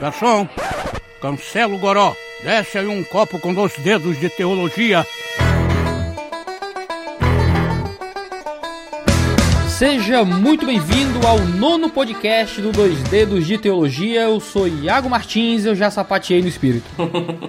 [0.00, 0.46] Garçom,
[1.20, 2.14] cancela o goró.
[2.42, 5.06] Desce aí um copo com dois dedos de teologia.
[9.68, 14.22] Seja muito bem-vindo ao nono podcast do Dois Dedos de Teologia.
[14.22, 16.86] Eu sou Iago Martins, eu já sapateei no espírito.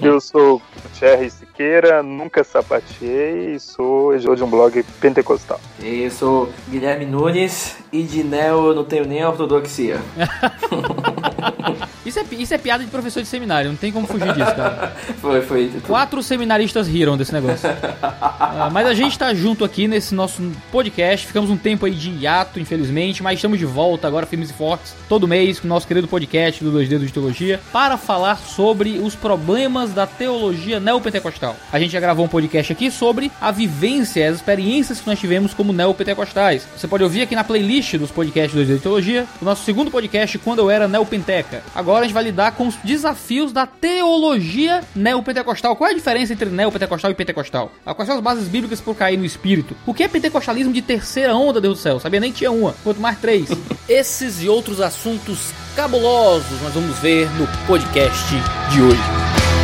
[0.02, 0.62] Eu sou
[0.98, 5.60] Thierry Siqueira, nunca sapateei e sou editor de um blog pentecostal.
[5.82, 10.00] Eu sou Guilherme Nunes e de neo eu não tenho nem ortodoxia.
[12.08, 14.94] Isso é, isso é piada de professor de seminário, não tem como fugir disso, cara.
[15.20, 15.72] foi, foi.
[15.86, 17.70] Quatro seminaristas riram desse negócio.
[17.70, 20.42] uh, mas a gente tá junto aqui nesse nosso
[20.72, 21.28] podcast.
[21.28, 24.96] Ficamos um tempo aí de hiato, infelizmente, mas estamos de volta agora, firmes e fortes,
[25.10, 29.00] todo mês, com o nosso querido podcast do Dois Dedos de Teologia, para falar sobre
[29.00, 31.54] os problemas da teologia neopentecostal.
[31.72, 35.54] A gente já gravou um podcast aqui sobre a vivência, as experiências que nós tivemos
[35.54, 36.66] como neopentecostais.
[36.78, 40.60] Você pode ouvir aqui na playlist dos podcasts do Teologia, o nosso segundo podcast, Quando
[40.60, 41.62] Eu Era Neopenteca.
[41.76, 45.76] Agora a gente vai lidar com os desafios da teologia neopentecostal.
[45.76, 47.70] Qual é a diferença entre neopentecostal e pentecostal?
[47.84, 49.76] Quais são as bases bíblicas por cair no espírito?
[49.86, 52.00] O que é pentecostalismo de terceira onda, Deus do céu?
[52.00, 53.50] Sabia nem tinha uma, quanto mais três.
[53.90, 58.34] Esses e outros assuntos cabulosos nós vamos ver no podcast
[58.72, 59.57] de hoje.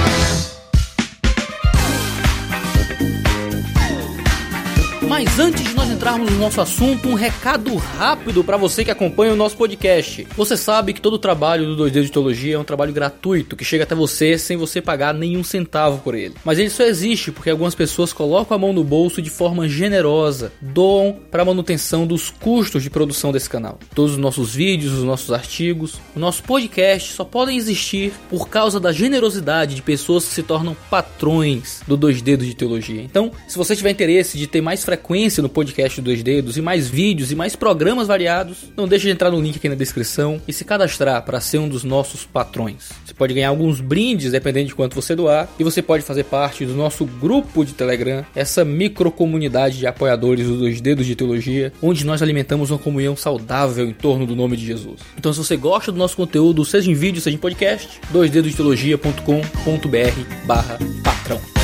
[5.13, 9.31] Mas antes de nós entrarmos no nosso assunto, um recado rápido para você que acompanha
[9.31, 10.25] o nosso podcast.
[10.35, 13.63] Você sabe que todo o trabalho do 2D de Teologia é um trabalho gratuito que
[13.63, 16.33] chega até você sem você pagar nenhum centavo por ele.
[16.43, 20.51] Mas ele só existe porque algumas pessoas colocam a mão no bolso de forma generosa,
[20.59, 23.77] doam para manutenção dos custos de produção desse canal.
[23.93, 28.79] Todos os nossos vídeos, os nossos artigos, o nosso podcast só podem existir por causa
[28.79, 33.03] da generosidade de pessoas que se tornam patrões do 2D de Teologia.
[33.03, 36.61] Então, se você tiver interesse de ter mais frequência frequência no podcast Dois Dedos e
[36.61, 40.41] mais vídeos e mais programas variados, não deixe de entrar no link aqui na descrição
[40.47, 42.89] e se cadastrar para ser um dos nossos patrões.
[43.05, 46.65] Você pode ganhar alguns brindes dependendo de quanto você doar e você pode fazer parte
[46.65, 51.73] do nosso grupo de Telegram, essa micro comunidade de apoiadores dos Dois Dedos de Teologia,
[51.81, 55.01] onde nós alimentamos uma comunhão saudável em torno do nome de Jesus.
[55.17, 60.79] Então se você gosta do nosso conteúdo, seja em vídeo, seja em podcast, doisdedosdeteologia.com.br barra
[61.03, 61.62] patrão.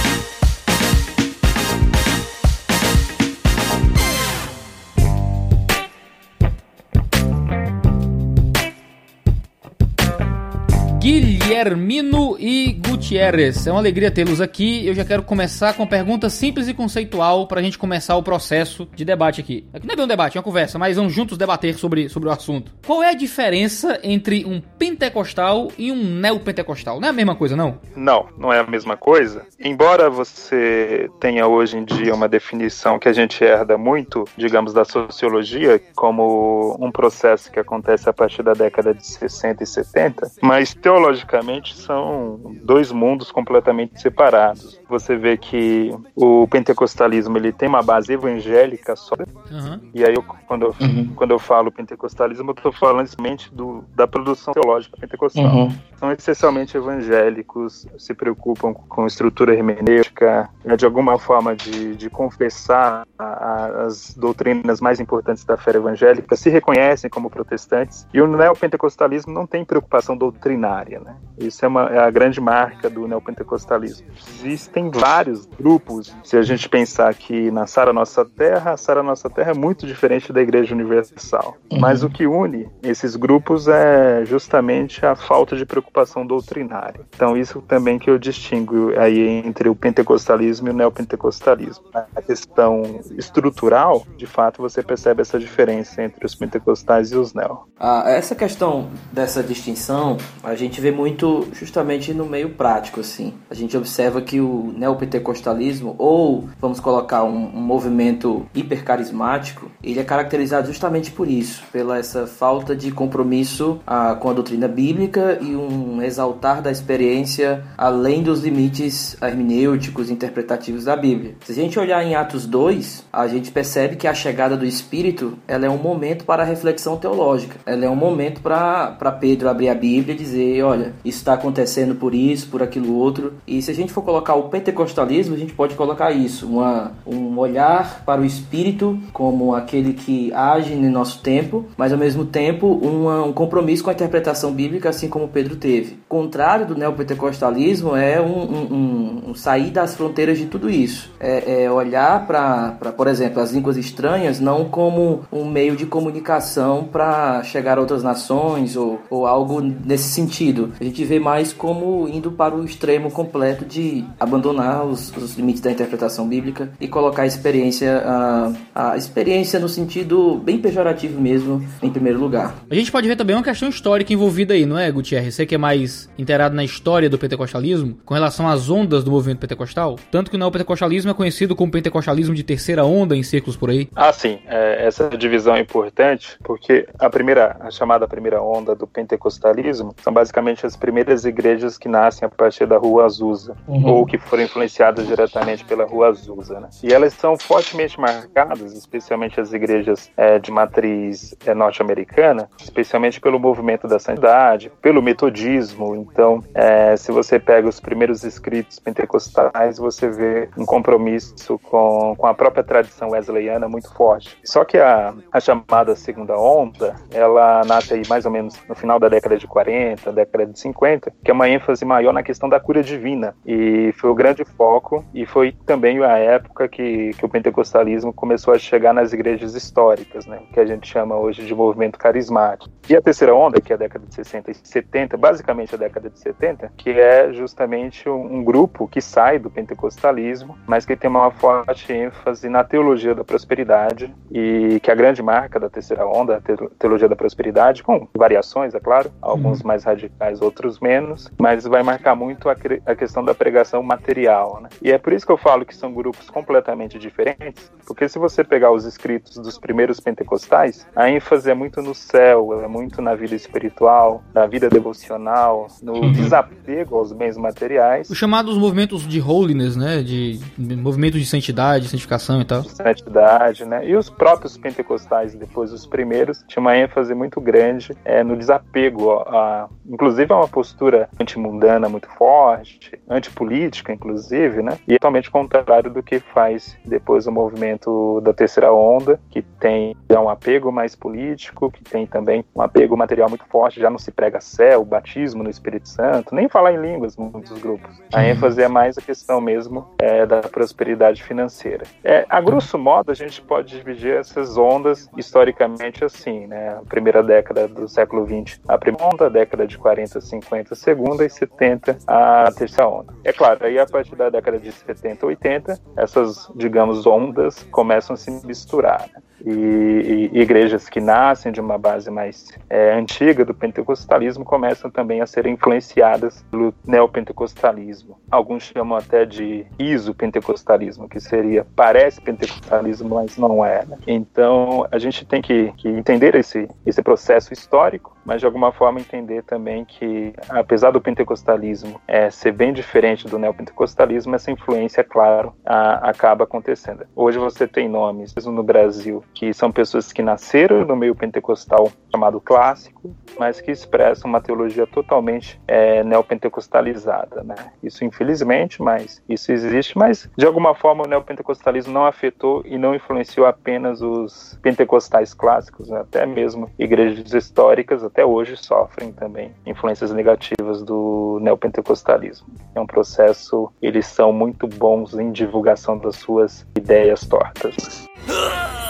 [10.99, 13.65] Guilhermino e Gutierrez.
[13.65, 14.85] É uma alegria tê-los aqui.
[14.85, 18.23] Eu já quero começar com uma pergunta simples e conceitual para a gente começar o
[18.23, 19.65] processo de debate aqui.
[19.73, 22.27] Aqui não é bem um debate, é uma conversa, mas vamos juntos debater sobre, sobre
[22.27, 22.73] o assunto.
[22.85, 26.99] Qual é a diferença entre um pentecostal e um neopentecostal?
[26.99, 27.79] Não é a mesma coisa, não?
[27.95, 29.45] Não, não é a mesma coisa.
[29.57, 34.83] Embora você tenha hoje em dia uma definição que a gente herda muito, digamos, da
[34.83, 40.73] sociologia, como um processo que acontece a partir da década de 60 e 70, mas
[40.89, 44.81] teologicamente são dois mundos completamente separados.
[44.89, 49.13] Você vê que o pentecostalismo ele tem uma base evangélica só.
[49.51, 49.79] Uhum.
[49.93, 51.13] E aí, eu, quando, eu, uhum.
[51.15, 55.45] quando eu falo pentecostalismo, eu estou falando simplesmente do, da produção teológica pentecostal.
[55.45, 55.71] Uhum.
[55.97, 63.05] São essencialmente evangélicos, se preocupam com estrutura hermenêutica, né, de alguma forma de, de confessar
[63.17, 68.07] a, as doutrinas mais importantes da fé evangélica, se reconhecem como protestantes.
[68.11, 70.99] E o neopentecostalismo não tem preocupação doutrinária área.
[70.99, 71.15] Né?
[71.37, 74.07] Isso é, uma, é a grande marca do neopentecostalismo.
[74.39, 76.15] Existem vários grupos.
[76.23, 79.85] Se a gente pensar que na Sara Nossa Terra, a Sara Nossa Terra é muito
[79.85, 81.57] diferente da Igreja Universal.
[81.71, 81.79] Uhum.
[81.79, 87.01] Mas o que une esses grupos é justamente a falta de preocupação doutrinária.
[87.15, 91.85] Então isso também que eu distingo aí entre o pentecostalismo e o neopentecostalismo.
[91.93, 97.67] A questão estrutural, de fato, você percebe essa diferença entre os pentecostais e os neo.
[97.79, 103.33] Ah, essa questão dessa distinção, a gente gente vê muito justamente no meio prático, assim.
[103.49, 110.03] A gente observa que o neopentecostalismo, ou vamos colocar um, um movimento hipercarismático, ele é
[110.03, 115.55] caracterizado justamente por isso, pela essa falta de compromisso ah, com a doutrina bíblica e
[115.55, 121.35] um exaltar da experiência além dos limites hermenêuticos e interpretativos da Bíblia.
[121.43, 125.37] Se a gente olhar em Atos 2, a gente percebe que a chegada do Espírito
[125.47, 127.55] ela é um momento para a reflexão teológica.
[127.65, 131.95] Ela é um momento para Pedro abrir a Bíblia e dizer olha, isso está acontecendo
[131.95, 133.33] por isso, por aquilo outro.
[133.47, 137.37] E se a gente for colocar o pentecostalismo, a gente pode colocar isso, uma, um
[137.37, 142.67] olhar para o Espírito como aquele que age no nosso tempo, mas ao mesmo tempo
[142.67, 145.99] uma, um compromisso com a interpretação bíblica, assim como Pedro teve.
[146.09, 151.11] O contrário do neopentecostalismo é um, um, um, sair das fronteiras de tudo isso.
[151.19, 156.85] É, é olhar para, por exemplo, as línguas estranhas não como um meio de comunicação
[156.91, 160.73] para chegar a outras nações ou, ou algo nesse sentido sentido.
[160.79, 165.61] A gente vê mais como indo para o extremo completo de abandonar os, os limites
[165.61, 168.51] da interpretação bíblica e colocar a experiência, a,
[168.91, 172.55] a experiência no sentido bem pejorativo mesmo, em primeiro lugar.
[172.69, 175.35] A gente pode ver também uma questão histórica envolvida aí, não é, Gutierrez?
[175.35, 179.39] Você que é mais inteirado na história do pentecostalismo, com relação às ondas do movimento
[179.39, 179.97] pentecostal?
[180.11, 183.89] Tanto que o neopentecostalismo é conhecido como pentecostalismo de terceira onda em círculos por aí.
[183.95, 184.39] Ah, sim.
[184.47, 190.13] É, essa divisão é importante porque a primeira, a chamada primeira onda do pentecostalismo são
[190.13, 193.85] basicamente as primeiras igrejas que nascem a partir da Rua Azusa uhum.
[193.85, 196.69] ou que foram influenciadas diretamente pela Rua Azusa, né?
[196.83, 203.39] E elas são fortemente marcadas, especialmente as igrejas é, de matriz é, norte-americana, especialmente pelo
[203.39, 205.95] movimento da santidade, pelo metodismo.
[205.95, 212.27] Então, é, se você pega os primeiros escritos pentecostais, você vê um compromisso com, com
[212.27, 214.37] a própria tradição wesleyana muito forte.
[214.43, 218.99] Só que a, a chamada segunda onda, ela nasce aí mais ou menos no final
[218.99, 222.59] da década de 40, década de 50, que é uma ênfase maior na questão da
[222.59, 223.35] cura divina.
[223.45, 228.53] E foi o grande foco, e foi também a época que, que o pentecostalismo começou
[228.53, 232.71] a chegar nas igrejas históricas, né, que a gente chama hoje de movimento carismático.
[232.89, 236.09] E a terceira onda, que é a década de 60 e 70, basicamente a década
[236.09, 241.09] de 70, que é justamente um, um grupo que sai do pentecostalismo, mas que tem
[241.09, 246.37] uma forte ênfase na teologia da prosperidade e que a grande marca da terceira onda,
[246.37, 249.67] a teologia da prosperidade, com variações, é claro, alguns uhum.
[249.67, 250.08] mais radicais,
[250.41, 254.59] outros menos, mas vai marcar muito a, a questão da pregação material.
[254.61, 254.69] Né?
[254.81, 258.43] E é por isso que eu falo que são grupos completamente diferentes, porque se você
[258.43, 263.15] pegar os escritos dos primeiros pentecostais, a ênfase é muito no céu, é muito na
[263.15, 266.11] vida espiritual, na vida devocional, no uhum.
[266.11, 268.09] desapego aos bens materiais.
[268.09, 270.01] Os chamados movimentos de holiness, né?
[270.01, 272.63] De, de movimentos de santidade, santificação e tal.
[272.63, 273.87] Santidade, né?
[273.87, 279.11] E os próprios pentecostais, depois os primeiros, tinham uma ênfase muito grande é, no desapego,
[279.11, 284.77] a, a, inclusive a uma postura antimundana muito forte, antipolítica, inclusive, né?
[284.87, 290.21] E totalmente contrário do que faz depois o movimento da terceira onda, que tem já
[290.21, 294.09] um apego mais político, que tem também um apego material muito forte, já não se
[294.09, 298.01] prega céu, batismo no Espírito Santo, nem falar em línguas muitos grupos.
[298.13, 301.83] A ênfase é mais a questão mesmo é, da prosperidade financeira.
[302.05, 306.77] É, a grosso modo, a gente pode dividir essas ondas historicamente assim, né?
[306.79, 309.88] A primeira década do século XX, a primeira onda, a década de 40,
[310.21, 313.13] 50, a segunda e 70, a terceira onda.
[313.23, 318.17] É claro, aí a partir da década de 70, 80, essas, digamos, ondas começam a
[318.17, 319.09] se misturar.
[319.13, 319.21] Né?
[319.45, 325.21] e, e, igrejas que nascem de uma base mais é, antiga do pentecostalismo começam também
[325.21, 328.19] a ser influenciadas pelo neopentecostalismo.
[328.29, 333.85] Alguns chamam até de iso-pentecostalismo, que seria, parece pentecostalismo, mas não é.
[333.85, 333.97] Né?
[334.07, 338.99] Então, a gente tem que, que entender esse, esse processo histórico, mas de alguma forma
[338.99, 345.51] entender também que, apesar do pentecostalismo é, ser bem diferente do neopentecostalismo, essa influência, claro,
[345.65, 347.07] a, acaba acontecendo.
[347.15, 351.91] Hoje você tem nomes, mesmo no Brasil, que são pessoas que nasceram no meio pentecostal
[352.11, 357.55] chamado clássico, mas que expressam uma teologia totalmente é, neopentecostalizada, né?
[357.81, 362.93] Isso infelizmente, mas isso existe, mas de alguma forma o neopentecostalismo não afetou e não
[362.93, 366.01] influenciou apenas os pentecostais clássicos, né?
[366.01, 372.47] até mesmo igrejas históricas até hoje sofrem também influências negativas do neopentecostalismo.
[372.75, 378.07] É um processo, eles são muito bons em divulgação das suas ideias tortas.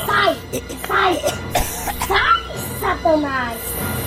[0.05, 0.35] Sai!
[0.87, 1.15] Sai!
[2.07, 3.98] Sai, Satanás!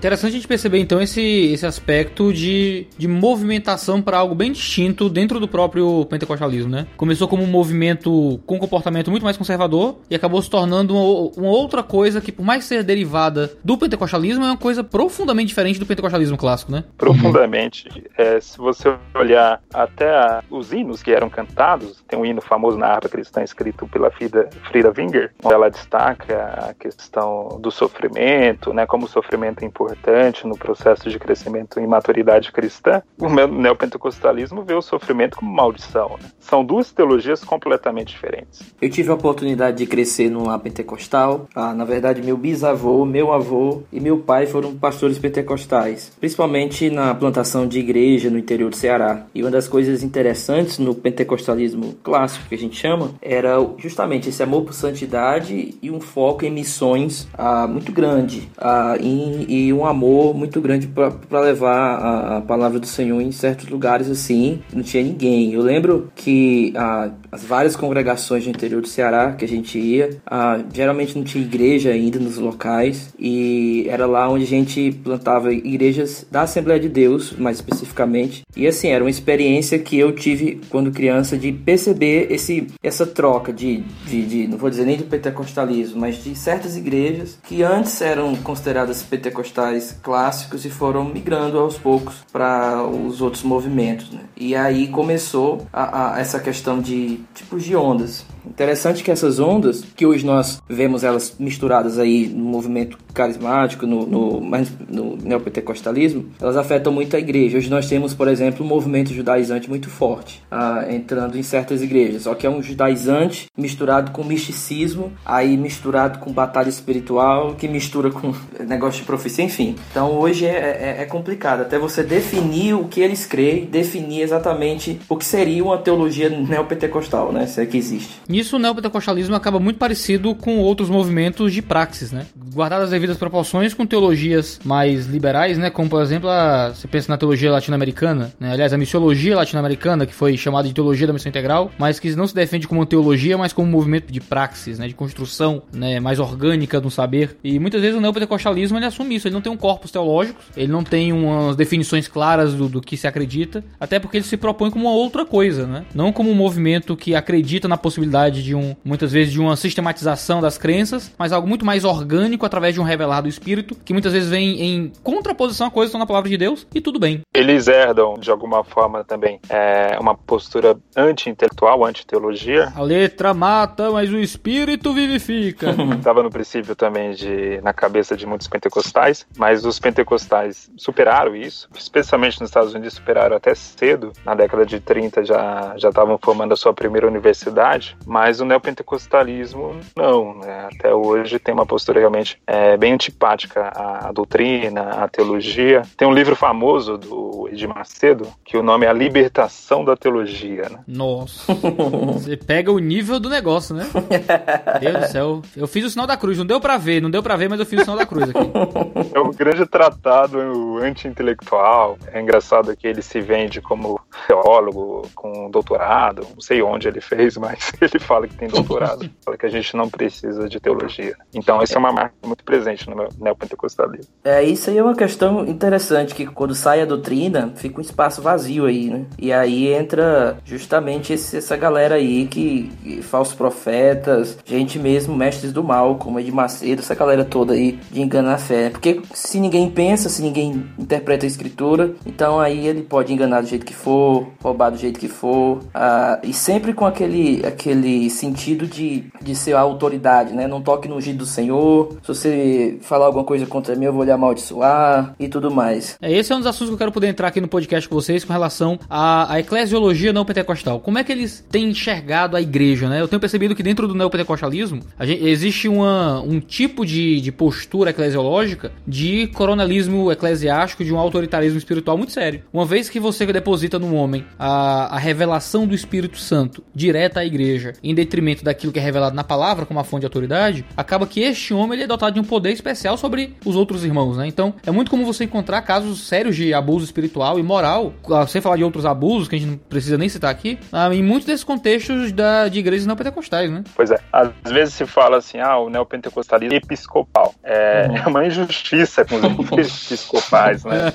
[0.00, 1.20] Interessante a gente perceber então esse,
[1.52, 6.86] esse aspecto de, de movimentação para algo bem distinto dentro do próprio pentecostalismo, né?
[6.96, 11.50] Começou como um movimento com comportamento muito mais conservador e acabou se tornando uma, uma
[11.50, 15.84] outra coisa que, por mais ser derivada do pentecostalismo, é uma coisa profundamente diferente do
[15.84, 16.82] pentecostalismo clássico, né?
[16.96, 17.86] Profundamente.
[18.16, 22.86] É, se você olhar até os hinos que eram cantados, tem um hino famoso na
[22.86, 28.86] harpa cristã escrito pela Frida, Frida Winger, onde ela destaca a questão do sofrimento, né?
[28.86, 34.74] Como o sofrimento é importante no processo de crescimento em maturidade cristã, o neopentecostalismo vê
[34.74, 36.16] o sofrimento como maldição.
[36.20, 36.28] Né?
[36.40, 38.60] São duas teologias completamente diferentes.
[38.80, 41.48] Eu tive a oportunidade de crescer num lar pentecostal.
[41.54, 47.14] Ah, na verdade, meu bisavô, meu avô e meu pai foram pastores pentecostais, principalmente na
[47.14, 49.26] plantação de igreja no interior do Ceará.
[49.34, 54.42] E uma das coisas interessantes no pentecostalismo clássico, que a gente chama, era justamente esse
[54.42, 58.48] amor por santidade e um foco em missões ah, muito grande.
[58.58, 63.20] Ah, e, e e um amor muito grande para levar a, a, palavra do Senhor
[63.20, 64.60] em certos lugares assim.
[64.72, 65.52] Não tinha ninguém.
[65.52, 70.18] Eu lembro que a, as várias congregações do interior do Ceará que a gente ia,
[70.26, 75.52] a, geralmente não tinha igreja ainda nos locais e era lá onde a gente plantava
[75.52, 78.42] igrejas da Assembleia de Deus, mais especificamente.
[78.56, 83.52] E assim, era uma experiência que eu tive quando criança de perceber esse, essa troca
[83.52, 88.00] de, de, de não vou dizer nem do pentecostalismo, mas de certas igrejas que antes
[88.00, 89.69] eram consideradas pentecostais
[90.02, 94.10] clássicos e foram migrando aos poucos para os outros movimentos.
[94.10, 94.20] Né?
[94.36, 98.24] E aí começou a, a, essa questão de tipos de ondas.
[98.46, 104.06] Interessante que essas ondas, que hoje nós vemos elas misturadas aí no movimento carismático, no,
[104.06, 104.40] no,
[104.88, 107.58] no neopentecostalismo, elas afetam muito a igreja.
[107.58, 112.22] Hoje nós temos, por exemplo, um movimento judaizante muito forte, ah, entrando em certas igrejas.
[112.22, 118.10] Só que é um judaizante misturado com misticismo, aí misturado com batalha espiritual, que mistura
[118.10, 118.32] com
[118.66, 119.59] negócio de profecia, enfim.
[119.62, 125.00] Então hoje é, é, é complicado, até você definir o que eles creem, definir exatamente
[125.08, 127.46] o que seria uma teologia neopentecostal, né?
[127.46, 128.20] Se é que existe.
[128.28, 132.26] Nisso, o neopentecostalismo acaba muito parecido com outros movimentos de praxis, né?
[132.54, 135.70] Guardadas as devidas proporções com teologias mais liberais, né?
[135.70, 138.52] Como, por exemplo, a, você pensa na teologia latino-americana, né?
[138.52, 142.26] Aliás, a missiologia latino-americana, que foi chamada de teologia da missão integral, mas que não
[142.26, 144.88] se defende como teologia, mas como um movimento de praxis, né?
[144.88, 146.00] De construção, né?
[146.00, 147.36] Mais orgânica do saber.
[147.42, 149.28] E muitas vezes o neopentecostalismo, ele assume isso.
[149.28, 152.96] Ele não tem um corpus teológico, ele não tem umas definições claras do, do que
[152.96, 155.84] se acredita, até porque ele se propõe como uma outra coisa, né?
[155.94, 160.40] Não como um movimento que acredita na possibilidade de um, muitas vezes, de uma sistematização
[160.40, 164.12] das crenças, mas algo muito mais orgânico através de um revelar do espírito, que muitas
[164.12, 167.20] vezes vem em contraposição a coisas que estão na palavra de Deus, e tudo bem.
[167.34, 172.72] Eles herdam, de alguma forma, também é, uma postura anti-intelectual, anti-teologia.
[172.74, 175.70] A letra mata, mas o espírito vivifica.
[175.96, 181.68] Estava no princípio também de na cabeça de muitos pentecostais, mas os pentecostais superaram isso,
[181.74, 186.52] especialmente nos Estados Unidos superaram até cedo, na década de 30 já já estavam formando
[186.52, 190.68] a sua primeira universidade, mas o neopentecostalismo não, né?
[190.72, 195.82] Até hoje tem uma postura realmente é, bem antipática à doutrina, à teologia.
[195.96, 200.68] Tem um livro famoso do Edir Macedo que o nome é A Libertação da Teologia.
[200.68, 200.78] Né?
[200.86, 201.52] Nossa,
[202.12, 203.86] você pega o nível do negócio, né?
[204.80, 207.22] Deus do céu, eu fiz o sinal da cruz, não deu para ver, não deu
[207.22, 208.40] para ver, mas eu fiz o sinal da cruz aqui.
[209.20, 210.38] É um grande tratado
[210.78, 211.98] anti-intelectual.
[212.12, 217.36] É engraçado que ele se vende como teólogo com doutorado, não sei onde ele fez,
[217.36, 221.16] mas ele fala que tem doutorado, fala que a gente não precisa de teologia.
[221.34, 224.12] Então, essa é uma marca muito presente no neopentecostalismo.
[224.24, 228.22] É, isso aí é uma questão interessante, que quando sai a doutrina, fica um espaço
[228.22, 229.04] vazio aí, né?
[229.18, 235.52] E aí entra justamente esse, essa galera aí que, que falsos profetas, gente mesmo, mestres
[235.52, 238.70] do mal, como Ed Macedo, essa galera toda aí de enganar a fé.
[238.70, 243.48] Porque se ninguém pensa, se ninguém interpreta a escritura, então aí ele pode enganar do
[243.48, 248.10] jeito que for, roubar do jeito que for, ah, e sempre com aquele, aquele aquele
[248.10, 250.46] sentido de, de ser a autoridade, né?
[250.46, 251.96] Não toque no ungido do Senhor.
[252.02, 255.96] Se você falar alguma coisa contra mim, eu vou lhe amaldiçoar e tudo mais.
[256.00, 257.94] É, esse é um dos assuntos que eu quero poder entrar aqui no podcast com
[257.94, 260.80] vocês com relação à, à eclesiologia não pentecostal.
[260.80, 263.00] Como é que eles têm enxergado a igreja, né?
[263.00, 267.90] Eu tenho percebido que dentro do neopentecostalismo gente, existe uma, um tipo de, de postura
[267.90, 272.42] eclesiológica de coronelismo eclesiástico, de um autoritarismo espiritual muito sério.
[272.52, 277.24] Uma vez que você deposita no homem a, a revelação do Espírito Santo direta à
[277.24, 281.06] igreja, em detrimento daquilo que é revelado na palavra como a fonte de autoridade, acaba
[281.06, 284.26] que este homem ele é dotado de um poder especial sobre os outros irmãos, né?
[284.26, 287.94] Então, é muito comum você encontrar casos sérios de abuso espiritual e moral,
[288.28, 290.58] sem falar de outros abusos que a gente não precisa nem citar aqui,
[290.92, 293.62] em muitos desses contextos da, de igrejas neopentecostais, né?
[293.74, 293.98] Pois é.
[294.12, 297.34] Às vezes se fala assim, ah, o neopentecostalismo é episcopal.
[297.44, 297.96] É, uhum.
[297.96, 300.92] é uma injustiça com os episcopais, né?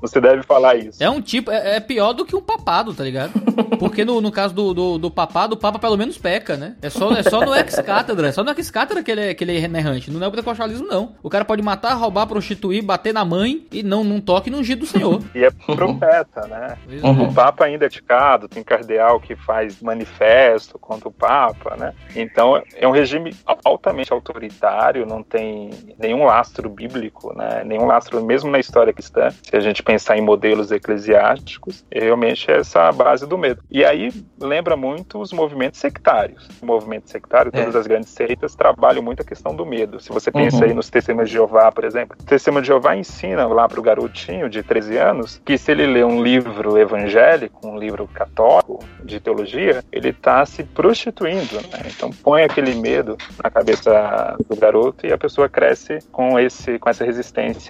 [0.00, 1.02] Você deve falar isso.
[1.02, 3.32] É um tipo, é, é, pior do que um papado, tá ligado?
[3.78, 6.76] Porque no, no caso do, do, do papado, o papa pelo menos peca, né?
[6.80, 9.56] É só, é só no ex-cátedra, é só no ex-cátedra que ele, é, que ele
[9.56, 10.10] é errante.
[10.10, 11.14] No neopentecostalismo, não.
[11.22, 14.80] O cara pode matar, roubar, prostituir, bater na mãe e não, não toque no ungido
[14.80, 15.20] do Senhor.
[15.34, 16.76] E é profeta, né?
[17.02, 17.28] Uhum.
[17.28, 21.92] O Papa ainda é criticado, tem cardeal que faz manifesto contra o Papa, né?
[22.14, 27.62] Então, é um regime altamente autoritário, não tem nenhum lastro bíblico, né?
[27.64, 32.58] Nenhum lastro, mesmo na história cristã, se a gente pensar em modelos eclesiásticos, realmente é
[32.58, 33.62] essa a base do medo.
[33.70, 36.48] E aí, lembra muito os movimentos sectários.
[36.60, 37.78] O movimento sectário, todas é.
[37.78, 40.00] as grandes seitas trabalham muito a questão do medo.
[40.00, 40.64] Se você pensa uhum.
[40.64, 43.82] aí nos testemunhos de Jeová, por exemplo, o testemunho de Jeová ensina lá para o
[43.82, 49.20] garotinho de 13 anos que se ele lê um livro evangélico, um livro católico de
[49.20, 51.56] teologia, ele está se prostituindo.
[51.70, 51.82] Né?
[51.86, 56.88] Então põe aquele medo na cabeça do garoto e a pessoa cresce com esse com
[56.88, 57.15] essa resistência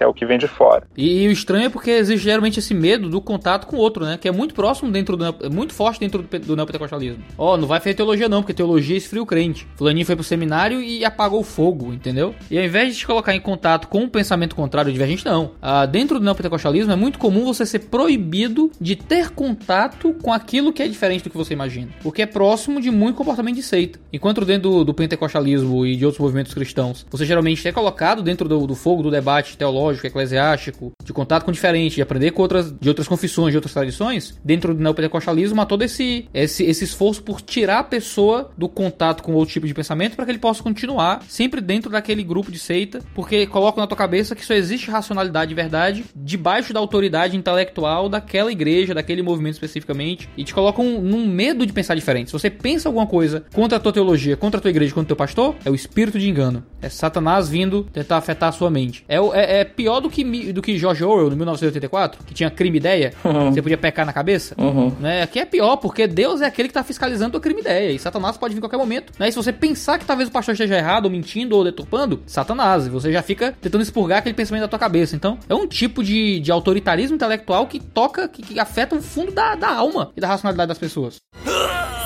[0.03, 0.87] ao que vem de fora.
[0.95, 4.05] E, e o estranho é porque existe geralmente esse medo do contato com o outro,
[4.05, 4.17] né?
[4.17, 5.51] Que é muito próximo dentro do.
[5.51, 7.23] muito forte dentro do, do neopentecostalismo.
[7.37, 9.67] Ó, oh, não vai fazer teologia não, porque teologia esfria o crente.
[9.75, 12.33] Fulaninho foi pro seminário e apagou o fogo, entendeu?
[12.49, 15.51] E ao invés de te colocar em contato com um pensamento contrário divergente, não.
[15.61, 20.73] Ah, dentro do neopentecostalismo é muito comum você ser proibido de ter contato com aquilo
[20.73, 21.89] que é diferente do que você imagina.
[22.03, 23.99] O que é próximo de muito comportamento de seita.
[24.11, 28.47] Enquanto dentro do, do pentecostalismo e de outros movimentos cristãos, você geralmente é colocado dentro
[28.47, 29.26] do, do fogo do debate
[29.57, 33.73] teológico, eclesiástico, de contato com diferente, de aprender com outras, de outras confissões, de outras
[33.73, 38.67] tradições, dentro do neopentecostalismo há todo esse, esse, esse esforço por tirar a pessoa do
[38.69, 42.51] contato com outro tipo de pensamento para que ele possa continuar sempre dentro daquele grupo
[42.51, 46.79] de seita, porque coloca na tua cabeça que só existe racionalidade e verdade debaixo da
[46.79, 52.27] autoridade intelectual daquela igreja, daquele movimento especificamente, e te colocam num medo de pensar diferente.
[52.27, 55.07] Se você pensa alguma coisa contra a tua teologia, contra a tua igreja, contra o
[55.07, 56.63] teu pastor, é o espírito de engano.
[56.81, 59.03] É Satanás vindo tentar afetar a sua mente.
[59.07, 62.77] É, é, é pior do que, do que George Orwell, no 1984, que tinha crime
[62.77, 63.51] ideia, uhum.
[63.51, 64.55] você podia pecar na cabeça.
[64.57, 64.91] Uhum.
[64.99, 65.23] Né?
[65.23, 68.37] Aqui é pior, porque Deus é aquele que está fiscalizando tua crime ideia, e Satanás
[68.37, 69.13] pode vir a qualquer momento.
[69.19, 69.29] Né?
[69.29, 72.87] E se você pensar que talvez o pastor esteja errado, ou mentindo, ou deturpando, Satanás,
[72.87, 75.15] e você já fica tentando expurgar aquele pensamento da tua cabeça.
[75.15, 79.31] Então, é um tipo de, de autoritarismo intelectual que toca, que, que afeta o fundo
[79.31, 81.17] da, da alma e da racionalidade das pessoas.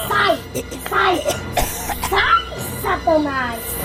[0.07, 0.39] Sai!
[0.89, 1.17] Sai!
[2.09, 3.80] Sai, Satanás!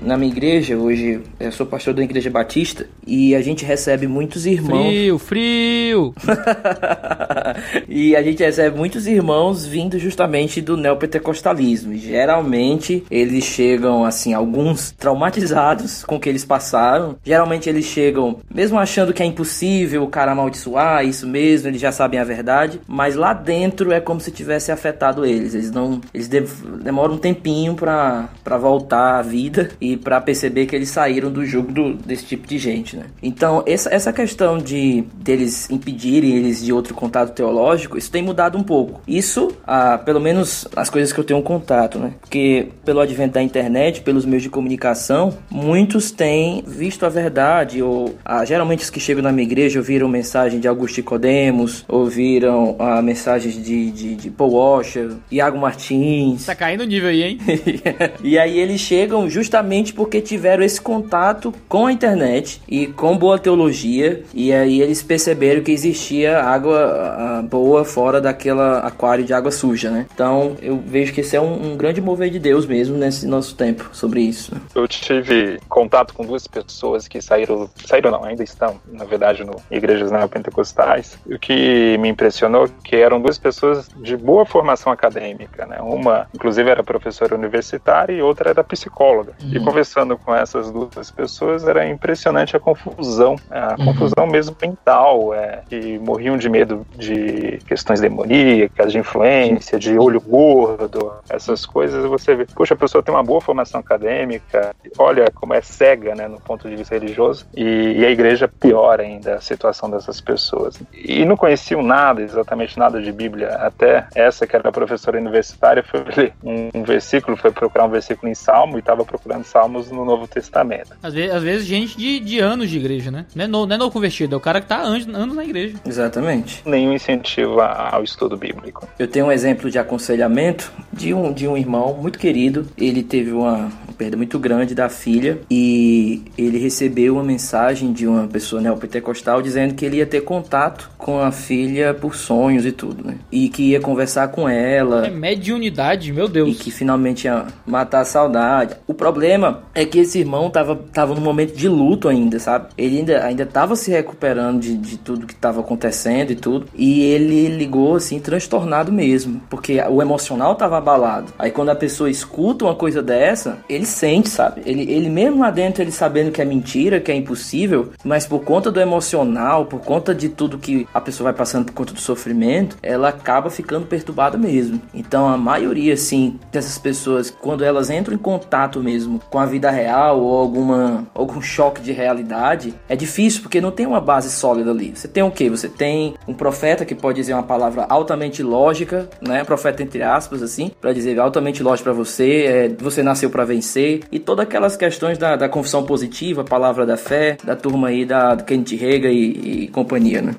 [0.00, 4.46] Na minha igreja, hoje eu sou pastor da igreja batista, e a gente recebe muitos
[4.46, 4.86] irmãos.
[4.86, 6.14] Frio, frio!
[7.88, 11.92] e a gente recebe muitos irmãos vindo justamente do neopentecostalismo.
[11.92, 17.16] E geralmente eles chegam, assim, alguns traumatizados com o que eles passaram.
[17.24, 21.90] Geralmente eles chegam, mesmo achando que é impossível o cara amaldiçoar, isso mesmo, eles já
[21.92, 25.54] sabem a verdade, mas lá dentro é como se tivesse afetado eles.
[25.54, 26.00] Eles não.
[26.12, 28.28] Eles demoram um tempinho para
[28.58, 32.58] voltar à vida e para perceber que eles saíram do jogo do, desse tipo de
[32.58, 33.06] gente, né?
[33.22, 38.58] Então, essa, essa questão de deles impedirem eles de outro contato teológico, isso tem mudado
[38.58, 39.00] um pouco.
[39.06, 42.12] Isso, ah, pelo menos as coisas que eu tenho contato, né?
[42.20, 48.14] Porque pelo advento da internet, pelos meios de comunicação, muitos têm visto a verdade, ou
[48.24, 53.00] ah, geralmente os que chegam na minha igreja ouviram mensagem de Augusto Nicodemos, ouviram ah,
[53.02, 56.46] mensagens de, de, de Paul Washer, Iago Martins.
[56.46, 57.38] Tá caindo o nível aí, hein?
[58.22, 63.16] e aí eles chegam justamente justamente porque tiveram esse contato com a internet e com
[63.16, 69.50] boa teologia, e aí eles perceberam que existia água boa fora daquela aquário de água
[69.50, 70.06] suja, né?
[70.12, 73.54] Então eu vejo que esse é um, um grande mover de Deus mesmo nesse nosso
[73.54, 74.52] tempo sobre isso.
[74.74, 79.56] Eu tive contato com duas pessoas que saíram, saíram não, ainda estão, na verdade, no
[79.70, 81.18] igrejas neopentecostais.
[81.26, 85.78] O que me impressionou é que eram duas pessoas de boa formação acadêmica, né?
[85.80, 89.32] Uma, inclusive, era professora universitária e outra era psicóloga.
[89.42, 89.50] Uhum.
[89.52, 93.86] E conversando com essas duas pessoas, era impressionante a confusão, a uhum.
[93.86, 100.20] confusão mesmo mental, é, que morriam de medo de questões demoníacas, de influência, de olho
[100.20, 102.04] gordo, essas coisas.
[102.04, 106.26] Você vê, poxa, a pessoa tem uma boa formação acadêmica, olha como é cega, né,
[106.28, 110.80] no ponto de vista religioso, e, e a igreja piora ainda a situação dessas pessoas.
[110.94, 116.04] E não conheciam nada, exatamente nada de Bíblia, até essa que era professora universitária foi
[116.16, 119.90] ler um, um versículo, foi procurar um versículo em Salmo e estava procurando Salmo Salmos
[119.90, 120.92] no Novo Testamento.
[121.02, 123.26] Às vezes, às vezes gente de, de anos de igreja, né?
[123.34, 125.44] Não é, no, não é novo convertido, é o cara que tá anos, anos na
[125.44, 125.76] igreja.
[125.84, 126.62] Exatamente.
[126.64, 128.86] Nenhum incentivo ao estudo bíblico.
[128.98, 132.68] Eu tenho um exemplo de aconselhamento de um, de um irmão muito querido.
[132.76, 133.68] Ele teve uma,
[133.98, 139.74] perda muito grande da filha e ele recebeu uma mensagem de uma pessoa neopentecostal dizendo
[139.74, 143.16] que ele ia ter contato com a filha por sonhos e tudo, né?
[143.30, 145.06] E que ia conversar com ela.
[145.06, 146.48] É mediunidade, meu Deus.
[146.48, 148.76] E que finalmente ia matar a saudade.
[148.86, 152.68] O problema é que esse irmão tava, tava num momento de luto ainda, sabe?
[152.78, 156.66] Ele ainda, ainda tava se recuperando de, de tudo que tava acontecendo e tudo.
[156.74, 159.40] E ele ligou assim, transtornado mesmo.
[159.50, 161.32] Porque o emocional tava abalado.
[161.38, 164.62] Aí quando a pessoa escuta uma coisa dessa, ele sente, sabe?
[164.64, 168.40] Ele, ele mesmo lá dentro, ele sabendo que é mentira, que é impossível, mas por
[168.40, 172.00] conta do emocional, por conta de tudo que a pessoa vai passando por conta do
[172.00, 174.80] sofrimento, ela acaba ficando perturbada mesmo.
[174.94, 179.70] Então a maioria, assim, dessas pessoas, quando elas entram em contato mesmo com a vida
[179.70, 184.70] real ou alguma, algum choque de realidade, é difícil porque não tem uma base sólida
[184.70, 184.92] ali.
[184.94, 185.48] Você tem o quê?
[185.50, 189.44] Você tem um profeta que pode dizer uma palavra altamente lógica, né?
[189.44, 193.77] Profeta entre aspas, assim, para dizer altamente lógico para você, é, você nasceu para vencer
[193.80, 198.36] e todas aquelas questões da, da confissão positiva, palavra da fé, da turma aí da
[198.36, 200.34] Kenneth Rega e, e companhia, né?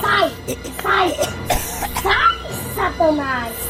[0.00, 0.30] Sai!
[0.82, 1.10] Sai!
[2.02, 3.65] Sai, Satanás!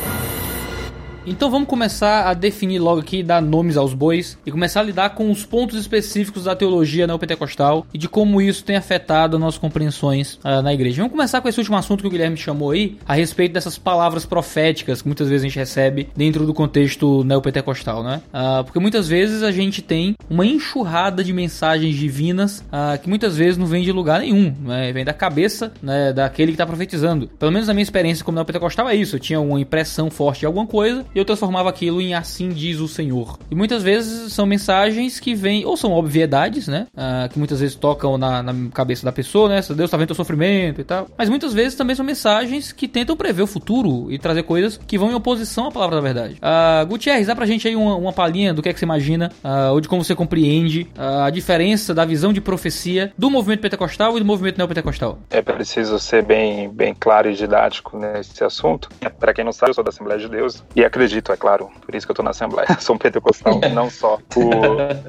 [1.27, 5.11] Então vamos começar a definir logo aqui, dar nomes aos bois e começar a lidar
[5.11, 10.35] com os pontos específicos da teologia neopentecostal e de como isso tem afetado nossas compreensões
[10.35, 10.99] uh, na igreja.
[10.99, 14.25] Vamos começar com esse último assunto que o Guilherme chamou aí, a respeito dessas palavras
[14.25, 18.23] proféticas que muitas vezes a gente recebe dentro do contexto neopentecostal, né?
[18.33, 23.37] Uh, porque muitas vezes a gente tem uma enxurrada de mensagens divinas uh, que muitas
[23.37, 24.93] vezes não vem de lugar nenhum, né?
[24.93, 27.27] vem da cabeça né, daquele que está profetizando.
[27.37, 30.47] Pelo menos na minha experiência como neopentecostal é isso, eu tinha uma impressão forte de
[30.47, 33.39] alguma coisa e eu transformava aquilo em assim diz o Senhor.
[33.51, 36.87] E muitas vezes são mensagens que vêm, ou são obviedades, né?
[36.95, 39.57] Uh, que muitas vezes tocam na, na, cabeça da pessoa, né?
[39.57, 41.09] Deus está vendo teu sofrimento e tal.
[41.17, 44.99] Mas muitas vezes também são mensagens que tentam prever o futuro e trazer coisas que
[44.99, 46.35] vão em oposição à palavra da verdade.
[46.35, 49.33] Uh, Gutierrez, dá pra gente aí uma, uma palhinha do que é que você imagina,
[49.43, 53.61] uh, ou de como você compreende uh, a diferença da visão de profecia do movimento
[53.61, 55.19] pentecostal e do movimento neopentecostal?
[55.31, 58.91] É preciso ser bem, bem claro e didático nesse assunto.
[59.19, 61.95] Para quem não sabe, eu sou da Assembleia de Deus e acredito, é claro, por
[61.95, 62.67] isso que eu tô na Assembleia.
[62.81, 64.53] Sou um pentecostal, não só por,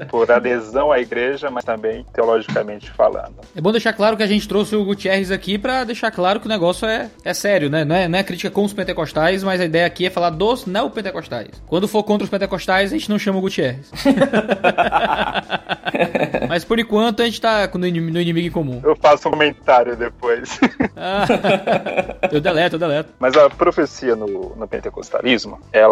[0.08, 3.36] por adesão à igreja, mas também teologicamente falando.
[3.54, 6.46] É bom deixar claro que a gente trouxe o Gutierrez aqui para deixar claro que
[6.46, 7.84] o negócio é, é sério, né?
[7.84, 10.66] Não é, não é crítica com os pentecostais, mas a ideia aqui é falar dos
[10.66, 11.62] neopentecostais.
[11.66, 13.90] Quando for contra os pentecostais, a gente não chama o Gutierrez.
[16.48, 18.80] mas por enquanto a gente tá no inimigo em comum.
[18.84, 20.58] Eu faço um comentário depois.
[20.96, 21.26] Ah,
[22.32, 23.10] eu deleto, eu deleto.
[23.18, 25.87] Mas a profecia no, no pentecostalismo, ela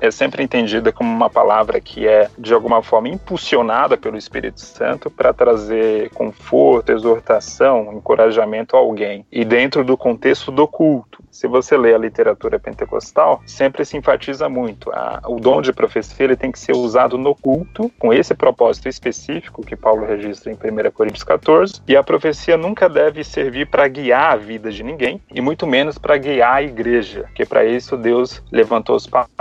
[0.00, 5.10] é sempre entendida como uma palavra que é, de alguma forma, impulsionada pelo Espírito Santo
[5.10, 9.24] para trazer conforto, exortação, encorajamento a alguém.
[9.30, 11.18] E dentro do contexto do culto.
[11.30, 14.90] Se você lê a literatura pentecostal, sempre se enfatiza muito.
[14.90, 18.88] A, o dom de profecia ele tem que ser usado no culto, com esse propósito
[18.88, 21.80] específico que Paulo registra em 1 Coríntios 14.
[21.86, 25.96] E a profecia nunca deve servir para guiar a vida de ninguém, e muito menos
[25.96, 29.37] para guiar a igreja, que para isso Deus levantou os pastores,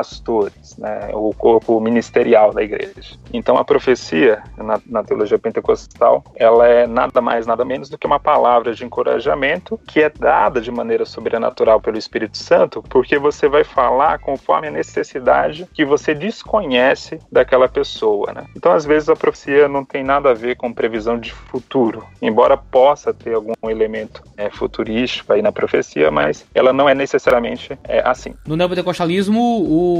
[0.78, 3.18] né, o corpo ministerial da igreja.
[3.34, 8.08] Então a profecia, na, na teologia pentecostal, ela é nada mais, nada menos do que
[8.08, 13.48] uma palavra de encorajamento que é dada de maneira sobrenatural pelo Espírito Santo, porque você
[13.48, 18.34] vai falar conforme a necessidade que você desconhece daquela pessoa.
[18.34, 18.46] Né?
[18.56, 22.58] Então, às vezes, a profecia não tem nada a ver com previsão de futuro, embora
[22.58, 28.02] possa ter algum elemento é, futurístico aí na profecia, mas ela não é necessariamente é,
[28.08, 28.34] assim.
[28.46, 29.40] No neopentecostalismo,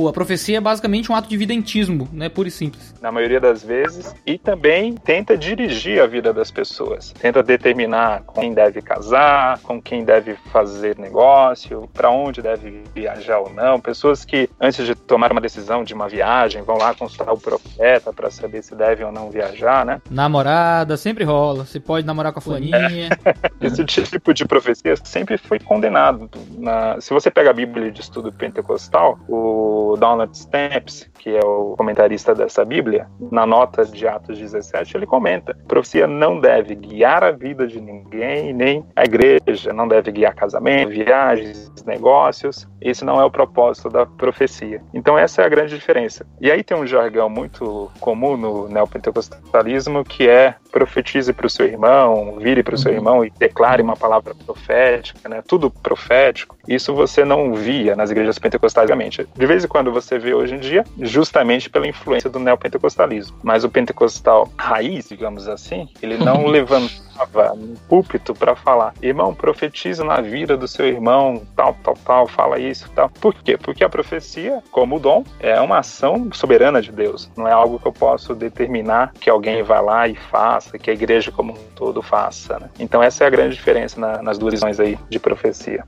[0.08, 2.30] a profecia é basicamente um ato de videntismo, né?
[2.30, 2.94] puro e simples.
[3.02, 8.42] Na maioria das vezes, e também tenta dirigir a vida das pessoas, tenta determinar com
[8.42, 13.80] quem deve casar, com quem deve fazer negócio, para onde deve viajar ou não.
[13.80, 18.14] Pessoas que, antes de tomar uma decisão de uma viagem, vão lá consultar o profeta
[18.14, 20.02] para saber se devem ou não viajar, né?
[20.10, 21.66] Namorada, sempre rola.
[21.66, 23.10] Se pode namorar com a fulaninha.
[23.26, 23.38] É.
[23.66, 26.30] Esse tipo de profecia sempre foi condenado.
[26.58, 27.00] Na...
[27.02, 32.34] Se você pega a Bíblia de estudo pentecostal, o Donald Stamps, que é o comentarista
[32.34, 37.68] dessa Bíblia, na nota de Atos 17, ele comenta: profecia não deve guiar a vida
[37.68, 42.68] de ninguém, nem a igreja, não deve guiar casamento, viagens, negócios.
[42.80, 44.82] Esse não é o propósito da profecia.
[44.94, 46.26] Então essa é a grande diferença.
[46.40, 51.66] E aí tem um jargão muito comum no neopentecostalismo que é profetize para o seu
[51.66, 52.98] irmão, vire para o seu uhum.
[52.98, 55.42] irmão e declare uma palavra profética, né?
[55.46, 56.56] Tudo profético.
[56.68, 58.88] Isso você não via nas igrejas pentecostais.
[59.36, 63.38] De vez em quando você vê hoje em dia, justamente pela influência do neopentecostalismo.
[63.44, 70.04] Mas o pentecostal raiz, digamos assim, ele não levantava no púlpito para falar, irmão, profetiza
[70.04, 73.10] na vida do seu irmão, tal, tal, tal, fala isso, tal.
[73.10, 73.58] Por quê?
[73.58, 77.30] Porque a profecia, como o dom, é uma ação soberana de Deus.
[77.36, 80.94] Não é algo que eu posso determinar que alguém vá lá e faça, que a
[80.94, 82.60] igreja como um todo faça.
[82.60, 82.70] Né?
[82.80, 85.84] Então essa é a grande diferença na, nas duas visões aí de profecia.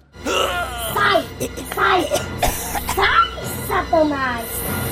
[0.93, 1.23] Sai!
[1.73, 2.03] Sai!
[2.95, 3.29] Sai,
[3.67, 4.88] Satanás!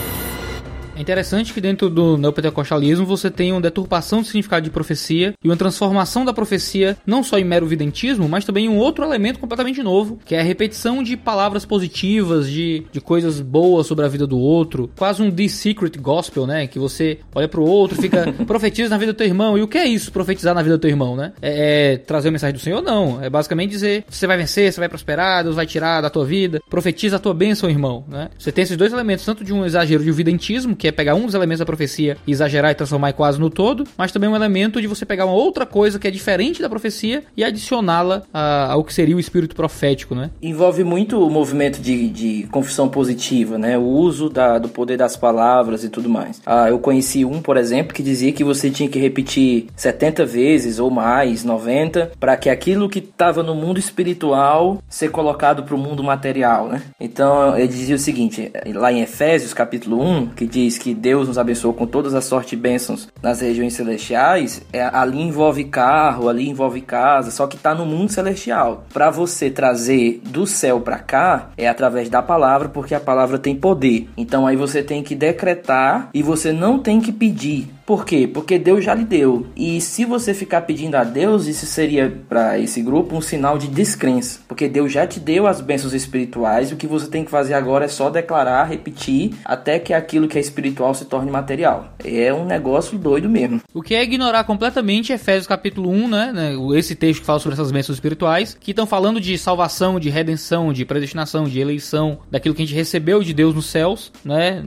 [0.97, 5.47] É interessante que dentro do neopentecostalismo você tem uma deturpação do significado de profecia e
[5.47, 9.39] uma transformação da profecia não só em mero videntismo, mas também em um outro elemento
[9.39, 14.07] completamente novo, que é a repetição de palavras positivas, de, de coisas boas sobre a
[14.07, 16.65] vida do outro, quase um The Secret Gospel, né?
[16.65, 19.55] Que você olha pro outro, fica profetiza na vida do teu irmão.
[19.55, 21.31] E o que é isso, profetizar na vida do teu irmão, né?
[21.43, 22.81] É, é trazer a mensagem do Senhor?
[22.81, 23.23] Não.
[23.23, 26.59] É basicamente dizer: você vai vencer, você vai prosperar, Deus vai tirar da tua vida,
[26.67, 28.29] profetiza a tua bênção, irmão, né?
[28.39, 31.25] Você tem esses dois elementos, tanto de um exagero de videntismo, que é pegar um
[31.25, 34.87] dos elementos da profecia exagerar e transformar quase no todo, mas também um elemento de
[34.87, 39.15] você pegar uma outra coisa que é diferente da profecia e adicioná-la ao que seria
[39.15, 40.29] o espírito profético, né?
[40.41, 43.77] Envolve muito o movimento de, de confissão positiva, né?
[43.77, 46.41] O uso da, do poder das palavras e tudo mais.
[46.45, 50.79] Ah, eu conheci um, por exemplo, que dizia que você tinha que repetir 70 vezes
[50.79, 55.77] ou mais, 90, para que aquilo que estava no mundo espiritual ser colocado para o
[55.77, 56.81] mundo material, né?
[56.99, 61.37] Então ele dizia o seguinte, lá em Efésios capítulo 1, que diz que Deus nos
[61.37, 66.47] abençoou com todas as sortes e bênçãos nas regiões celestiais, é, ali envolve carro, ali
[66.47, 68.85] envolve casa, só que está no mundo celestial.
[68.93, 73.55] Para você trazer do céu para cá é através da palavra, porque a palavra tem
[73.55, 74.09] poder.
[74.17, 77.76] Então aí você tem que decretar e você não tem que pedir.
[77.87, 78.27] Por quê?
[78.27, 79.47] Porque Deus já lhe deu.
[79.55, 83.69] E se você ficar pedindo a Deus, isso seria para esse grupo um sinal de
[83.69, 84.41] descrença.
[84.45, 87.85] Porque Deus já te deu as bênçãos espirituais, o que você tem que fazer agora
[87.85, 91.93] é só declarar, repetir, até que aquilo que é espiritual se torne material.
[92.03, 93.61] É um negócio doido mesmo.
[93.73, 96.33] O que é ignorar completamente Efésios capítulo 1, né?
[96.33, 100.09] né esse texto que fala sobre essas bênçãos espirituais, que estão falando de salvação, de
[100.09, 104.61] redenção, de predestinação, de eleição, daquilo que a gente recebeu de Deus nos céus, né?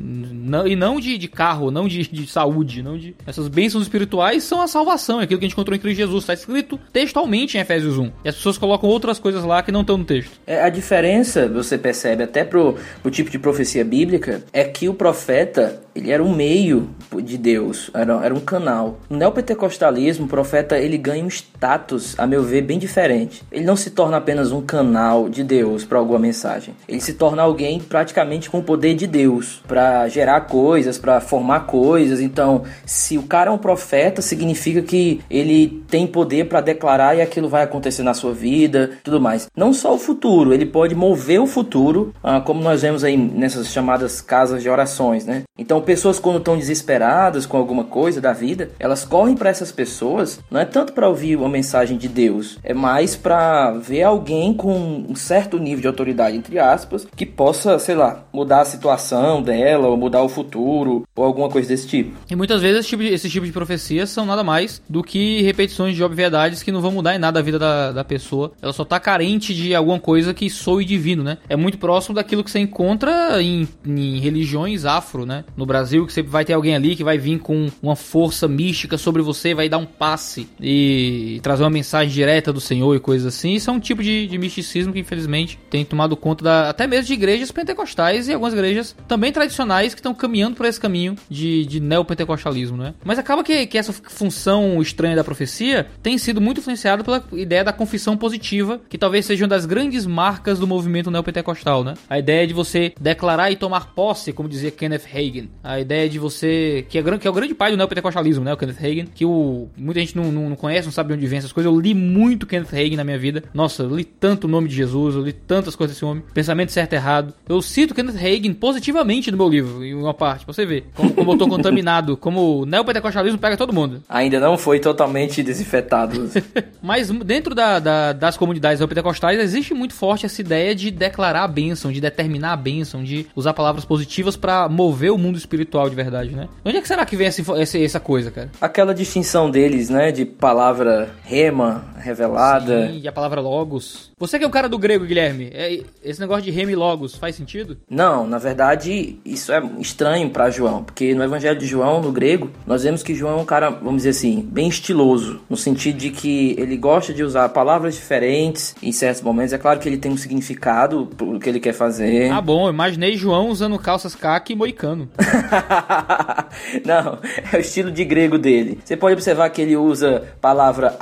[0.67, 4.61] E não de, de carro, não de, de saúde, não de essas bênçãos espirituais são
[4.63, 6.23] a salvação, é aquilo que a gente encontrou em Cristo Jesus.
[6.25, 8.11] Está escrito textualmente em Efésios 1.
[8.25, 10.31] E as pessoas colocam outras coisas lá que não estão no texto.
[10.47, 14.95] É, a diferença, você percebe até pro, pro tipo de profecia bíblica, é que o
[14.95, 16.89] profeta ele era um meio
[17.23, 18.99] de Deus, era, era um canal.
[19.09, 23.43] No neopentecostalismo, o profeta ele ganha um status, a meu ver, bem diferente.
[23.53, 26.75] Ele não se torna apenas um canal de Deus para alguma mensagem.
[26.89, 31.61] Ele se torna alguém praticamente com o poder de Deus para gerar coisas, para formar
[31.61, 32.21] coisas.
[32.21, 37.21] Então, se o cara é um profeta, significa que ele tem poder para declarar e
[37.21, 39.49] aquilo vai acontecer na sua vida, tudo mais.
[39.55, 43.69] Não só o futuro, ele pode mover o futuro, ah, como nós vemos aí nessas
[43.69, 45.43] chamadas casas de orações, né?
[45.59, 50.39] Então, pessoas quando estão desesperadas com alguma coisa da vida, elas correm para essas pessoas,
[50.49, 55.05] não é tanto para ouvir uma mensagem de Deus, é mais para ver alguém com
[55.09, 59.89] um certo nível de autoridade entre aspas, que possa, sei lá, mudar a situação dela
[59.89, 62.13] ou mudar o futuro ou alguma coisa desse tipo.
[62.31, 65.43] E muitas vezes esse tipo, de, esse tipo de profecias são nada mais do que
[65.43, 68.53] repetições de obviedades que não vão mudar em nada a vida da, da pessoa.
[68.63, 71.39] Ela só tá carente de alguma coisa que soe divino, né?
[71.49, 75.45] É muito próximo daquilo que você encontra em, em religiões afro, né?
[75.57, 78.99] No Brasil, que sempre vai ter alguém ali que vai vir com uma força mística
[78.99, 83.35] sobre você, vai dar um passe e trazer uma mensagem direta do Senhor e coisas
[83.35, 83.55] assim.
[83.55, 87.07] Isso é um tipo de, de misticismo que infelizmente tem tomado conta da, até mesmo
[87.07, 91.65] de igrejas pentecostais e algumas igrejas também tradicionais que estão caminhando por esse caminho de,
[91.67, 92.95] de neopentecostalismo né?
[93.05, 97.65] Mas acaba que, que essa função estranha da profecia tem sido muito influenciada pela ideia
[97.65, 101.95] da confissão positiva, que talvez seja uma das grandes marcas do movimento neopentecostal, né?
[102.09, 105.49] A ideia de você declarar e tomar posse, como dizia Kenneth Hagin.
[105.63, 106.85] A ideia de você.
[106.89, 108.53] que é, que é o grande pai do neopentecostalismo, né?
[108.53, 111.27] O Kenneth Hagin, que o, muita gente não, não, não conhece, não sabe de onde
[111.27, 111.71] vem essas coisas.
[111.71, 113.45] Eu li muito Kenneth Hagin na minha vida.
[113.53, 116.23] Nossa, eu li tanto o nome de Jesus, eu li tantas coisas desse homem.
[116.33, 117.35] Pensamento certo e errado.
[117.49, 120.87] Eu cito Kenneth Hagin positivamente no meu livro, em uma parte, pra você ver.
[120.95, 124.03] Como, como eu tô contaminado, como o neopentecostalismo pega todo mundo.
[124.09, 126.31] Ainda não foi totalmente desinfetado.
[126.83, 131.49] Mas dentro da, da, das comunidades neopentecostais existe muito forte essa ideia de declarar a
[131.49, 135.97] bênção, de determinar a bênção, de usar palavras positivas para mover o mundo espiritual de
[135.97, 136.49] verdade, né?
[136.65, 138.51] Onde é que será que vem essa, essa, essa coisa, cara?
[138.61, 140.13] Aquela distinção deles, né?
[140.13, 142.89] De palavra rema, revelada.
[142.89, 144.11] Sim, e a palavra logos.
[144.19, 147.15] Você que é o cara do grego, Guilherme, é, esse negócio de rema e logos
[147.15, 147.79] faz sentido?
[147.89, 152.51] Não, na verdade, isso é estranho para João, porque no Evangelho de João, no grego,
[152.67, 156.11] nós vemos que João é um cara, vamos dizer assim, bem estiloso, no sentido de
[156.11, 159.53] que ele gosta de usar palavras diferentes em certos momentos.
[159.53, 162.31] É claro que ele tem um significado pro que ele quer fazer.
[162.31, 165.09] Ah, bom, imaginei João usando calças caque e moicano.
[166.85, 167.19] Não,
[167.53, 168.79] é o estilo de grego dele.
[168.85, 170.97] Você pode observar que ele usa palavra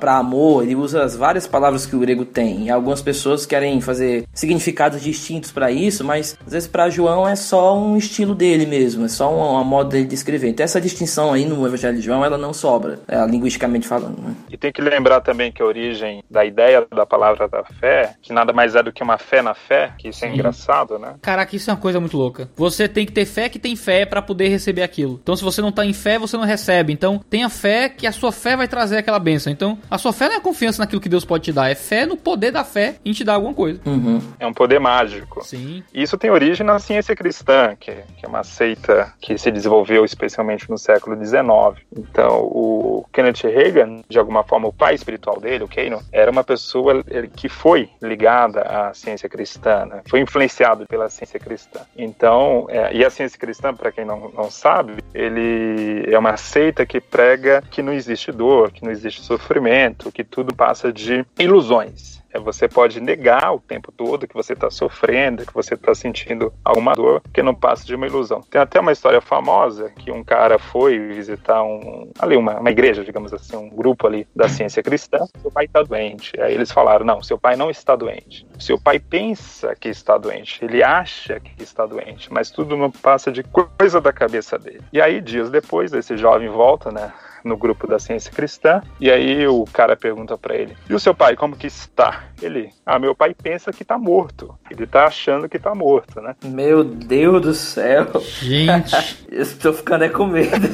[0.00, 2.64] para amor, ele usa as várias palavras que o grego tem.
[2.64, 7.36] E algumas pessoas querem fazer significados distintos para isso, mas às vezes para João é
[7.36, 10.48] só um estilo dele mesmo, é só uma, uma moda dele de escrever.
[10.48, 14.20] Então essa distinção aí no Evangelho de João, ela não sobra, é, linguisticamente falando.
[14.20, 14.34] Né?
[14.50, 18.32] E tem que lembrar também que a origem da ideia da palavra da fé, que
[18.32, 20.34] nada mais é do que uma fé na fé, que isso é Sim.
[20.34, 21.14] engraçado, né?
[21.22, 22.48] Caraca, isso é uma coisa muito louca.
[22.56, 25.18] Você tem que ter fé que tem fé para poder receber aquilo.
[25.22, 26.92] Então se você não tá em fé, você não recebe.
[26.92, 29.52] Então tenha fé que a sua fé vai trazer aquela bênção.
[29.52, 32.06] Então a sua fé não é confiança naquilo que Deus pode te dar, é fé
[32.06, 33.80] no poder da fé em te dar alguma coisa.
[33.86, 34.20] Uhum.
[34.38, 35.44] É um poder mágico.
[35.44, 35.82] Sim.
[35.92, 40.04] E isso tem origem na ciência cristã, que, que é uma seita que se desenvolveu
[40.04, 41.84] especialmente no século XIX.
[41.96, 46.44] Então, o Kenneth Reagan, de alguma forma, o pai espiritual dele, o Keino, era uma
[46.44, 50.02] pessoa que foi ligada à ciência cristã, né?
[50.08, 51.80] foi influenciado pela ciência cristã.
[51.96, 56.84] Então, é, e a ciência cristã, para quem não, não sabe, ele é uma seita
[56.84, 62.22] que prega que não existe dor, que não existe sofrimento, que tudo passa de ilusões.
[62.36, 66.52] É, você pode negar o tempo todo que você está sofrendo, que você está sentindo
[66.64, 68.42] alguma dor, que não passa de uma ilusão.
[68.42, 73.04] Tem até uma história famosa que um cara foi visitar um ali uma, uma igreja,
[73.04, 75.26] digamos assim, um grupo ali da ciência cristã.
[75.40, 76.32] Seu pai está doente.
[76.38, 78.46] Aí eles falaram: não, seu pai não está doente.
[78.58, 80.64] Seu pai pensa que está doente.
[80.64, 84.82] Ele acha que está doente, mas tudo não passa de coisa da cabeça dele.
[84.92, 87.12] E aí dias depois esse jovem volta, né?
[87.46, 88.82] No grupo da ciência cristã.
[89.00, 92.70] E aí o cara pergunta para ele: "E o seu pai como que está?" Ele:
[92.84, 94.54] "Ah, meu pai pensa que tá morto.
[94.70, 98.06] Ele tá achando que tá morto, né?" Meu Deus do céu.
[98.40, 98.94] Gente,
[99.30, 100.68] Eu estou ficando é com medo.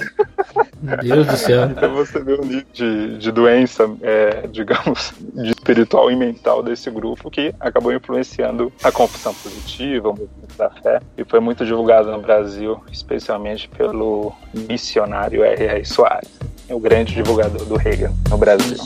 [0.80, 1.64] meu Deus do céu.
[1.64, 6.90] Então você vê o nível de, de doença, é, digamos, de espiritual e mental desse
[6.90, 12.10] grupo que acabou influenciando a confissão positiva, o movimento da fé, e foi muito divulgado
[12.10, 14.32] no Brasil, especialmente pelo
[14.68, 15.84] missionário R.R.
[15.84, 16.30] Soares,
[16.72, 18.78] o grande divulgador do Reagan no Brasil.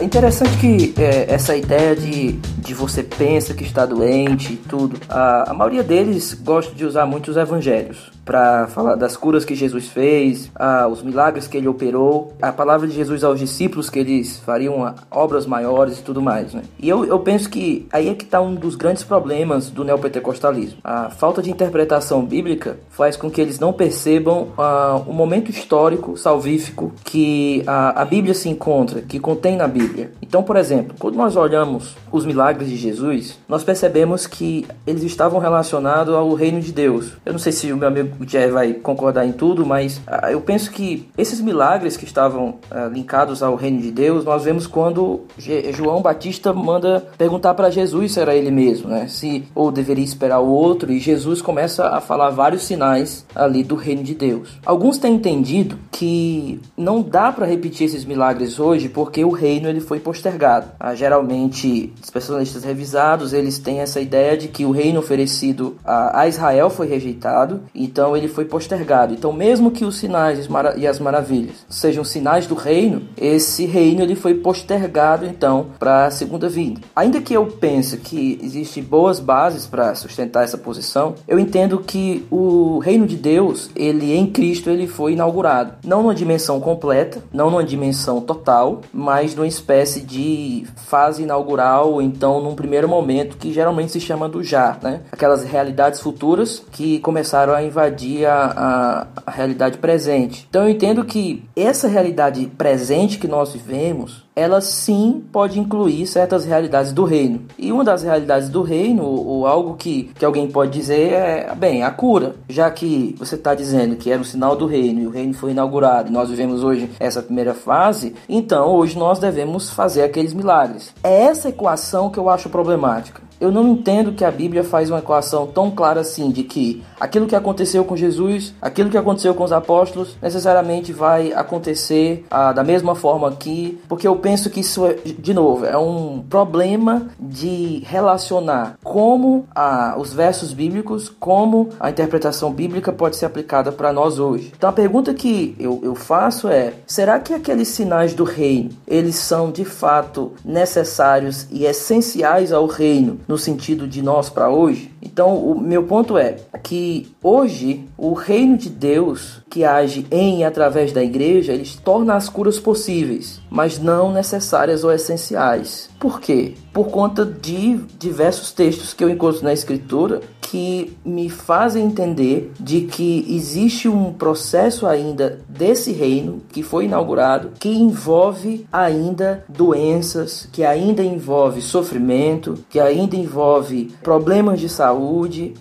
[0.00, 4.96] É interessante que é, essa ideia de, de você pensa que está doente e tudo,
[5.08, 9.54] a, a maioria deles gosta de usar muito os evangelhos para falar das curas que
[9.54, 13.98] Jesus fez, ah, os milagres que ele operou, a palavra de Jesus aos discípulos que
[13.98, 16.54] eles fariam obras maiores e tudo mais.
[16.54, 16.62] Né?
[16.78, 20.78] E eu, eu penso que aí é que está um dos grandes problemas do neopentecostalismo.
[20.82, 26.16] A falta de interpretação bíblica faz com que eles não percebam ah, o momento histórico,
[26.16, 30.12] salvífico, que a, a Bíblia se encontra, que contém na Bíblia.
[30.22, 35.38] Então, por exemplo, quando nós olhamos os milagres de Jesus, nós percebemos que eles estavam
[35.40, 37.12] relacionados ao reino de Deus.
[37.24, 40.40] Eu não sei se o meu amigo Jerry vai concordar em tudo, mas ah, eu
[40.40, 45.22] penso que esses milagres que estavam ah, linkados ao reino de Deus, nós vemos quando
[45.38, 49.06] Je- João Batista manda perguntar para Jesus se era ele mesmo, né?
[49.08, 53.74] Se ou deveria esperar o outro, e Jesus começa a falar vários sinais ali do
[53.74, 54.58] reino de Deus.
[54.64, 59.80] Alguns têm entendido que não dá para repetir esses milagres hoje porque o reino ele
[59.80, 60.66] foi postergado.
[60.78, 66.20] Ah, geralmente, os especialistas revisados eles têm essa ideia de que o reino oferecido a,
[66.20, 69.14] a Israel foi rejeitado, então ele foi postergado.
[69.14, 73.64] Então, mesmo que os sinais e as mara- as maravilhas sejam sinais do reino, esse
[73.66, 76.80] reino ele foi postergado então para a segunda vinda.
[76.94, 82.24] Ainda que eu pense que existem boas bases para sustentar essa posição, eu entendo que
[82.30, 87.50] o reino de Deus, ele em Cristo, ele foi inaugurado, não numa dimensão completa, não
[87.50, 93.92] numa dimensão total, mas numa espécie de fase inaugural, então num primeiro momento que geralmente
[93.92, 95.00] se chama do já, né?
[95.12, 97.93] Aquelas realidades futuras que começaram a invadir
[98.24, 100.46] a, a, a realidade presente.
[100.48, 106.44] Então eu entendo que essa realidade presente que nós vivemos, ela sim pode incluir certas
[106.44, 107.42] realidades do reino.
[107.58, 111.82] E uma das realidades do reino, ou algo que, que alguém pode dizer é, bem,
[111.82, 112.34] a cura.
[112.48, 115.52] Já que você está dizendo que era o sinal do reino e o reino foi
[115.52, 120.94] inaugurado nós vivemos hoje essa primeira fase, então hoje nós devemos fazer aqueles milagres.
[121.02, 123.22] É essa equação que eu acho problemática.
[123.44, 127.26] Eu não entendo que a Bíblia faz uma equação tão clara assim de que aquilo
[127.26, 132.64] que aconteceu com Jesus, aquilo que aconteceu com os apóstolos, necessariamente vai acontecer ah, da
[132.64, 137.82] mesma forma aqui, porque eu penso que isso, é, de novo, é um problema de
[137.84, 144.18] relacionar como ah, os versos bíblicos, como a interpretação bíblica pode ser aplicada para nós
[144.18, 144.54] hoje.
[144.56, 149.16] Então a pergunta que eu, eu faço é: será que aqueles sinais do reino eles
[149.16, 154.90] são de fato necessários e essenciais ao reino no sentido de nós para hoje?
[155.04, 160.44] Então o meu ponto é que hoje o reino de Deus que age em e
[160.44, 165.88] através da igreja, ele torna as curas possíveis, mas não necessárias ou essenciais.
[166.00, 166.54] Por quê?
[166.72, 170.20] Por conta de diversos textos que eu encontro na escritura
[170.54, 177.50] que me fazem entender de que existe um processo ainda desse reino que foi inaugurado
[177.58, 184.93] que envolve ainda doenças, que ainda envolve sofrimento, que ainda envolve problemas de saúde,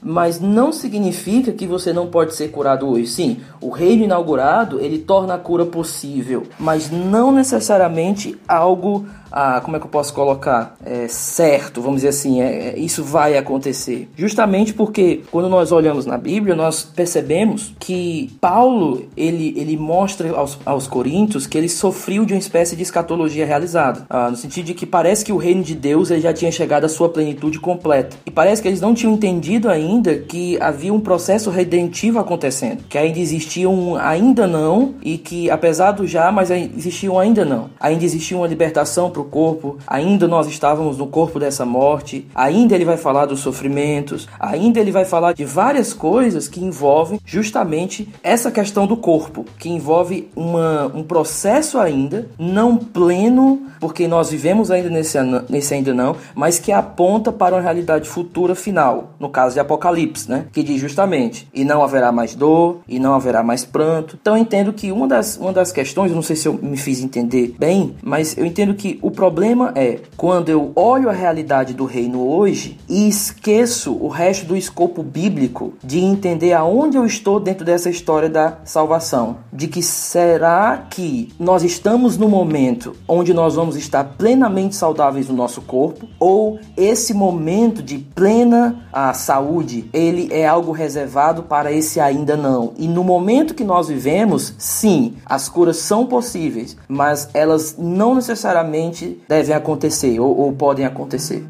[0.01, 3.07] mas não significa que você não pode ser curado hoje.
[3.07, 9.75] Sim, o reino inaugurado, ele torna a cura possível, mas não necessariamente algo ah, como
[9.75, 10.75] é que eu posso colocar?
[10.85, 14.07] É, certo, vamos dizer assim, é, é, isso vai acontecer.
[14.15, 20.59] Justamente porque quando nós olhamos na Bíblia, nós percebemos que Paulo, ele, ele mostra aos,
[20.63, 24.05] aos Coríntios que ele sofreu de uma espécie de escatologia realizada.
[24.07, 26.83] Ah, no sentido de que parece que o reino de Deus ele já tinha chegado
[26.83, 28.15] à sua plenitude completa.
[28.27, 32.83] E parece que eles não tinham entendido ainda que havia um processo redentivo acontecendo.
[32.87, 37.43] Que ainda existia um ainda não e que apesar do já, mas existia um ainda
[37.43, 37.71] não.
[37.79, 42.85] Ainda existia uma libertação para corpo, ainda nós estávamos no corpo dessa morte, ainda ele
[42.85, 48.51] vai falar dos sofrimentos, ainda ele vai falar de várias coisas que envolvem justamente essa
[48.51, 54.89] questão do corpo, que envolve uma, um processo ainda não pleno, porque nós vivemos ainda
[54.89, 55.17] nesse,
[55.49, 60.29] nesse ainda não, mas que aponta para uma realidade futura final, no caso de Apocalipse,
[60.29, 60.45] né?
[60.51, 64.17] Que diz justamente: e não haverá mais dor, e não haverá mais pranto.
[64.19, 67.01] Então eu entendo que uma das, uma das questões, não sei se eu me fiz
[67.01, 71.85] entender bem, mas eu entendo que o problema é quando eu olho a realidade do
[71.85, 77.65] reino hoje e esqueço o resto do escopo bíblico de entender aonde eu estou dentro
[77.65, 79.37] dessa história da salvação.
[79.51, 85.35] De que será que nós estamos no momento onde nós vamos estar plenamente saudáveis no
[85.35, 91.99] nosso corpo ou esse momento de plena a saúde, ele é algo reservado para esse
[91.99, 92.73] ainda não.
[92.77, 99.02] E no momento que nós vivemos, sim, as curas são possíveis, mas elas não necessariamente
[99.27, 101.43] devem acontecer ou, ou podem acontecer.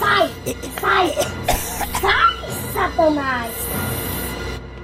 [0.00, 0.30] Sai!
[0.80, 1.12] Sai!
[2.00, 3.61] Sai, Satanás!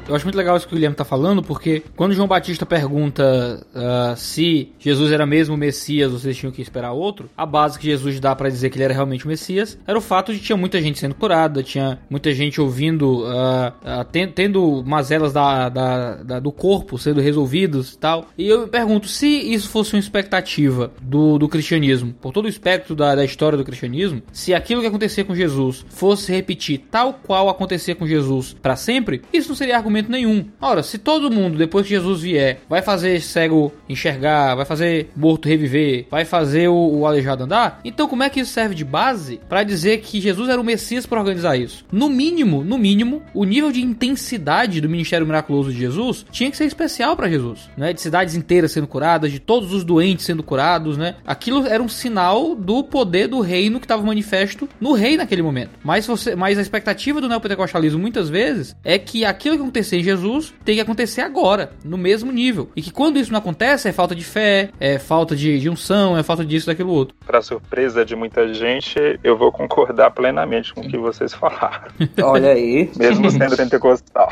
[0.08, 3.66] Eu acho muito legal isso que o Guilherme está falando, porque quando João Batista pergunta
[3.74, 7.44] uh, se Jesus era mesmo o Messias ou se eles tinham que esperar outro, a
[7.44, 10.32] base que Jesus dá para dizer que ele era realmente o Messias era o fato
[10.32, 15.34] de que tinha muita gente sendo curada, tinha muita gente ouvindo, uh, uh, tendo mazelas
[15.34, 18.28] da, da, da, do corpo sendo resolvidos e tal.
[18.38, 22.96] E eu pergunto, se isso fosse uma expectativa do, do cristianismo, por todo o espectro
[22.96, 27.50] da, da história do cristianismo, se aquilo que acontecia com Jesus fosse repetir tal qual
[27.50, 30.46] acontecia com Jesus para sempre, isso não seria argumento argumento nenhum.
[30.60, 35.48] Ora, se todo mundo, depois que Jesus vier, vai fazer cego enxergar, vai fazer morto
[35.48, 39.40] reviver, vai fazer o, o aleijado andar, então como é que isso serve de base
[39.48, 41.84] para dizer que Jesus era o Messias para organizar isso?
[41.90, 46.56] No mínimo, no mínimo, o nível de intensidade do ministério miraculoso de Jesus tinha que
[46.56, 47.92] ser especial para Jesus, né?
[47.92, 51.16] De cidades inteiras sendo curadas, de todos os doentes sendo curados, né?
[51.26, 55.70] Aquilo era um sinal do poder do reino que estava manifesto no rei naquele momento.
[55.82, 59.96] Mas você, mas a expectativa do neopentecostalismo muitas vezes é que aquilo que aconteceu acontecer
[59.96, 62.68] em Jesus tem que acontecer agora, no mesmo nível.
[62.76, 66.16] E que quando isso não acontece, é falta de fé, é falta de, de unção,
[66.16, 67.16] é falta disso, daquilo outro.
[67.26, 71.88] Para surpresa de muita gente, eu vou concordar plenamente com o que vocês falaram.
[72.22, 72.90] Olha aí.
[72.96, 74.28] Mesmo sendo pentecostal.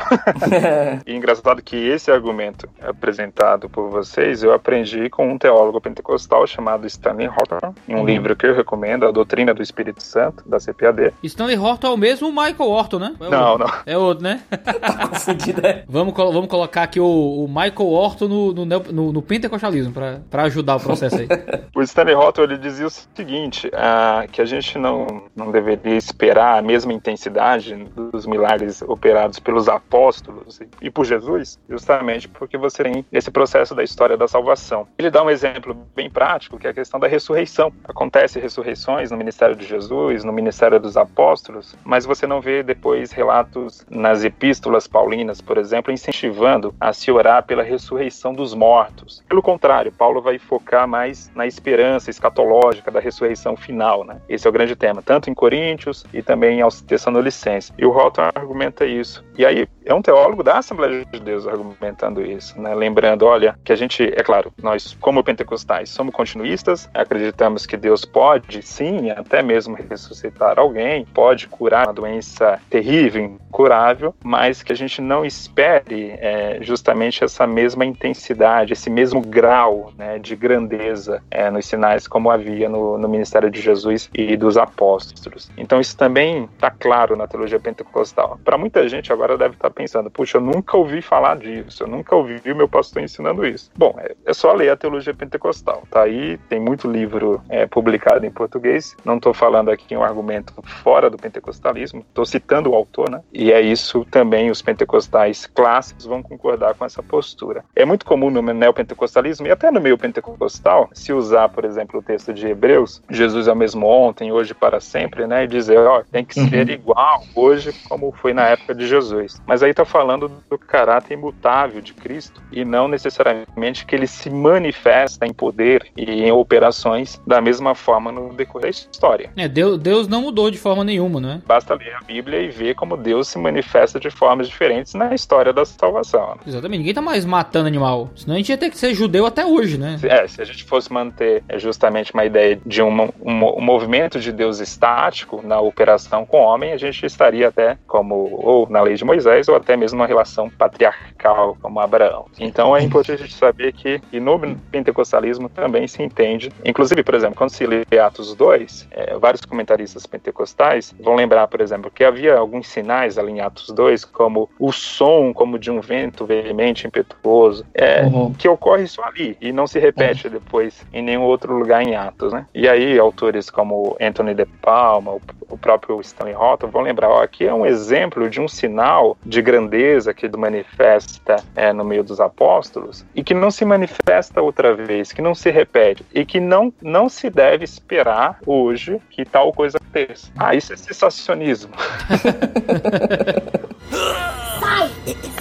[1.05, 6.85] e engraçado que esse argumento apresentado por vocês, eu aprendi com um teólogo pentecostal chamado
[6.85, 8.05] Stanley Horton, em um uhum.
[8.05, 11.13] livro que eu recomendo, A Doutrina do Espírito Santo, da CPAD.
[11.23, 13.15] Stanley Horton é o mesmo Michael Horton, né?
[13.19, 13.71] É não, não.
[13.85, 14.41] É outro, né?
[14.51, 15.15] tá
[15.53, 15.83] né?
[15.87, 20.75] Vamos, vamos colocar aqui o, o Michael Orton no, no, no, no pentecostalismo para ajudar
[20.75, 21.27] o processo aí.
[21.75, 26.57] o Stanley Orton ele dizia o seguinte, uh, que a gente não, não deveria esperar
[26.59, 27.75] a mesma intensidade
[28.11, 33.75] dos milagres operados pelos apóstolos e, e por Jesus, justamente porque você tem esse processo
[33.75, 34.87] da história da salvação.
[34.97, 37.71] Ele dá um exemplo bem prático, que é a questão da ressurreição.
[37.83, 43.11] Acontece ressurreições no ministério de Jesus, no ministério dos apóstolos, mas você não vê depois
[43.11, 49.23] relatos nas epístolas paulinas por exemplo, incentivando a se orar pela ressurreição dos mortos.
[49.27, 54.21] Pelo contrário, Paulo vai focar mais na esperança escatológica da ressurreição final, né?
[54.27, 57.73] Esse é o grande tema, tanto em Coríntios e também aos Tessalonicenses.
[57.77, 59.23] E o Rothman argumenta isso.
[59.37, 62.75] E aí é um teólogo da Assembleia de Deus argumentando isso, né?
[62.75, 68.03] Lembrando, olha, que a gente, é claro, nós como pentecostais somos continuistas, acreditamos que Deus
[68.03, 74.75] pode, sim, até mesmo ressuscitar alguém, pode curar uma doença terrível, incurável, mas que a
[74.75, 81.49] gente não espere é, justamente essa mesma intensidade, esse mesmo grau né, de grandeza é,
[81.49, 85.49] nos sinais como havia no, no, ministério de Jesus e dos apóstolos.
[85.57, 88.39] Então isso também está claro na teologia pentecostal.
[88.43, 91.87] Para muita gente agora deve estar tá pensando, puxa, eu nunca ouvi falar disso, eu
[91.87, 93.71] nunca ouvi o meu pastor ensinando isso.
[93.75, 95.83] Bom, é, é só ler a teologia pentecostal.
[95.89, 98.95] Tá aí, tem muito livro é, publicado em português.
[99.05, 100.53] Não estou falando aqui um argumento
[100.83, 103.21] fora do pentecostalismo, estou citando o autor, né?
[103.33, 107.63] E é isso também os pentecostais neopentecostais clássicos vão concordar com essa postura.
[107.75, 112.03] É muito comum no neopentecostalismo e até no meio pentecostal se usar, por exemplo, o
[112.03, 115.45] texto de Hebreus, Jesus é o mesmo ontem, hoje para sempre, né?
[115.45, 116.49] E dizer, ó, tem que uhum.
[116.49, 119.41] ser igual hoje como foi na época de Jesus.
[119.45, 124.29] Mas aí está falando do caráter imutável de Cristo e não necessariamente que ele se
[124.29, 129.31] manifesta em poder e em operações da mesma forma no decorrer da história.
[129.37, 131.41] É, Deus, Deus não mudou de forma nenhuma, né?
[131.45, 135.53] Basta ler a Bíblia e ver como Deus se manifesta de formas diferentes na história
[135.53, 136.37] da salvação.
[136.45, 138.09] Exatamente, ninguém tá mais matando animal.
[138.15, 139.99] Senão a gente ia ter que ser judeu até hoje, né?
[140.03, 144.19] É, se a gente fosse manter é, justamente uma ideia de um, um, um movimento
[144.19, 148.81] de Deus estático na operação com o homem, a gente estaria até como ou na
[148.81, 152.25] lei de Moisés ou até mesmo uma relação patriarcal como Abraão.
[152.39, 154.39] Então é importante a gente saber que, que no
[154.71, 160.05] pentecostalismo também se entende, inclusive, por exemplo, quando se lê Atos 2, é, vários comentaristas
[160.05, 164.71] pentecostais vão lembrar, por exemplo, que havia alguns sinais ali em Atos 2, como o
[164.87, 168.33] som como de um vento veemente, impetuoso, é, uhum.
[168.33, 170.33] que ocorre só ali e não se repete uhum.
[170.33, 172.45] depois em nenhum outro lugar em Atos, né?
[172.53, 177.21] E aí autores como Anthony de Palma, o, o próprio Stanley Horton vão lembrar, ó,
[177.21, 182.19] aqui é um exemplo de um sinal de grandeza que manifesta é, no meio dos
[182.19, 186.73] apóstolos e que não se manifesta outra vez, que não se repete e que não,
[186.81, 190.31] não se deve esperar hoje que tal coisa aconteça.
[190.37, 191.73] Ah, isso é sensacionismo.
[193.91, 194.89] sai!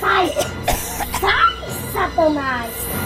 [0.00, 0.30] Sai!
[1.20, 1.54] Sai,
[1.92, 3.05] Satanás!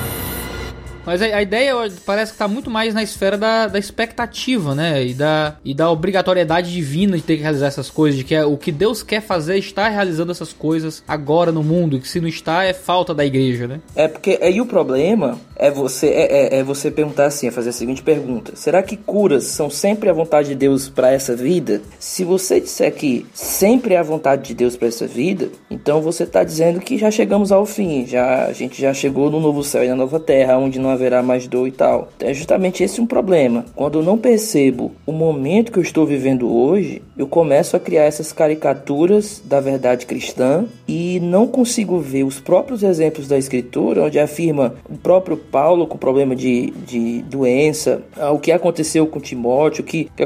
[1.10, 1.74] Mas a, a, ideia
[2.06, 5.04] parece que tá muito mais na esfera da, da expectativa, né?
[5.04, 8.44] E da, e da obrigatoriedade divina de ter que realizar essas coisas, de que é,
[8.44, 12.20] o que Deus quer fazer está realizando essas coisas agora no mundo, e que se
[12.20, 13.80] não está é falta da igreja, né?
[13.96, 17.70] É porque aí o problema é você é, é, é você perguntar assim, é fazer
[17.70, 21.82] a seguinte pergunta: será que curas são sempre a vontade de Deus para essa vida?
[21.98, 26.22] Se você disser que sempre é a vontade de Deus para essa vida, então você
[26.22, 29.84] está dizendo que já chegamos ao fim, já a gente já chegou no novo céu
[29.84, 32.10] e na nova terra, onde não haverá mais dor e tal.
[32.20, 33.64] É justamente esse um problema.
[33.74, 38.04] Quando eu não percebo o momento que eu estou vivendo hoje, eu começo a criar
[38.04, 44.18] essas caricaturas da verdade cristã e não consigo ver os próprios exemplos da escritura, onde
[44.18, 49.82] afirma o próprio Paulo com problema de, de doença, ah, o que aconteceu com Timóteo,
[49.82, 50.22] o que, que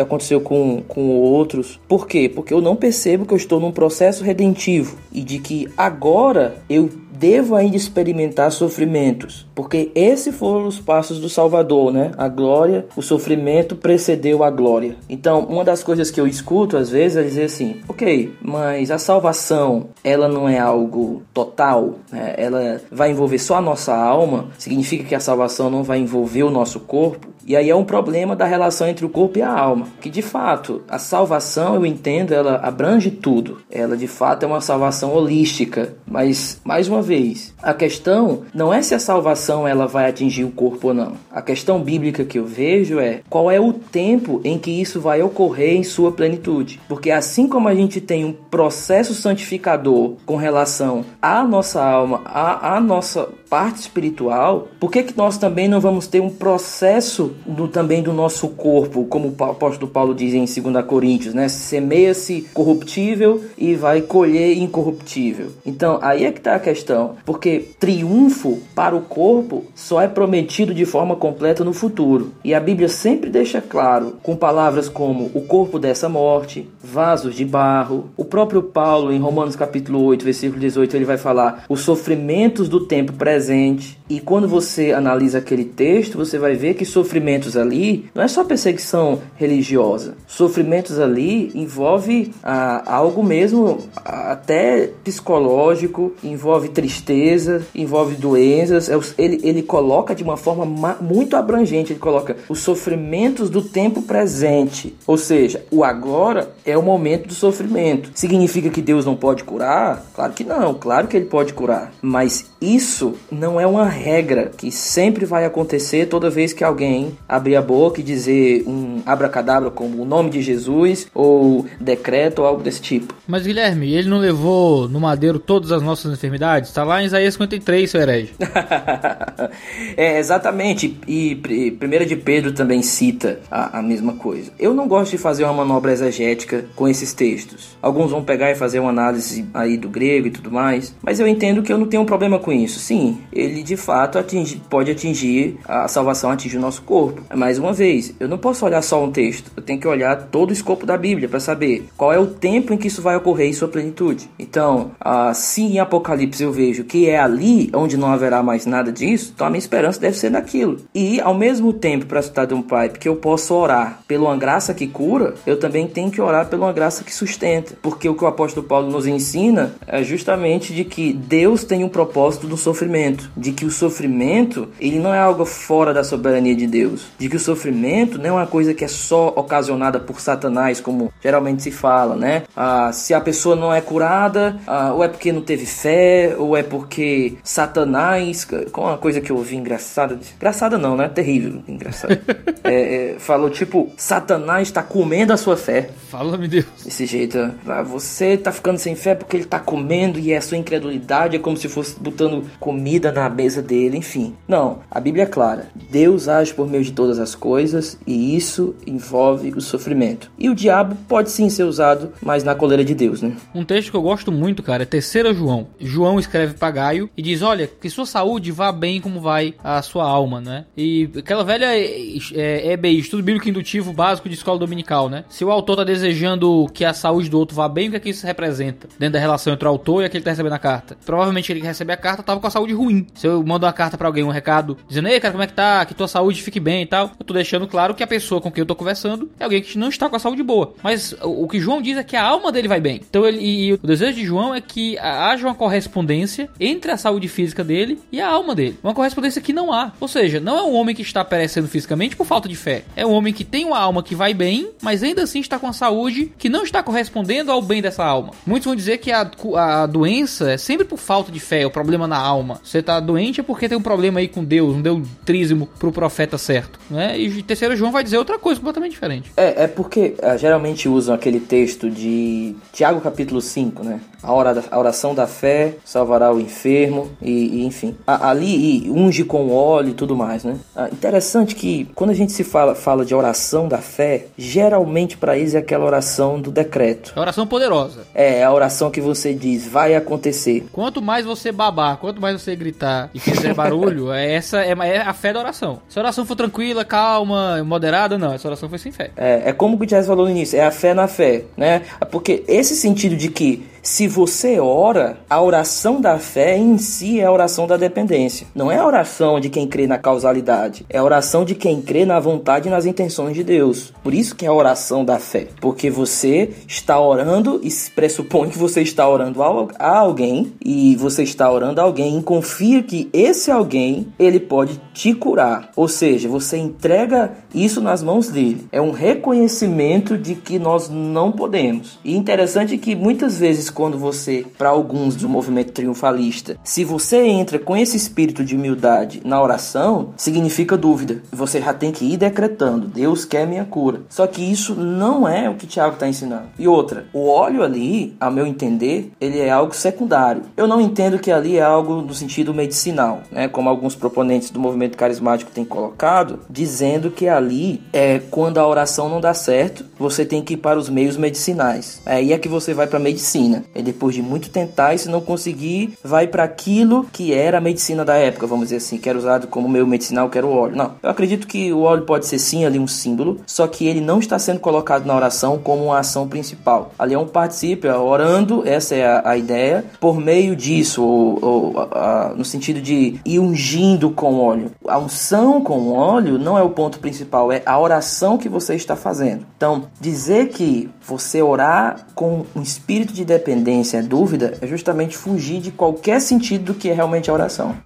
[0.00, 1.80] aconteceu com, com outros.
[1.88, 2.30] Por quê?
[2.32, 6.88] Porque eu não percebo que eu estou num processo redentivo e de que agora eu
[7.18, 12.12] devo ainda experimentar sofrimentos, porque esses foram os passos do Salvador, né?
[12.16, 14.96] A glória, o sofrimento precedeu a glória.
[15.08, 18.98] Então, uma das coisas que eu escuto às vezes é dizer assim: ok, mas a
[18.98, 22.34] salvação ela não é algo total, né?
[22.36, 26.50] ela vai envolver só a nossa alma, significa que a salvação não vai envolver o
[26.50, 27.34] nosso corpo.
[27.46, 29.86] E aí é um problema da relação entre o corpo e a alma.
[30.00, 33.58] Que de fato, a salvação, eu entendo, ela abrange tudo.
[33.70, 35.94] Ela de fato é uma salvação holística.
[36.06, 40.50] Mas, mais uma vez, a questão não é se a salvação ela vai atingir o
[40.50, 41.12] corpo ou não.
[41.30, 45.22] A questão bíblica que eu vejo é qual é o tempo em que isso vai
[45.22, 46.80] ocorrer em sua plenitude.
[46.88, 52.76] Porque assim como a gente tem um processo santificador com relação à nossa alma, à,
[52.76, 57.68] à nossa parte espiritual, por que, que nós também não vamos ter um processo do,
[57.68, 61.48] também do nosso corpo, como o apóstolo Paulo diz em 2 Coríntios, né?
[61.48, 65.52] Semeia-se corruptível e vai colher incorruptível.
[65.64, 66.93] Então, aí é que está a questão,
[67.24, 72.32] porque triunfo para o corpo só é prometido de forma completa no futuro.
[72.44, 77.44] E a Bíblia sempre deixa claro, com palavras como o corpo dessa morte, vasos de
[77.44, 78.10] barro.
[78.16, 82.86] O próprio Paulo, em Romanos capítulo 8, versículo 18, ele vai falar os sofrimentos do
[82.86, 83.98] tempo presente.
[84.08, 88.44] E quando você analisa aquele texto, você vai ver que sofrimentos ali não é só
[88.44, 90.14] perseguição religiosa.
[90.26, 98.90] Sofrimentos ali envolve ah, algo mesmo até psicológico, envolve tristeza, envolve doenças.
[98.90, 104.02] É ele, ele coloca de uma forma muito abrangente, ele coloca os sofrimentos do tempo
[104.02, 104.94] presente.
[105.06, 108.10] Ou seja, o agora é o momento do sofrimento.
[108.14, 110.04] Significa que Deus não pode curar?
[110.14, 111.90] Claro que não, claro que ele pode curar.
[112.02, 117.56] Mas isso não é uma regra que sempre vai acontecer toda vez que alguém abrir
[117.56, 122.62] a boca e dizer um abracadabra como o nome de Jesus ou decreto ou algo
[122.62, 123.14] desse tipo.
[123.26, 126.68] Mas Guilherme, ele não levou no madeiro todas as nossas enfermidades?
[126.68, 128.32] Está lá em Isaías 53, seu herege.
[129.96, 130.98] é, exatamente.
[131.06, 131.40] E
[131.80, 134.52] 1 de Pedro também cita a, a mesma coisa.
[134.58, 137.76] Eu não gosto de fazer uma manobra exegética com esses textos.
[137.80, 141.26] Alguns vão pegar e fazer uma análise aí do grego e tudo mais, mas eu
[141.26, 142.78] entendo que eu não tenho um problema com isso.
[142.78, 147.22] Sim, ele de fato atinge, pode atingir, a salvação atinge o nosso corpo.
[147.34, 150.50] Mais uma vez, eu não posso olhar só um texto, eu tenho que olhar todo
[150.50, 153.48] o escopo da Bíblia para saber qual é o tempo em que isso vai ocorrer
[153.48, 154.28] em sua plenitude.
[154.38, 158.90] Então, uh, se em Apocalipse eu vejo que é ali onde não haverá mais nada
[158.90, 160.78] disso, então a minha esperança deve ser naquilo.
[160.94, 164.36] E ao mesmo tempo, para citar de um pai, que eu posso orar pela uma
[164.36, 167.76] graça que cura, eu também tenho que orar pela uma graça que sustenta.
[167.82, 171.88] Porque o que o apóstolo Paulo nos ensina é justamente de que Deus tem um
[171.88, 176.66] propósito do sofrimento, de que o sofrimento ele não é algo fora da soberania de
[176.66, 180.80] Deus, de que o sofrimento não é uma coisa que é só ocasionada por Satanás,
[180.80, 182.44] como geralmente se fala, né?
[182.56, 186.56] Ah, se a pessoa não é curada, ah, ou é porque não teve fé, ou
[186.56, 191.08] é porque Satanás, com uma coisa que eu ouvi engraçada, engraçada não, né?
[191.08, 192.18] Terrível, engraçado.
[192.62, 195.90] é, é, falou tipo, Satanás está comendo a sua fé.
[196.08, 196.66] Fala-me Deus.
[196.84, 200.56] Desse jeito, ah, você tá ficando sem fé porque ele tá comendo e a sua
[200.56, 204.34] incredulidade é como se fosse botando comida na mesa dele, enfim.
[204.46, 205.68] Não, a Bíblia é clara.
[205.90, 210.30] Deus age por meio de todas as coisas e isso envolve o sofrimento.
[210.38, 213.36] E o diabo pode sim ser usado, mas na coleira de Deus, né?
[213.54, 215.66] Um texto que eu gosto muito, cara, é terceira João.
[215.80, 219.80] João escreve para Gaio e diz: Olha, que sua saúde vá bem como vai a
[219.82, 220.66] sua alma, né?
[220.76, 225.24] E aquela velha é, é, EBI, estudo bíblico indutivo básico de escola dominical, né?
[225.28, 228.00] Se o autor tá desejando que a saúde do outro vá bem, o que é
[228.00, 230.58] que isso representa dentro da relação entre o autor e aquele que tá recebendo a
[230.58, 230.96] carta?
[231.04, 233.06] Provavelmente ele que recebe a carta tava com a saúde ruim.
[233.14, 235.52] Se eu mando uma carta para alguém, um recado, dizendo, ei, cara, como é que
[235.52, 235.84] tá?
[235.84, 238.50] Que tua saúde fique bem e tal, eu tô deixando claro que a pessoa com
[238.50, 240.74] quem eu tô conversando é alguém que não está com a saúde boa.
[240.82, 243.00] Mas o, que João diz é que a alma dele vai bem.
[243.08, 246.96] Então ele, e, e o desejo de João é que haja uma correspondência entre a
[246.96, 248.78] saúde física dele e a alma dele.
[248.82, 249.92] Uma correspondência que não há.
[250.00, 252.84] Ou seja, não é um homem que está perecendo fisicamente por falta de fé.
[252.96, 255.68] É um homem que tem uma alma que vai bem, mas ainda assim está com
[255.68, 258.32] a saúde que não está correspondendo ao bem dessa alma.
[258.46, 261.70] Muitos vão dizer que a, a doença é sempre por falta de fé, é o
[261.70, 262.60] problema na alma.
[262.62, 266.36] Você está doente porque tem um problema aí com Deus, não deu trízimo pro profeta
[266.38, 267.18] certo, né?
[267.18, 269.32] E terceiro João vai dizer outra coisa completamente diferente.
[269.36, 274.00] É, é porque uh, geralmente usam aquele texto de Tiago capítulo 5, né?
[274.22, 277.94] A oração da fé salvará o enfermo e, e enfim.
[278.06, 280.56] A, ali e unge com óleo e tudo mais, né?
[280.74, 285.36] Ah, interessante que quando a gente se fala, fala de oração da fé, geralmente para
[285.36, 287.12] eles é aquela oração do decreto.
[287.14, 288.06] É oração poderosa.
[288.14, 290.66] É, é a oração que você diz, vai acontecer.
[290.72, 295.00] Quanto mais você babar, quanto mais você gritar e fizer barulho, é essa é, é,
[295.00, 295.80] a fé da oração.
[295.88, 298.32] Se a oração for tranquila, calma, moderada, não.
[298.32, 299.10] Essa oração foi sem fé.
[299.16, 301.82] É, é como o Gutiérrez falou no início, é a fé na fé, né?
[302.10, 307.26] Porque esse sentido de que se você ora, a oração da fé em si é
[307.26, 308.46] a oração da dependência.
[308.54, 312.06] Não é a oração de quem crê na causalidade, é a oração de quem crê
[312.06, 313.92] na vontade e nas intenções de Deus.
[314.02, 318.58] Por isso que é a oração da fé, porque você está orando e pressupõe que
[318.58, 323.50] você está orando a alguém e você está orando a alguém e confia que esse
[323.50, 325.70] alguém ele pode te curar.
[325.76, 328.66] Ou seja, você entrega isso nas mãos dele.
[328.72, 331.98] É um reconhecimento de que nós não podemos.
[332.02, 337.58] E interessante que muitas vezes quando você, para alguns do movimento triunfalista, se você entra
[337.58, 341.22] com esse espírito de humildade na oração, significa dúvida.
[341.32, 344.02] Você já tem que ir decretando: Deus quer minha cura.
[344.08, 346.48] Só que isso não é o que Tiago está ensinando.
[346.58, 350.42] E outra, o óleo ali, a meu entender, ele é algo secundário.
[350.56, 353.48] Eu não entendo que ali é algo no sentido medicinal, né?
[353.48, 359.08] Como alguns proponentes do movimento carismático têm colocado, dizendo que ali é quando a oração
[359.08, 362.00] não dá certo, você tem que ir para os meios medicinais.
[362.06, 363.63] Aí é que você vai para a medicina.
[363.74, 367.60] E depois de muito tentar e se não conseguir, vai para aquilo que era a
[367.60, 370.54] medicina da época, vamos dizer assim, que era usado como meio medicinal, que era o
[370.54, 370.76] óleo.
[370.76, 374.00] Não, eu acredito que o óleo pode ser sim ali um símbolo, só que ele
[374.00, 376.92] não está sendo colocado na oração como uma ação principal.
[376.98, 381.38] Ali é um particípio, é orando, essa é a, a ideia, por meio disso, ou,
[381.42, 384.70] ou a, a, no sentido de ir ungindo com óleo.
[384.86, 388.96] A unção com óleo não é o ponto principal, é a oração que você está
[388.96, 389.46] fazendo.
[389.56, 393.53] Então, dizer que você orar com um espírito de dependência,
[394.02, 397.76] dúvida, é justamente fugir de qualquer sentido do que é realmente a oração.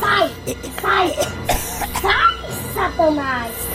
[0.00, 0.30] Sai!
[0.80, 1.08] Sai!
[2.00, 3.70] Sai, Satanás!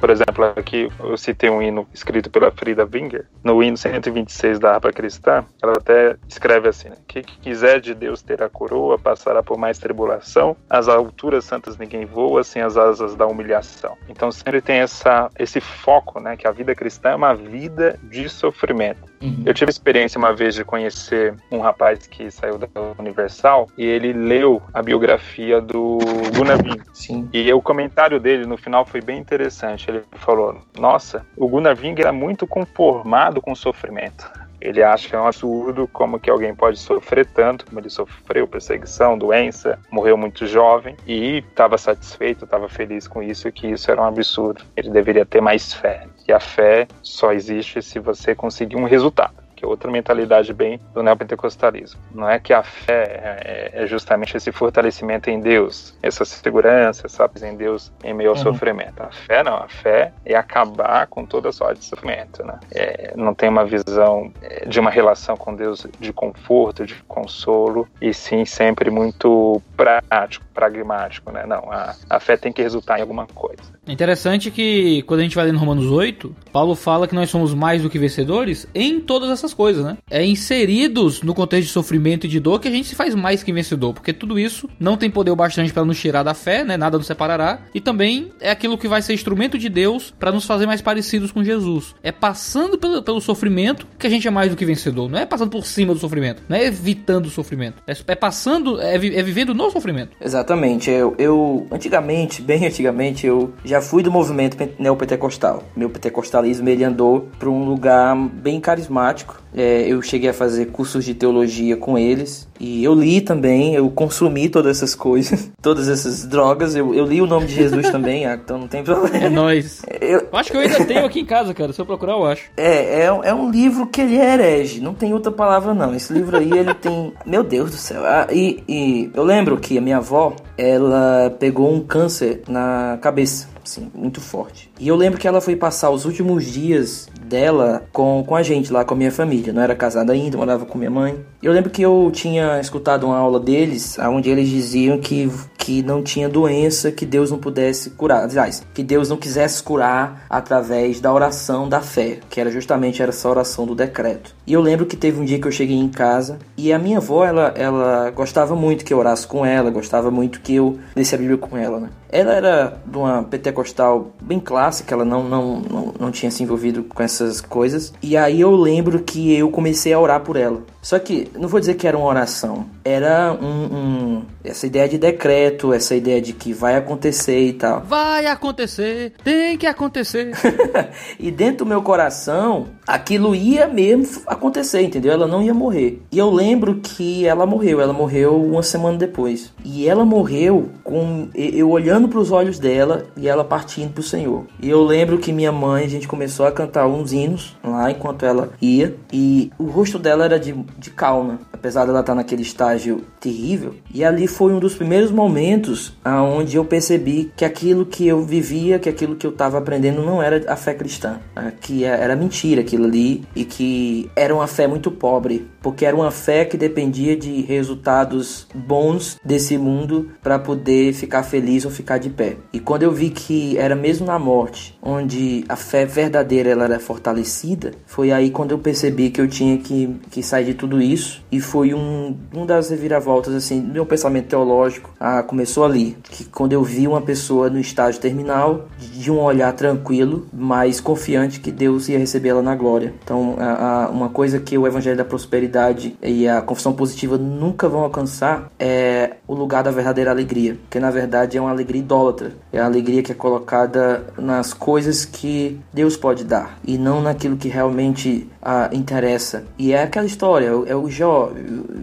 [0.00, 3.26] Por exemplo, aqui eu citei um hino escrito pela Frida Winger.
[3.44, 6.96] No hino 126 da harpa cristã, ela até escreve assim: né?
[7.06, 10.56] Que quiser de Deus ter a coroa, passará por mais tribulação.
[10.70, 13.98] As alturas santas ninguém voa sem as asas da humilhação.
[14.08, 16.34] Então sempre tem essa, esse foco, né?
[16.34, 19.09] Que a vida cristã é uma vida de sofrimento.
[19.22, 19.42] Uhum.
[19.44, 22.68] Eu tive experiência uma vez de conhecer um rapaz que saiu da
[22.98, 25.98] Universal e ele leu a biografia do
[26.34, 26.58] Gunnar
[26.92, 27.28] Sim.
[27.32, 29.90] E o comentário dele no final foi bem interessante.
[29.90, 34.30] Ele falou: Nossa, o Gunnar Ving era muito conformado com o sofrimento.
[34.60, 38.46] Ele acha que é um absurdo como que alguém pode sofrer tanto, como ele sofreu
[38.46, 44.02] perseguição, doença, morreu muito jovem e estava satisfeito, estava feliz com isso, que isso era
[44.02, 44.62] um absurdo.
[44.76, 46.06] Ele deveria ter mais fé.
[46.30, 50.80] E a fé só existe se você conseguir um resultado que é outra mentalidade bem
[50.94, 52.00] do neopentecostalismo.
[52.14, 57.46] Não é que a fé é, é justamente esse fortalecimento em Deus, essa segurança, sabe,
[57.46, 58.42] em Deus em meio ao uhum.
[58.42, 59.02] sofrimento.
[59.02, 62.58] A fé não, a fé é acabar com toda sorte de sofrimento, né?
[62.74, 67.86] É, não tem uma visão é, de uma relação com Deus de conforto, de consolo,
[68.00, 71.44] e sim sempre muito prático, pragmático, né?
[71.44, 73.78] Não, a, a fé tem que resultar em alguma coisa.
[73.86, 77.30] É interessante que quando a gente vai ler no Romanos 8, Paulo fala que nós
[77.30, 79.96] somos mais do que vencedores em todas essas coisas, né?
[80.10, 83.42] É inseridos no contexto de sofrimento e de dor que a gente se faz mais
[83.42, 86.76] que vencedor, porque tudo isso não tem poder bastante para nos tirar da fé, né?
[86.76, 90.44] Nada nos separará, e também é aquilo que vai ser instrumento de Deus para nos
[90.44, 91.94] fazer mais parecidos com Jesus.
[92.02, 95.26] É passando pelo, pelo sofrimento que a gente é mais do que vencedor, não é
[95.26, 99.22] passando por cima do sofrimento, não é evitando o sofrimento, é, é passando, é, é,
[99.22, 100.12] vivendo no sofrimento.
[100.20, 100.90] Exatamente.
[100.90, 105.62] Eu, eu antigamente, bem antigamente, eu já fui do movimento neopentecostal.
[105.76, 109.40] Meu pentecostalismo ele andou para um lugar bem carismático.
[109.54, 113.90] É, eu cheguei a fazer cursos de teologia com eles e eu li também, eu
[113.90, 116.74] consumi todas essas coisas, todas essas drogas.
[116.74, 119.16] Eu, eu li o nome de Jesus também, ah, então não tem problema.
[119.16, 119.82] É nóis.
[120.00, 121.72] Eu, eu acho que eu ainda tenho aqui em casa, cara.
[121.72, 122.50] Se eu procurar, eu acho.
[122.56, 125.94] É, é, é um livro que ele é herege, não tem outra palavra não.
[125.94, 127.12] Esse livro aí ele tem.
[127.26, 128.04] Meu Deus do céu.
[128.04, 133.48] Ah, e, e eu lembro que a minha avó, ela pegou um câncer na cabeça
[133.64, 134.69] assim, muito forte.
[134.80, 138.72] E eu lembro que ela foi passar os últimos dias dela com, com a gente
[138.72, 139.52] lá, com a minha família.
[139.52, 141.22] Não era casada ainda, morava com minha mãe.
[141.42, 146.02] Eu lembro que eu tinha escutado uma aula deles, onde eles diziam que, que não
[146.02, 148.24] tinha doença que Deus não pudesse curar.
[148.24, 153.28] Aliás, que Deus não quisesse curar através da oração da fé, que era justamente essa
[153.28, 154.34] oração do decreto.
[154.46, 156.98] E eu lembro que teve um dia que eu cheguei em casa e a minha
[156.98, 161.14] avó, ela, ela gostava muito que eu orasse com ela, gostava muito que eu lesse
[161.14, 161.90] a Bíblia com ela, né?
[162.12, 166.82] Ela era de uma pentecostal bem clássica, ela não, não, não, não tinha se envolvido
[166.82, 167.92] com essas coisas.
[168.02, 170.62] E aí eu lembro que eu comecei a orar por ela.
[170.82, 174.96] Só que, não vou dizer que era uma oração, era um, um, essa ideia de
[174.96, 177.82] decreto, essa ideia de que vai acontecer e tal.
[177.82, 180.32] Vai acontecer, tem que acontecer.
[181.20, 185.12] e dentro do meu coração, aquilo ia mesmo acontecer, entendeu?
[185.12, 186.02] Ela não ia morrer.
[186.12, 189.52] E eu lembro que ela morreu, ela morreu uma semana depois.
[189.64, 194.04] E ela morreu com eu olhando para os olhos dela e ela partindo para o
[194.04, 194.44] Senhor.
[194.60, 198.24] E eu lembro que minha mãe, a gente começou a cantar uns hinos lá enquanto
[198.24, 203.02] ela ia, e o rosto dela era de de calma, apesar dela estar naquele estágio
[203.20, 203.74] terrível.
[203.92, 208.78] E ali foi um dos primeiros momentos aonde eu percebi que aquilo que eu vivia,
[208.78, 211.20] que aquilo que eu estava aprendendo não era a fé cristã,
[211.60, 215.94] que é, era mentira aquilo ali e que era uma fé muito pobre, porque era
[215.94, 221.98] uma fé que dependia de resultados bons desse mundo para poder ficar feliz ou ficar
[221.98, 222.36] de pé.
[222.52, 226.80] E quando eu vi que era mesmo na morte, onde a fé verdadeira ela era
[226.80, 231.22] fortalecida, foi aí quando eu percebi que eu tinha que, que sair de tudo isso.
[231.30, 235.96] E foi um, um das reviravoltas assim meu pensamento teológico ah, começou ali.
[236.02, 241.40] Que quando eu vi uma pessoa no estágio terminal de um olhar tranquilo mas confiante
[241.40, 244.96] que Deus ia receber ela na glória então a, a, uma coisa que o evangelho
[244.96, 250.56] da prosperidade e a confissão positiva nunca vão alcançar é o lugar da verdadeira alegria
[250.68, 252.32] que na verdade é uma alegria idólatra.
[252.52, 257.36] É a alegria que é colocada nas coisas que Deus pode dar e não naquilo
[257.36, 261.32] que realmente ah, interessa e é aquela história é o Jó.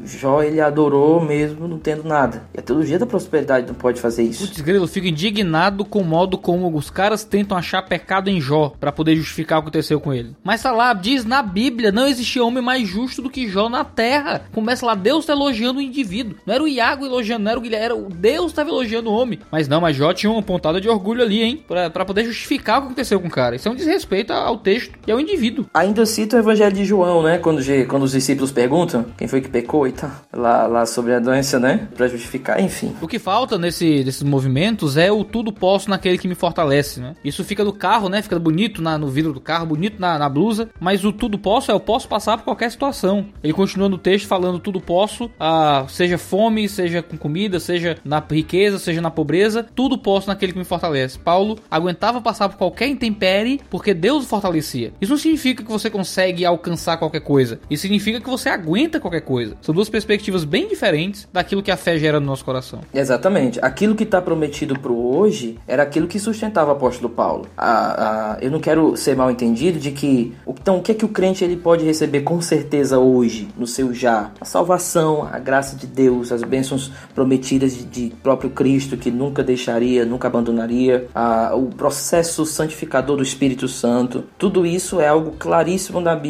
[0.05, 2.43] Jó ele adorou mesmo não tendo nada.
[2.53, 4.45] E a teologia da prosperidade não pode fazer isso.
[4.45, 8.41] Putz, grilo, eu fico indignado com o modo como os caras tentam achar pecado em
[8.41, 10.35] Jó para poder justificar o que aconteceu com ele.
[10.43, 13.83] Mas tá lá, diz na Bíblia, não existia homem mais justo do que Jó na
[13.83, 14.43] terra.
[14.53, 16.37] Começa lá, Deus tá elogiando o indivíduo.
[16.45, 19.13] Não era o Iago elogiando, não era o Guilherme, era o Deus tava elogiando o
[19.13, 19.39] homem.
[19.51, 21.63] Mas não, mas Jó tinha uma pontada de orgulho ali, hein?
[21.67, 23.55] Pra, pra poder justificar o que aconteceu com o cara.
[23.55, 25.65] Isso é um desrespeito ao texto e ao indivíduo.
[25.73, 27.37] Ainda cita o evangelho de João, né?
[27.37, 31.19] Quando, quando os discípulos perguntam quem foi que pecou e tal, lá, lá sobre a
[31.19, 31.87] doença, né?
[31.95, 32.95] Pra justificar, enfim.
[33.01, 37.15] O que falta nesse, nesses movimentos é o tudo posso naquele que me fortalece, né?
[37.23, 38.21] Isso fica no carro, né?
[38.21, 41.71] Fica bonito na, no vidro do carro, bonito na, na blusa, mas o tudo posso
[41.71, 43.25] é eu posso passar por qualquer situação.
[43.43, 48.23] Ele continua no texto falando tudo posso, ah, seja fome, seja com comida, seja na
[48.29, 51.19] riqueza, seja na pobreza, tudo posso naquele que me fortalece.
[51.19, 54.93] Paulo aguentava passar por qualquer intempérie porque Deus o fortalecia.
[55.01, 57.59] Isso não significa que você consegue consegue alcançar qualquer coisa.
[57.69, 59.55] Isso significa que você aguenta qualquer coisa.
[59.61, 62.81] São duas perspectivas bem diferentes daquilo que a fé gera no nosso coração.
[62.93, 63.59] Exatamente.
[63.61, 67.47] Aquilo que está prometido para hoje era aquilo que sustentava o apóstolo Paulo.
[67.57, 70.33] A, a, eu não quero ser mal entendido de que.
[70.47, 73.93] Então, o que é que o crente ele pode receber com certeza hoje, no seu
[73.93, 74.31] já?
[74.39, 79.43] A salvação, a graça de Deus, as bênçãos prometidas de, de próprio Cristo, que nunca
[79.43, 84.25] deixaria, nunca abandonaria, a, o processo santificador do Espírito Santo.
[84.37, 86.26] Tudo isso é algo claríssimo na Bíblia,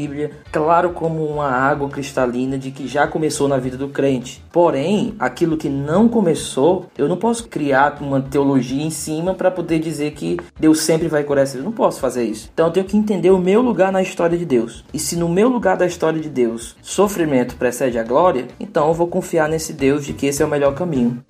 [0.52, 4.44] claro como uma água cristalina de que já começou na vida do crente.
[4.52, 9.80] Porém, aquilo que não começou, eu não posso criar uma teologia em cima para poder
[9.80, 11.58] dizer que Deus sempre vai curar essa.
[11.58, 12.50] Eu não posso fazer isso.
[12.54, 14.84] Então eu tenho que entender o meu lugar na história de Deus.
[14.94, 18.94] E se no meu lugar da história de Deus sofrimento precede a glória, então eu
[18.94, 21.24] vou confiar nesse Deus de que esse é o melhor caminho.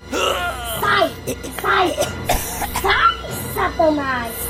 [0.80, 1.12] Sai!
[1.62, 1.94] Sai!
[2.82, 3.18] Sai,
[3.54, 4.47] Satanás!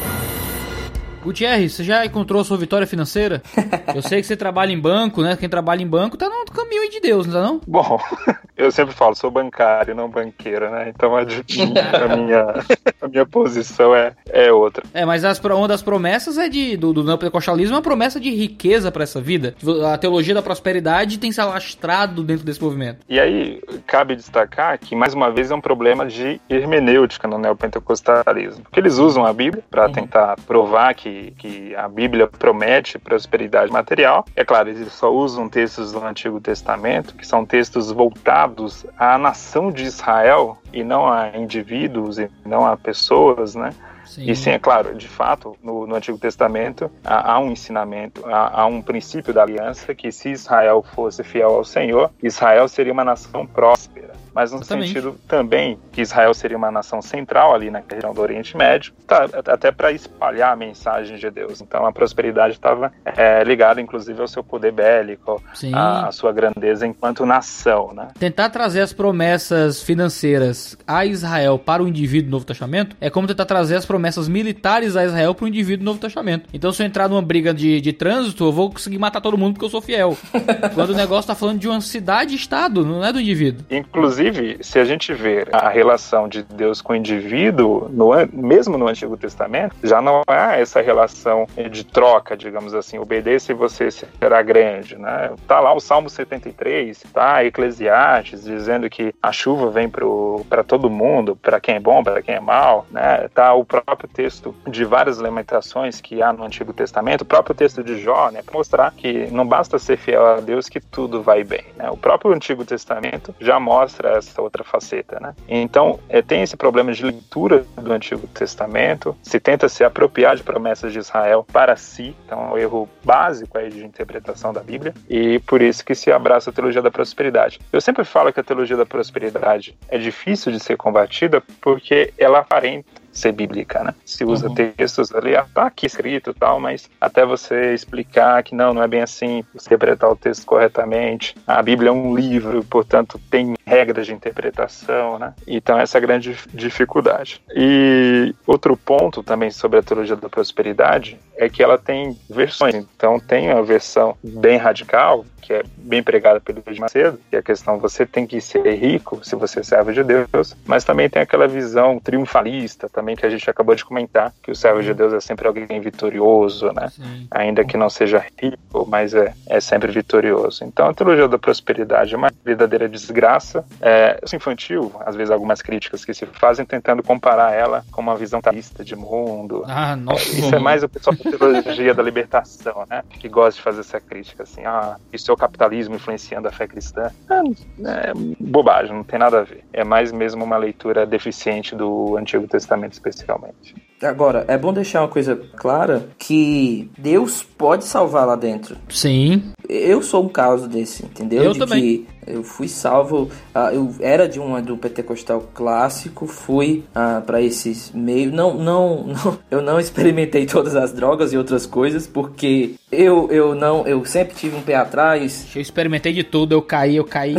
[1.28, 3.42] Gutierrez, você já encontrou a sua vitória financeira?
[3.94, 5.36] Eu sei que você trabalha em banco, né?
[5.36, 7.62] Quem trabalha em banco tá no caminho de Deus, não tá não?
[7.68, 8.00] Bom,
[8.56, 10.90] eu sempre falo, sou bancário, não banqueiro, né?
[10.90, 12.46] Então a, a minha,
[13.02, 14.84] a minha posição é, é outra.
[14.94, 18.30] É, mas as, uma das promessas é de, do, do neopentecostalismo é uma promessa de
[18.30, 19.56] riqueza para essa vida.
[19.92, 23.00] A teologia da prosperidade tem se alastrado dentro desse movimento.
[23.10, 28.64] E aí, cabe destacar que, mais uma vez, é um problema de hermenêutica no neopentecostalismo.
[28.64, 29.92] Porque eles usam a Bíblia para uhum.
[29.92, 34.26] tentar provar que que, a Bíblia promete prosperidade material.
[34.36, 39.72] É claro, eles só usam textos do Antigo Testamento, que são textos voltados à nação
[39.72, 43.72] de Israel e não a indivíduos e não a pessoas, né?
[44.06, 44.32] Sim.
[44.32, 48.62] E sim, é claro, de fato, no, no Antigo Testamento há, há um ensinamento, há,
[48.62, 53.04] há, um princípio da aliança que se Israel fosse fiel ao Senhor, Israel seria uma
[53.04, 54.88] nação próspera mas no Exatamente.
[54.88, 59.28] sentido também que Israel seria uma nação central ali na região do Oriente Médio, tá,
[59.46, 61.62] até para espalhar a mensagem de Deus.
[61.62, 65.42] Então a prosperidade estava é, ligada, inclusive, ao seu poder bélico,
[65.74, 67.94] à sua grandeza enquanto nação.
[67.94, 68.08] Né?
[68.20, 73.28] Tentar trazer as promessas financeiras a Israel para o indivíduo do Novo Testamento é como
[73.28, 76.48] tentar trazer as promessas militares a Israel para o indivíduo do Novo Testamento.
[76.54, 79.54] Então, se eu entrar numa briga de, de trânsito, eu vou conseguir matar todo mundo
[79.54, 80.18] porque eu sou fiel.
[80.74, 83.66] Quando o negócio está falando de uma cidade-estado, não é do indivíduo.
[83.70, 88.78] Inclusive, Inclusive, se a gente ver a relação de Deus com o indivíduo, no, mesmo
[88.78, 93.90] no Antigo Testamento, já não há essa relação de troca, digamos assim, obedeça e você
[93.90, 95.32] será grande, né?
[95.48, 101.36] Tá lá o Salmo 73, tá Eclesiastes dizendo que a chuva vem para todo mundo,
[101.36, 103.30] para quem é bom, para quem é mal, né?
[103.34, 107.84] Tá o próprio texto de várias lamentações que há no Antigo Testamento, o próprio texto
[107.84, 111.44] de Jó, né, para mostrar que não basta ser fiel a Deus que tudo vai
[111.44, 111.90] bem, né?
[111.90, 115.36] O próprio Antigo Testamento já mostra essa outra faceta, né?
[115.48, 120.44] Então, é, tem esse problema de leitura do Antigo Testamento, se tenta se apropriar de
[120.44, 124.94] promessas de Israel para si, então é um erro básico aí de interpretação da Bíblia,
[125.10, 127.60] e por isso que se abraça a teologia da prosperidade.
[127.72, 132.40] Eu sempre falo que a teologia da prosperidade é difícil de ser combatida porque ela
[132.40, 133.94] aparenta ser bíblica, né?
[134.06, 134.56] Se usa uhum.
[134.56, 138.84] textos ali, ah, tá aqui escrito e tal, mas até você explicar que não, não
[138.84, 141.36] é bem assim, você interpretar o texto corretamente.
[141.46, 145.34] A Bíblia é um livro, portanto, tem regras de interpretação, né?
[145.46, 147.42] Então, essa é a grande dificuldade.
[147.56, 152.76] E outro ponto também sobre a teologia da prosperidade é que ela tem versões.
[152.76, 157.40] Então, tem a versão bem radical, que é bem pregada pelo Luiz Macedo, que é
[157.40, 161.22] a questão você tem que ser rico se você serve de Deus, mas também tem
[161.22, 165.14] aquela visão triunfalista também que a gente acabou de comentar, que o servo de Deus
[165.14, 166.90] é sempre alguém vitorioso, né?
[166.90, 167.28] Sim.
[167.32, 170.66] Ainda que não seja rico, mas é, é sempre vitorioso.
[170.66, 173.66] Então a teologia da prosperidade é uma verdadeira desgraça.
[173.82, 178.42] É infantil, às vezes algumas críticas que se fazem tentando comparar ela com uma visão
[178.42, 179.64] talista de mundo.
[179.66, 180.30] Ah, nossa.
[180.30, 183.04] Isso é mais o pessoal teologia da libertação, né?
[183.10, 186.68] Que gosta de fazer essa crítica assim, ah, isso é o capitalismo influenciando a fé
[186.68, 187.12] cristã.
[187.30, 189.64] É, é bobagem, não tem nada a ver.
[189.74, 193.76] É mais mesmo uma leitura deficiente do Antigo Testamento especialmente.
[194.02, 198.78] Agora, é bom deixar uma coisa clara que Deus pode salvar lá dentro.
[198.90, 199.52] Sim.
[199.68, 201.44] Eu sou um caso desse, entendeu?
[201.44, 201.82] Eu de também.
[201.82, 207.42] Que eu fui salvo, uh, eu era de uma do pentecostal clássico, fui uh, para
[207.42, 208.34] esses meios.
[208.34, 213.56] Não, não, não, eu não experimentei todas as drogas e outras coisas porque eu, eu
[213.56, 215.48] não, eu sempre tive um pé atrás.
[215.56, 217.36] Eu experimentei de tudo, eu caí, eu caí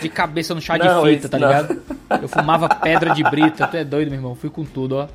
[0.00, 1.80] de cabeça no chá não, de fita, tá ligado?
[2.20, 5.08] Eu fumava pedra de brita, tu é doido, meu irmão, fui com tudo, ó.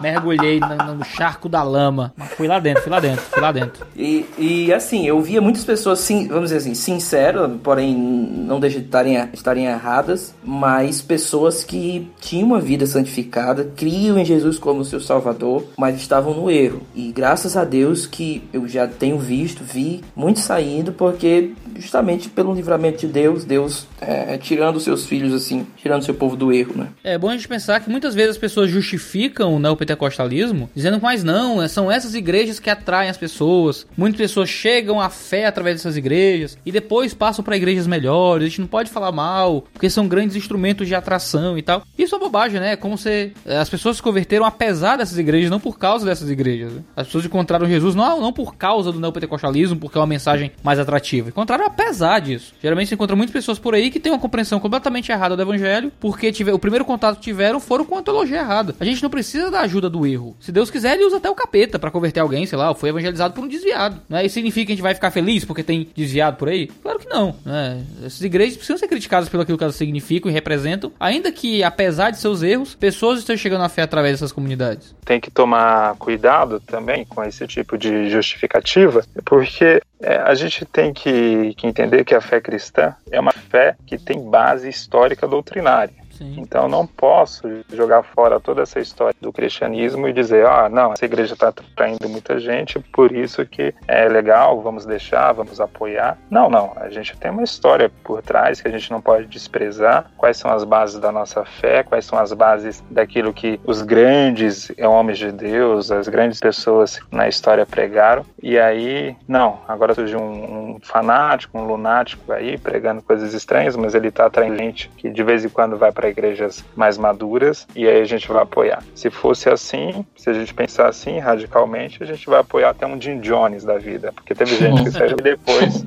[0.00, 2.12] mergulhei no, no charco da lama.
[2.16, 3.86] Mas fui lá dentro, fui lá dentro, fui lá dentro.
[3.96, 8.80] E, e assim, eu via muitas pessoas, sim, vamos dizer assim, sinceras, porém não deixam
[8.80, 14.84] de estarem, estarem erradas, mas pessoas que tinham uma vida santificada, criam em Jesus como
[14.84, 16.82] seu Salvador, mas estavam no erro.
[16.94, 22.54] E graças a Deus que eu já tenho visto, vi muitos saindo, porque justamente pelo
[22.54, 26.88] livramento de Deus, Deus é, tirando seus filhos assim, tirando seu povo do erro, né?
[27.02, 31.22] É bom a gente pensar que muitas vezes as pessoas justificam o neopentecostalismo dizendo mais
[31.22, 33.86] não, é, são essas igrejas que atraem as pessoas.
[33.96, 38.46] Muitas pessoas chegam à fé através dessas igrejas e depois passam para igrejas melhores.
[38.46, 41.82] A gente não pode falar mal, porque são grandes instrumentos de atração e tal.
[41.98, 42.72] Isso é bobagem, né?
[42.72, 46.30] É como se é, as pessoas se converteram apesar dessas igrejas, não por causa dessas
[46.30, 46.72] igrejas.
[46.72, 46.82] Né?
[46.96, 50.78] As pessoas encontraram Jesus não, não por causa do neopentecostalismo, porque é uma mensagem mais
[50.78, 51.28] atrativa.
[51.28, 52.54] Encontraram apesar disso.
[52.62, 55.92] Geralmente você encontra muitas pessoas por aí que têm uma compreensão completamente errada do evangelho,
[56.00, 58.74] porque tiver, o primeiro contato que tiveram foram com a teologia errada.
[58.78, 60.36] A gente não precisa da ajuda do erro.
[60.40, 62.88] Se Deus quiser, ele usa até o capeta para converter alguém, sei lá, ou foi
[62.88, 64.00] evangelizado por um desviado.
[64.08, 64.24] Né?
[64.24, 66.68] Isso significa que a gente vai ficar feliz porque tem desviado por aí?
[66.82, 67.36] Claro que não.
[67.44, 67.82] Né?
[68.04, 72.18] Essas igrejas precisam ser criticadas pelo que elas significam e representam, ainda que, apesar de
[72.18, 74.94] seus erros, pessoas estão chegando à fé através dessas comunidades.
[75.04, 80.92] Tem que tomar cuidado também com esse tipo de justificativa, porque é, a gente tem
[80.92, 85.94] que, que entender que a fé cristã é uma fé que tem base histórica doutrinária.
[86.16, 86.36] Sim.
[86.38, 87.42] Então não posso
[87.72, 92.08] jogar fora toda essa história do cristianismo e dizer, ah, não, essa igreja está traindo
[92.08, 96.18] muita gente, por isso que é legal, vamos deixar, vamos apoiar.
[96.30, 96.72] Não, não.
[96.76, 100.10] A gente tem uma história por trás que a gente não pode desprezar.
[100.16, 101.82] Quais são as bases da nossa fé?
[101.82, 107.28] Quais são as bases daquilo que os grandes homens de Deus, as grandes pessoas na
[107.28, 108.24] história pregaram?
[108.42, 109.60] E aí, não.
[109.68, 114.56] Agora surge um, um fanático, um lunático aí pregando coisas estranhas, mas ele está atraindo
[114.56, 118.04] gente que de vez em quando vai para para igrejas mais maduras e aí a
[118.04, 118.82] gente vai apoiar.
[118.94, 123.00] Se fosse assim, se a gente pensar assim radicalmente, a gente vai apoiar até um
[123.00, 125.84] Jim Jones da vida, porque teve gente que saiu depois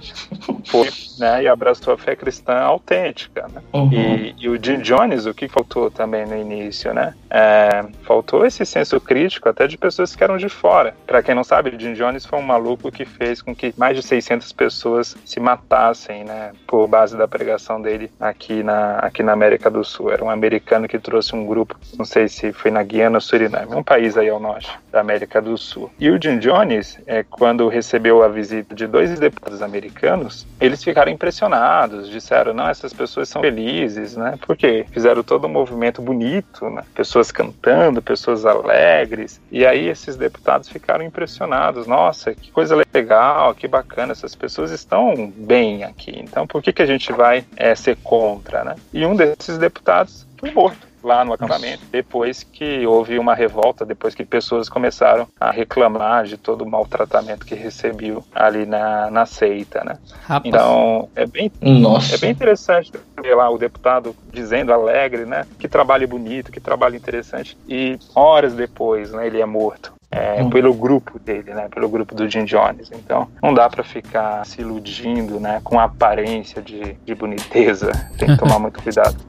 [0.65, 0.89] foi,
[1.19, 3.61] né, e abraçou a fé cristã autêntica, né?
[3.73, 3.91] Uhum.
[3.91, 7.13] E, e, o Jim Jones, o que faltou também no início, né?
[7.29, 10.95] É, faltou esse senso crítico até de pessoas que eram de fora.
[11.05, 14.03] Para quem não sabe, Jim Jones foi um maluco que fez com que mais de
[14.03, 19.69] 600 pessoas se matassem, né, por base da pregação dele aqui na, aqui na América
[19.69, 20.08] do Sul.
[20.11, 23.75] Era um americano que trouxe um grupo, não sei se foi na Guiana ou Suriname,
[23.75, 25.91] um país aí ao norte da América do Sul.
[25.99, 31.11] E o Jim Jones, é, quando recebeu a visita de dois deputados americanos, eles ficaram
[31.11, 34.37] impressionados, disseram, não, essas pessoas são felizes, né?
[34.45, 36.83] Porque fizeram todo um movimento bonito, né?
[36.93, 39.41] Pessoas cantando, pessoas alegres.
[39.51, 41.87] E aí esses deputados ficaram impressionados.
[41.87, 46.19] Nossa, que coisa legal, que bacana, essas pessoas estão bem aqui.
[46.19, 48.75] Então por que, que a gente vai é, ser contra, né?
[48.93, 54.15] E um desses deputados foi morto lá no acampamento, depois que houve uma revolta, depois
[54.15, 59.83] que pessoas começaram a reclamar de todo o maltratamento que recebeu ali na, na seita,
[59.83, 59.97] né?
[60.23, 60.45] Rapaz.
[60.45, 62.15] Então, é bem, Nossa.
[62.15, 62.91] é bem interessante
[63.21, 65.45] ver lá o deputado dizendo alegre, né?
[65.57, 67.57] Que trabalho bonito, que trabalho interessante.
[67.67, 69.93] E horas depois, né, ele é morto.
[70.11, 70.49] É, hum.
[70.49, 72.89] pelo grupo dele, né, pelo grupo do Jim Jones.
[72.91, 77.91] Então, não dá para ficar se iludindo, né, com a aparência de, de boniteza.
[78.17, 79.15] Tem que tomar muito cuidado.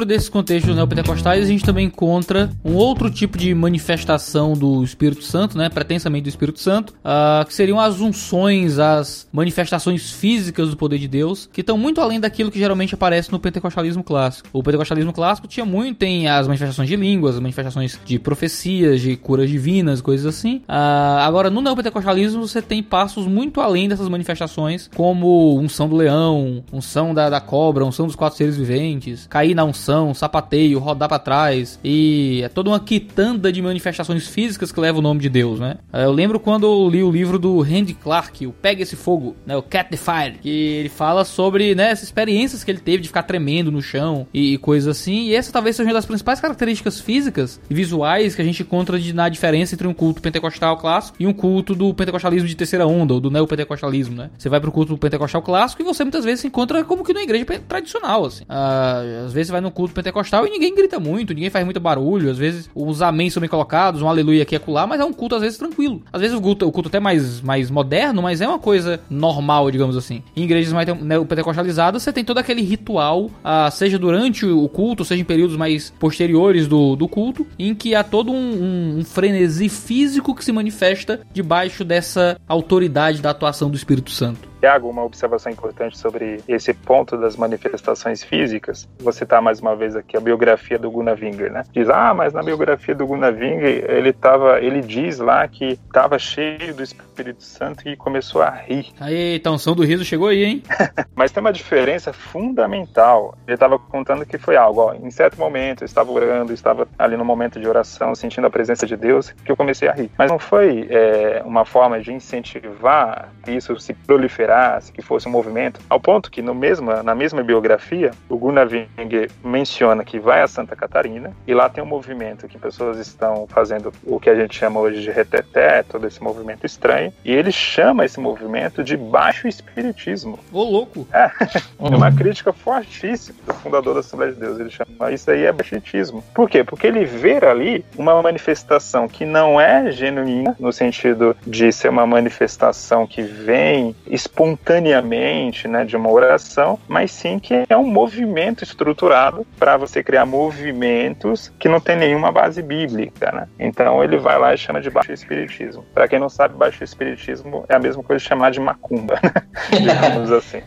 [0.00, 5.22] Dentro desses contextos neopentecostais, a gente também encontra um outro tipo de manifestação do Espírito
[5.22, 10.76] Santo, né, pretensamente do Espírito Santo, uh, que seriam as unções, as manifestações físicas do
[10.78, 14.48] poder de Deus, que estão muito além daquilo que geralmente aparece no pentecostalismo clássico.
[14.54, 19.16] O pentecostalismo clássico tinha muito tem as manifestações de línguas, as manifestações de profecias, de
[19.16, 20.62] curas divinas, coisas assim.
[20.66, 26.64] Uh, agora, no neopentecostalismo, você tem passos muito além dessas manifestações, como unção do leão,
[26.72, 31.18] unção da, da cobra, unção dos quatro seres viventes, cair na unção, sapateio, rodar para
[31.18, 35.58] trás e é toda uma quitanda de manifestações físicas que leva o nome de Deus,
[35.58, 35.78] né?
[35.92, 39.36] É, eu lembro quando eu li o livro do Randy Clark, o Pega Esse Fogo,
[39.46, 39.56] né?
[39.56, 43.08] O Cat the Fire, que ele fala sobre, né, essas experiências que ele teve de
[43.08, 45.28] ficar tremendo no chão e, e coisas assim.
[45.28, 48.98] E essa talvez seja uma das principais características físicas e visuais que a gente encontra
[48.98, 52.86] de, na diferença entre um culto pentecostal clássico e um culto do pentecostalismo de terceira
[52.86, 54.30] onda, ou do neopentecostalismo, né?
[54.36, 57.22] Você vai pro culto pentecostal clássico e você muitas vezes se encontra como que numa
[57.22, 58.44] igreja tradicional, assim.
[58.48, 61.80] Ah, às vezes você vai no culto pentecostal e ninguém grita muito, ninguém faz muito
[61.80, 62.30] barulho.
[62.30, 65.12] Às vezes os amém são bem colocados, um aleluia aqui e acolá, mas é um
[65.12, 66.02] culto às vezes tranquilo.
[66.12, 69.70] Às vezes o culto, o culto até mais, mais moderno, mas é uma coisa normal,
[69.70, 70.22] digamos assim.
[70.36, 75.04] Em igrejas mais né, pentecostalizadas, você tem todo aquele ritual, ah, seja durante o culto,
[75.04, 79.04] seja em períodos mais posteriores do, do culto, em que há todo um, um, um
[79.04, 84.49] frenesi físico que se manifesta debaixo dessa autoridade da atuação do Espírito Santo.
[84.60, 88.86] Tiago, uma observação importante sobre esse ponto das manifestações físicas.
[88.98, 91.62] Vou citar mais uma vez aqui a biografia do Gunavinger, né?
[91.72, 96.74] Diz, ah, mas na biografia do Gunavinger ele tava, ele diz lá que estava cheio
[96.74, 98.92] do Espírito Santo e começou a rir.
[99.00, 100.62] Aí, então, o som do riso chegou aí, hein?
[101.16, 103.34] mas tem uma diferença fundamental.
[103.46, 107.16] Ele estava contando que foi algo, ó, em certo momento eu estava orando, estava ali
[107.16, 110.10] no momento de oração, sentindo a presença de Deus, que eu comecei a rir.
[110.18, 114.49] Mas não foi é, uma forma de incentivar isso se proliferar
[114.92, 119.30] que fosse um movimento, ao ponto que no mesma, na mesma biografia, o Gunnar Wenger
[119.44, 123.92] menciona que vai a Santa Catarina e lá tem um movimento que pessoas estão fazendo
[124.04, 128.04] o que a gente chama hoje de reteté, todo esse movimento estranho, e ele chama
[128.04, 130.38] esse movimento de baixo espiritismo.
[130.52, 131.06] Ô, louco!
[131.12, 131.30] É,
[131.80, 135.52] é uma crítica fortíssima do fundador da Assembleia de Deus, ele chama isso aí é
[135.52, 136.22] baixo espiritismo.
[136.34, 136.64] Por quê?
[136.64, 142.06] Porque ele vê ali uma manifestação que não é genuína, no sentido de ser uma
[142.06, 143.94] manifestação que vem
[144.40, 150.24] espontaneamente, né, de uma oração, mas sim que é um movimento estruturado para você criar
[150.24, 153.48] movimentos que não tem nenhuma base bíblica, né?
[153.58, 155.84] Então ele vai lá e chama de baixo espiritismo.
[155.92, 159.30] Para quem não sabe, baixo espiritismo é a mesma coisa de chamar de macumba, né?
[159.78, 160.62] digamos assim.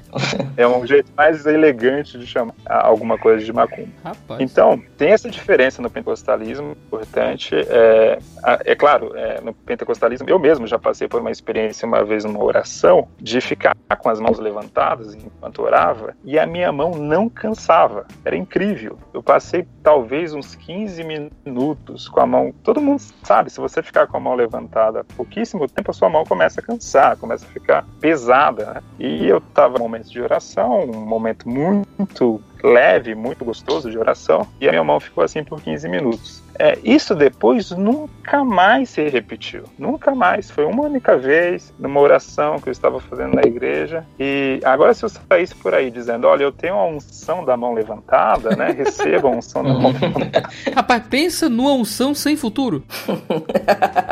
[0.55, 3.89] É um jeito mais elegante de chamar alguma coisa de macumba.
[4.03, 4.39] Rapaz.
[4.39, 7.55] Então tem essa diferença no pentecostalismo, importante.
[7.55, 8.19] É,
[8.65, 12.43] é claro, é, no pentecostalismo eu mesmo já passei por uma experiência uma vez numa
[12.43, 17.29] oração de ficar ficar com as mãos levantadas enquanto orava e a minha mão não
[17.29, 18.05] cansava.
[18.25, 18.97] Era incrível.
[19.13, 22.53] Eu passei talvez uns 15 minutos com a mão.
[22.63, 26.25] Todo mundo sabe, se você ficar com a mão levantada pouquíssimo tempo, a sua mão
[26.25, 28.65] começa a cansar, começa a ficar pesada.
[28.65, 28.83] Né?
[28.99, 34.47] E eu estava num momento de oração, um momento muito leve, muito gostoso de oração,
[34.59, 36.42] e a minha mão ficou assim por 15 minutos.
[36.59, 39.63] É, isso depois nunca mais se repetiu.
[39.77, 40.49] Nunca mais.
[40.51, 44.05] Foi uma única vez numa oração que eu estava fazendo na igreja.
[44.19, 47.73] E agora, se eu saísse por aí dizendo: Olha, eu tenho a unção da mão
[47.73, 48.71] levantada, né?
[48.77, 50.49] Receba a unção da mão levantada.
[50.75, 52.83] Rapaz, pensa numa unção sem futuro.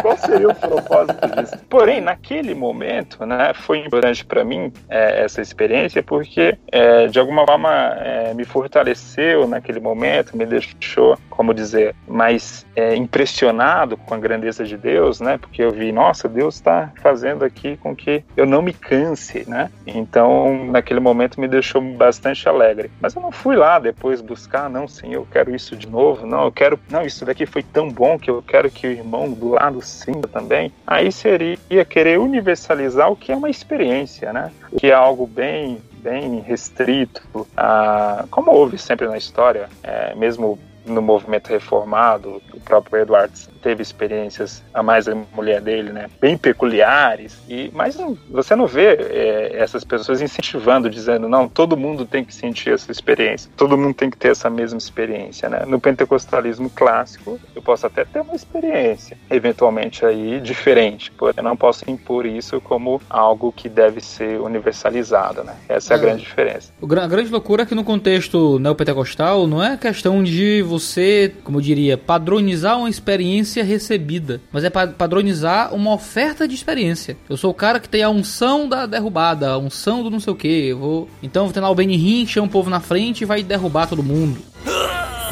[0.01, 1.57] Qual seria o propósito disso?
[1.69, 7.45] Porém, naquele momento, né, foi importante para mim é, essa experiência porque, é, de alguma
[7.45, 7.69] forma,
[7.99, 12.30] é, me fortaleceu naquele momento, me deixou, como dizer, mais
[12.75, 15.37] é, impressionado com a grandeza de Deus, né?
[15.37, 19.71] Porque eu vi, nossa, Deus está fazendo aqui com que eu não me canse, né?
[19.85, 22.91] Então, naquele momento me deixou bastante alegre.
[22.99, 26.45] Mas eu não fui lá depois buscar, não, sim, eu quero isso de novo, não,
[26.45, 29.49] eu quero, não, isso daqui foi tão bom que eu quero que o irmão do
[29.49, 30.71] lado sinta também.
[30.85, 34.51] Aí seria querer universalizar o que é uma experiência, né?
[34.71, 40.57] O que é algo bem bem restrito, a, como houve sempre na história, é, mesmo
[40.85, 46.37] no movimento reformado, o próprio Edwards teve experiências, a mais a mulher dele, né, bem
[46.37, 47.97] peculiares, e mas
[48.29, 52.91] você não vê é, essas pessoas incentivando, dizendo, não, todo mundo tem que sentir essa
[52.91, 55.63] experiência, todo mundo tem que ter essa mesma experiência, né?
[55.67, 61.89] No pentecostalismo clássico, eu posso até ter uma experiência, eventualmente aí diferente, eu não posso
[61.89, 65.55] impor isso como algo que deve ser universalizado, né?
[65.69, 66.73] Essa é, é a grande diferença.
[66.81, 71.61] A grande loucura é que no contexto neopentecostal não é questão de você, como eu
[71.61, 77.17] diria, padronizar uma experiência recebida, mas é padronizar uma oferta de experiência.
[77.29, 80.31] Eu sou o cara que tem a unção da derrubada, a unção do não sei
[80.31, 80.73] o que.
[80.73, 81.09] Vou.
[81.21, 83.87] Então vou ter lá o Benny Hinn, chama o povo na frente e vai derrubar
[83.87, 84.39] todo mundo.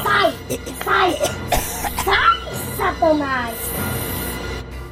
[0.02, 0.34] Sai!
[0.84, 1.16] Sai!
[2.04, 3.69] Sai, Satanás!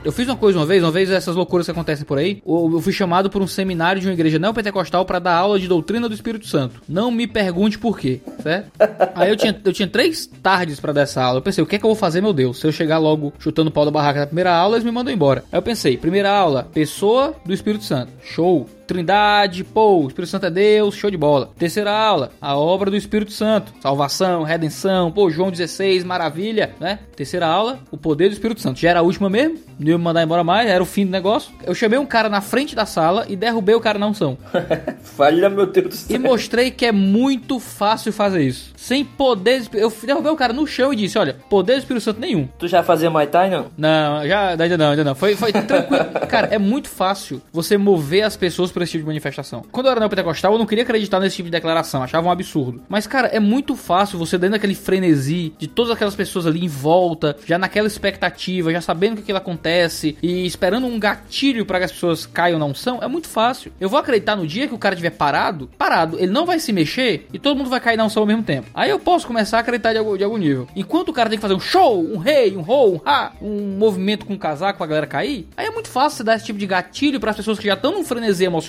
[0.08, 2.80] Eu fiz uma coisa uma vez, uma vez essas loucuras que acontecem por aí, eu
[2.80, 6.14] fui chamado por um seminário de uma igreja neopentecostal para dar aula de doutrina do
[6.14, 6.80] Espírito Santo.
[6.88, 8.70] Não me pergunte por quê, certo?
[9.14, 11.40] Aí eu tinha, eu tinha três tardes para dar essa aula.
[11.40, 12.58] Eu pensei, o que é que eu vou fazer, meu Deus?
[12.58, 15.12] Se eu chegar logo chutando o pau da barraca na primeira aula, eles me mandam
[15.12, 15.44] embora.
[15.52, 18.10] Aí eu pensei, primeira aula, pessoa do Espírito Santo.
[18.22, 18.66] Show.
[18.88, 21.50] Trindade, pô, Espírito Santo é Deus, show de bola.
[21.58, 26.98] Terceira aula, a obra do Espírito Santo, salvação, redenção, pô, João 16, maravilha, né?
[27.14, 28.80] Terceira aula, o poder do Espírito Santo.
[28.80, 31.12] Já era a última mesmo, não ia me mandar embora mais, era o fim do
[31.12, 31.52] negócio.
[31.66, 34.38] Eu chamei um cara na frente da sala e derrubei o cara na unção.
[35.04, 36.16] Falha, meu Deus do céu.
[36.16, 38.72] E mostrei que é muito fácil fazer isso.
[38.74, 42.20] Sem poder, eu derrubei o cara no chão e disse, olha, poder do Espírito Santo
[42.20, 42.48] nenhum.
[42.58, 43.66] Tu já fazia Muay Thai, não?
[43.76, 45.14] Não, já, ainda não, ainda não.
[45.14, 46.06] Foi, foi tranquilo.
[46.26, 49.64] cara, é muito fácil você mover as pessoas por esse tipo de manifestação.
[49.72, 52.80] Quando eu era neopentecostal, eu não queria acreditar nesse tipo de declaração, achava um absurdo.
[52.88, 56.68] Mas, cara, é muito fácil você dentro daquele frenesi de todas aquelas pessoas ali em
[56.68, 61.86] volta, já naquela expectativa, já sabendo que aquilo acontece e esperando um gatilho para que
[61.86, 63.72] as pessoas caiam na unção, é muito fácil.
[63.80, 66.72] Eu vou acreditar no dia que o cara estiver parado, parado, ele não vai se
[66.72, 68.68] mexer e todo mundo vai cair na unção ao mesmo tempo.
[68.74, 70.68] Aí eu posso começar a acreditar de algum, de algum nível.
[70.76, 73.76] Enquanto o cara tem que fazer um show, um rei, um ho, um ha, um
[73.76, 76.60] movimento com um casaco pra galera cair, aí é muito fácil você dar esse tipo
[76.60, 78.67] de gatilho para as pessoas que já estão num frenesi emocional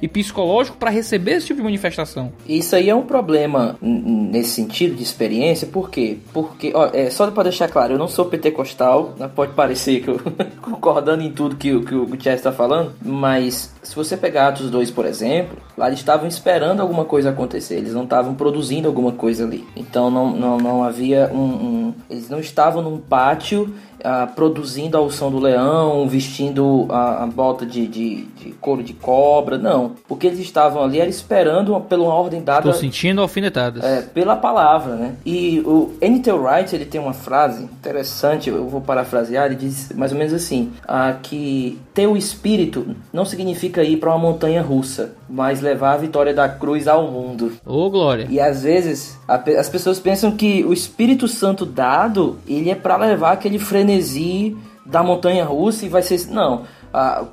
[0.00, 2.32] e psicológico para receber esse tipo de manifestação.
[2.46, 6.18] Isso aí é um problema nesse sentido de experiência, por quê?
[6.32, 10.08] Porque, ó, é, só para deixar claro, eu não sou pentecostal, né, pode parecer que
[10.08, 10.20] eu
[10.60, 14.90] concordando em tudo que, que o Gutierrez está falando, mas se você pegar Atos 2,
[14.90, 19.44] por exemplo, lá eles estavam esperando alguma coisa acontecer, eles não estavam produzindo alguma coisa
[19.44, 19.66] ali.
[19.74, 23.74] Então não, não, não havia um, um Eles não estavam num pátio
[24.04, 28.92] uh, produzindo a unção do leão, vestindo a, a bota de, de, de, couro de
[28.92, 29.92] cobra, não.
[30.08, 32.62] O que eles estavam ali era esperando pela uma ordem dada.
[32.62, 33.84] Tô sentindo alfinetadas.
[33.84, 35.14] É, pela palavra, né?
[35.24, 36.32] E o N.T.
[36.32, 40.72] Wright, ele tem uma frase interessante, eu vou parafrasear, ele diz mais ou menos assim,
[40.84, 45.96] uh, que ter o espírito não significa ir para uma montanha russa, mas levar a
[45.96, 47.52] vitória da cruz ao mundo.
[47.64, 48.26] Ô, oh, glória.
[48.28, 52.96] E às vezes a, as pessoas pensam que o Espírito Santo dado, ele é para
[52.96, 53.58] levar aquele
[53.90, 54.56] frenesi
[54.86, 56.28] da montanha russa e vai ser.
[56.30, 56.62] Não.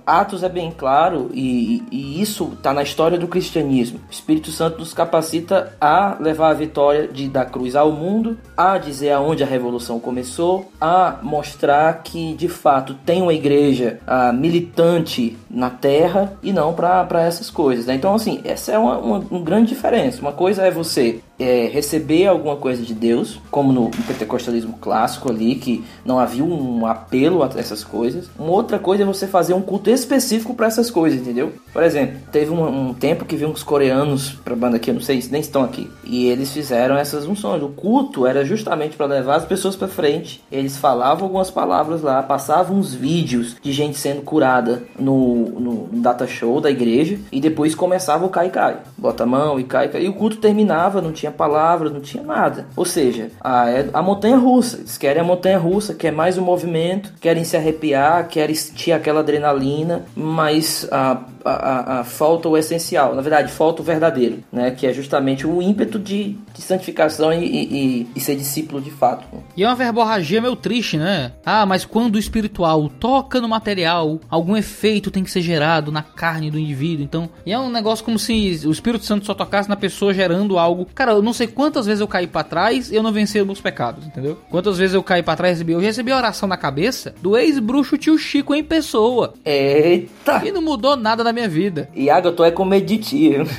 [0.06, 4.00] Atos é bem claro e, e isso está na história do cristianismo.
[4.08, 8.78] O Espírito Santo nos capacita a levar a vitória de, da cruz ao mundo, a
[8.78, 14.00] dizer aonde a revolução começou, a mostrar que de fato tem uma igreja
[14.36, 17.88] militante na terra e não para essas coisas.
[17.88, 17.96] Né?
[17.96, 20.22] Então, assim, essa é uma, uma, uma grande diferença.
[20.22, 25.56] Uma coisa é você é, receber alguma coisa de Deus, como no, pentecostalismo clássico ali,
[25.56, 28.30] que não havia um apelo a essas coisas.
[28.38, 31.54] Uma outra coisa é você fazer um culto específico para essas coisas, entendeu?
[31.72, 35.02] Por exemplo, teve um, um tempo que vi uns coreanos pra banda aqui, eu não
[35.02, 37.62] sei se nem estão aqui, e eles fizeram essas unções.
[37.62, 40.44] O culto era justamente para levar as pessoas para frente.
[40.52, 46.02] Eles falavam algumas palavras lá, passavam uns vídeos de gente sendo curada no, no, no
[46.02, 48.78] data show da igreja, e depois começava o cai-cai.
[48.98, 50.04] Bota a mão e cai, cai.
[50.04, 52.68] E o culto terminava, não tinha tinha palavra, não tinha nada.
[52.76, 54.78] Ou seja, a, é a montanha russa.
[54.78, 58.92] Eles querem a montanha russa, quer mais o um movimento, querem se arrepiar, querem sentir
[58.92, 63.14] aquela adrenalina, mas a, a, a, falta o essencial.
[63.16, 64.72] Na verdade, falta o verdadeiro, né?
[64.72, 69.26] Que é justamente o ímpeto de, de santificação e, e, e, ser discípulo de fato.
[69.56, 71.32] E é uma verborragia meio triste, né?
[71.46, 76.02] Ah, mas quando o espiritual toca no material, algum efeito tem que ser gerado na
[76.02, 77.04] carne do indivíduo.
[77.04, 80.88] Então, é um negócio como se o Espírito Santo só tocasse na pessoa gerando algo.
[80.94, 83.60] Cara, eu não sei quantas vezes eu caí para trás e eu não venci meus
[83.60, 84.38] pecados, entendeu?
[84.50, 85.74] Quantas vezes eu caí para trás e recebi.
[85.74, 89.34] Eu recebi a oração na cabeça do ex-bruxo tio Chico em pessoa.
[89.44, 90.42] Eita!
[90.46, 91.90] E não mudou nada na minha vida.
[91.96, 93.50] Iago, tu é comeditivo.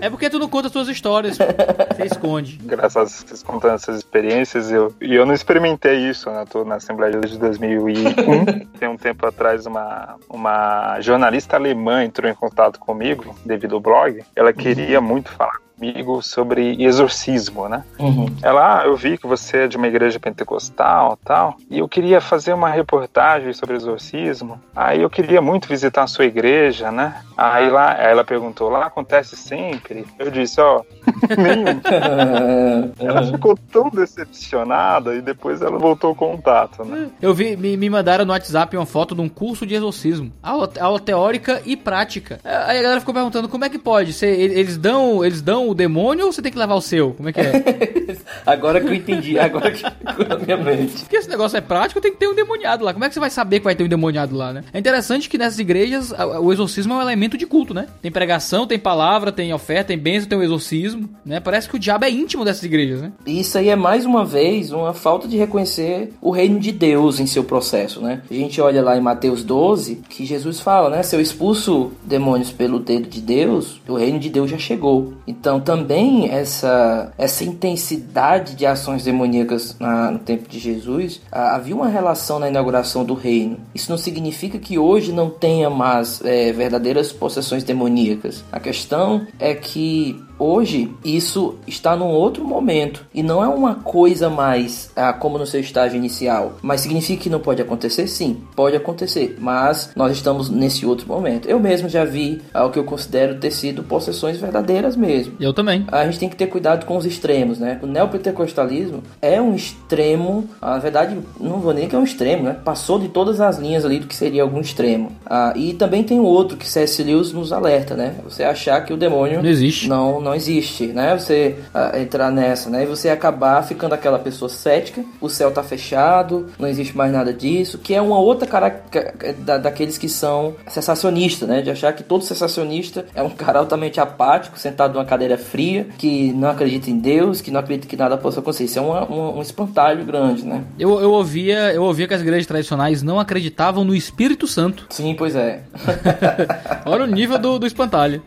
[0.00, 2.58] É porque tu não conta as tuas histórias, você esconde.
[2.64, 6.44] Graças a vocês contando essas experiências, eu, e eu não experimentei isso, né?
[6.50, 8.66] Tô na Assembleia de 2001.
[8.80, 14.24] Tem um tempo atrás, uma, uma jornalista alemã entrou em contato comigo, devido ao blog.
[14.34, 15.06] Ela queria uhum.
[15.06, 17.82] muito falar comigo sobre exorcismo, né?
[17.98, 18.26] Uhum.
[18.40, 22.20] Ela, ah, eu vi que você é de uma igreja pentecostal tal, e eu queria
[22.20, 24.60] fazer uma reportagem sobre exorcismo.
[24.76, 27.22] Aí eu queria muito visitar a sua igreja, né?
[27.36, 30.06] Aí lá, ela perguntou, lá acontece sempre?
[30.18, 30.84] Eu disse, ó, oh,
[31.42, 32.92] nenhum.
[33.00, 37.08] ela ficou tão decepcionada e depois ela voltou o contato, né?
[37.20, 40.70] Eu vi, me, me mandaram no WhatsApp uma foto de um curso de exorcismo, aula,
[40.78, 42.38] aula teórica e prática.
[42.44, 45.74] Aí a galera ficou perguntando como é que pode, Você, eles dão, eles dão o
[45.74, 47.12] demônio ou você tem que levar o seu?
[47.12, 48.16] Como é que é?
[48.46, 51.00] agora que eu entendi, agora que ficou na minha mente.
[51.00, 52.92] Porque esse negócio é prático, tem que ter um demoniado lá.
[52.92, 54.64] Como é que você vai saber que vai ter um demoniado lá, né?
[54.72, 57.86] É interessante que nessas igrejas o exorcismo é um elemento de culto, né?
[58.00, 61.40] Tem pregação, tem palavra, tem oferta, tem bênção, tem o exorcismo, né?
[61.40, 63.12] Parece que o diabo é íntimo dessas igrejas, né?
[63.26, 67.26] Isso aí é mais uma vez uma falta de reconhecer o reino de Deus em
[67.26, 68.22] seu processo, né?
[68.30, 71.02] A gente olha lá em Mateus 12 que Jesus fala, né?
[71.02, 75.14] Se eu expulso demônios pelo dedo de Deus, o reino de Deus já chegou.
[75.26, 81.88] Então também essa, essa intensidade de ações demoníacas na, no tempo de Jesus, havia uma
[81.88, 83.58] relação na inauguração do reino.
[83.74, 88.44] Isso não significa que hoje não tenha mais é, verdadeiras possessões demoníacas.
[88.52, 94.28] A questão é que Hoje, isso está num outro momento e não é uma coisa
[94.28, 96.54] mais ah, como no seu estágio inicial.
[96.60, 98.08] Mas significa que não pode acontecer?
[98.08, 101.48] Sim, pode acontecer, mas nós estamos nesse outro momento.
[101.48, 105.34] Eu mesmo já vi ah, o que eu considero ter sido possessões verdadeiras mesmo.
[105.38, 105.86] Eu também.
[105.92, 107.78] A gente tem que ter cuidado com os extremos, né?
[107.80, 112.56] O neopentecostalismo é um extremo, na verdade, não vou nem que é um extremo, né?
[112.64, 115.12] Passou de todas as linhas ali do que seria algum extremo.
[115.24, 117.00] Ah, e também tem o outro que C.S.
[117.00, 118.16] Lewis nos alerta, né?
[118.24, 119.88] Você achar que o demônio Não existe.
[119.88, 121.16] não, não existe, né?
[121.18, 122.82] Você ah, entrar nessa, né?
[122.82, 127.32] E você acabar ficando aquela pessoa cética, o céu tá fechado, não existe mais nada
[127.32, 131.62] disso, que é uma outra característica da, daqueles que são sensacionistas, né?
[131.62, 136.32] De achar que todo sensacionista é um cara altamente apático, sentado numa cadeira fria, que
[136.32, 138.64] não acredita em Deus, que não acredita que nada possa acontecer.
[138.64, 140.62] Isso é uma- uma- um espantalho grande, né?
[140.78, 144.86] Eu, eu, ouvia, eu ouvia que as igrejas tradicionais não acreditavam no Espírito Santo.
[144.90, 145.60] Sim, pois é.
[146.86, 148.22] Olha o nível do, do espantalho.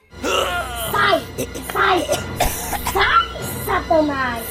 [1.72, 2.02] Sai!
[2.94, 3.26] Sai!
[3.66, 4.44] Satanás!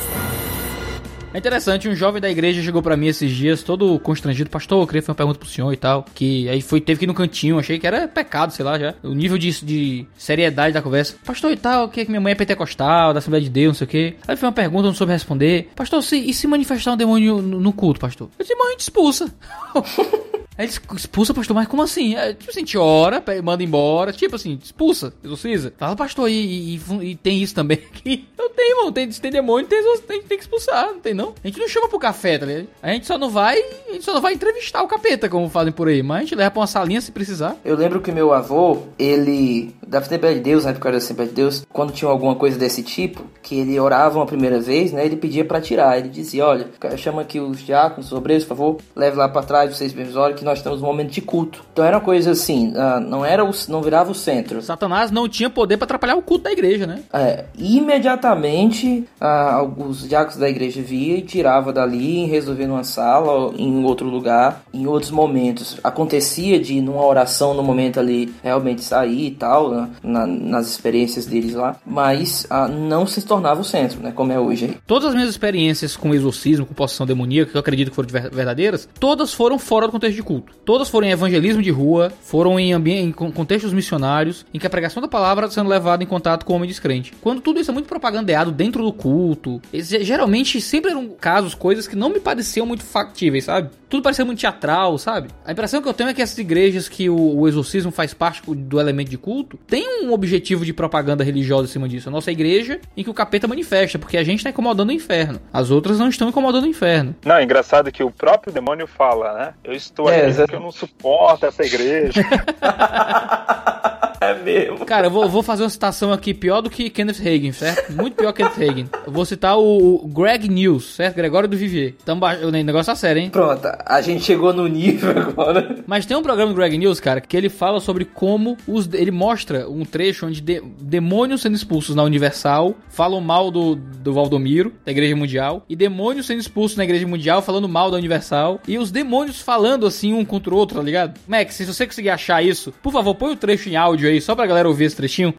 [1.33, 4.87] É interessante, um jovem da igreja chegou pra mim esses dias, todo constrangido, pastor, eu
[4.87, 7.15] queria fazer uma pergunta pro senhor e tal, que aí foi, teve que ir no
[7.15, 11.17] cantinho, achei que era pecado, sei lá, já, o nível de, de seriedade da conversa.
[11.25, 13.85] Pastor e tal, que que minha mãe é pentecostal, da Assembleia de Deus, não sei
[13.85, 14.15] o quê.
[14.29, 15.71] Aí foi uma pergunta, não soube responder.
[15.75, 18.29] Pastor, se, e se manifestar um demônio no, no culto, pastor?
[18.39, 19.35] Eu disse, mãe, a gente expulsa.
[20.57, 22.15] Aí ele expulsa, pastor, mas como assim?
[22.17, 25.73] É, tipo assim, a gente ora, manda embora, tipo assim, expulsa, exorciza.
[25.77, 28.27] Fala, pastor, e, e- e- tem isso também aqui?
[28.39, 31.35] Eu tenho, irmão, tem, tem demônio, tem, tem, tem que expulsar, não tem não?
[31.43, 32.69] A gente não chama pro café, tá ligado?
[32.83, 33.59] A gente só não vai,
[33.89, 36.35] a gente só não vai entrevistar o capeta, como fazem por aí, mas a gente
[36.37, 37.57] leva pra uma salinha se precisar.
[37.65, 41.35] Eu lembro que meu avô, ele, da Assembleia de Deus, na época da Assembleia de
[41.35, 45.17] Deus, quando tinha alguma coisa desse tipo, que ele orava uma primeira vez, né, ele
[45.17, 45.99] pedia pra tirar.
[45.99, 49.77] Ele dizia, olha, chama aqui os diáconos, os obreiros, por favor, leve lá pra trás,
[49.77, 51.65] vocês mesmos olhem que nós estamos num momento de culto.
[51.73, 54.61] Então era uma coisa assim, ah, não era o, não virava o centro.
[54.63, 57.01] Satanás não tinha poder pra atrapalhar o culto da igreja, né?
[57.13, 63.55] É, imediatamente ah, os diáconos da igreja via e tirava dali, resolvia numa sala, ou
[63.57, 65.79] em outro lugar, em outros momentos.
[65.83, 71.27] Acontecia de numa oração no momento ali realmente sair e tal, né, na- nas experiências
[71.27, 74.67] deles lá, mas ah, não se tornava o centro, né, como é hoje.
[74.67, 74.77] aí.
[74.87, 78.31] Todas as minhas experiências com exorcismo, com possessão demoníaca, que eu acredito que foram ver-
[78.31, 80.34] verdadeiras, todas foram fora do contexto de culto.
[80.65, 84.71] Todas foram em evangelismo de rua, foram em, em con- contextos missionários, em que a
[84.71, 87.13] pregação da palavra está sendo levada em contato com o homem descrente.
[87.21, 91.97] Quando tudo isso é muito propagandeado dentro do culto, geralmente sempre eram casos, coisas que
[91.97, 93.71] não me pareciam muito factíveis, sabe?
[93.89, 95.29] Tudo parecia muito teatral, sabe?
[95.45, 98.43] A impressão que eu tenho é que essas igrejas que o, o exorcismo faz parte
[98.53, 102.09] do elemento de culto, tem um objetivo de propaganda religiosa em cima disso.
[102.09, 105.41] A nossa igreja em que o capeta manifesta, porque a gente está incomodando o inferno.
[105.53, 107.15] As outras não estão incomodando o inferno.
[107.25, 109.55] Não, é engraçado que o próprio demônio fala, né?
[109.63, 112.23] Eu estou É, eu não suporto essa igreja.
[114.31, 114.85] É mesmo.
[114.87, 117.93] Cara, eu vou, vou fazer uma citação aqui pior do que Kenneth Hagin, certo?
[117.93, 118.89] Muito pior que Kenneth Hagin.
[119.07, 121.17] Eu vou citar o, o Greg News, certo?
[121.17, 121.95] Gregório do Vivier.
[122.05, 123.31] Tamo ba- o negócio tá sério, hein?
[123.31, 125.77] Pronto, a gente chegou no nível agora.
[125.87, 128.89] Mas tem um programa do Greg News, cara, que ele fala sobre como os.
[128.93, 134.13] Ele mostra um trecho onde de- demônios sendo expulsos na Universal falam mal do, do
[134.13, 138.61] Valdomiro, da Igreja Mundial, e demônios sendo expulsos na Igreja Mundial falando mal da Universal,
[138.69, 141.19] e os demônios falando assim um contra o outro, tá ligado?
[141.27, 144.35] Max, se você conseguir achar isso, por favor, põe o trecho em áudio aí, só
[144.35, 145.35] pra galera ouvir esse trechinho.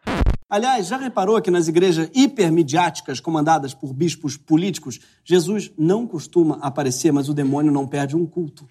[0.48, 7.12] Aliás, já reparou que nas igrejas hipermidiáticas comandadas por bispos políticos, Jesus não costuma aparecer,
[7.12, 8.64] mas o demônio não perde um culto.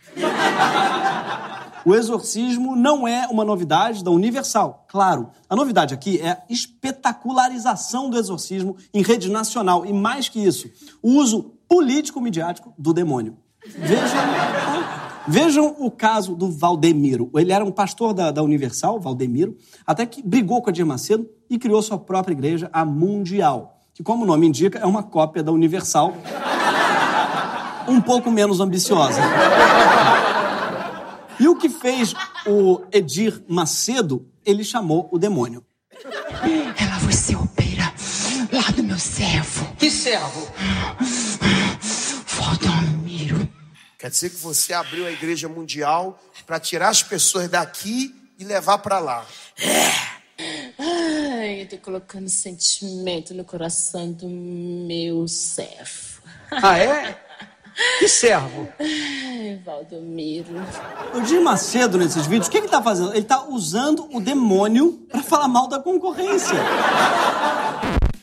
[1.85, 4.85] O exorcismo não é uma novidade da Universal.
[4.87, 10.39] Claro, a novidade aqui é a espetacularização do exorcismo em rede nacional e, mais que
[10.39, 10.67] isso,
[11.03, 13.37] o uso político-midiático do demônio.
[13.67, 14.05] Vejam,
[15.27, 17.29] vejam o caso do Valdemiro.
[17.35, 21.27] Ele era um pastor da, da Universal, Valdemiro, até que brigou com a Dir Macedo
[21.49, 25.43] e criou sua própria igreja, a Mundial, que, como o nome indica, é uma cópia
[25.43, 26.13] da Universal,
[27.87, 29.21] um pouco menos ambiciosa.
[31.39, 32.13] E o que fez
[32.45, 35.63] o Edir Macedo, ele chamou o demônio.
[36.77, 37.93] Ela vai ser opera
[38.51, 39.67] lá do meu servo.
[39.77, 40.47] Que servo?
[42.37, 42.74] Valdomiro.
[44.05, 48.77] Quer dizer que você abriu a igreja mundial para tirar as pessoas daqui e levar
[48.77, 49.25] para lá.
[50.77, 56.21] Ai, eu tô colocando sentimento no coração do meu servo.
[56.51, 57.19] Ah, é?
[57.97, 58.69] Que servo?
[58.79, 60.53] Ai, Valdomiro.
[61.15, 63.11] O Edir Macedo, nesses vídeos, o que ele tá fazendo?
[63.11, 66.59] Ele tá usando o demônio para falar mal da concorrência.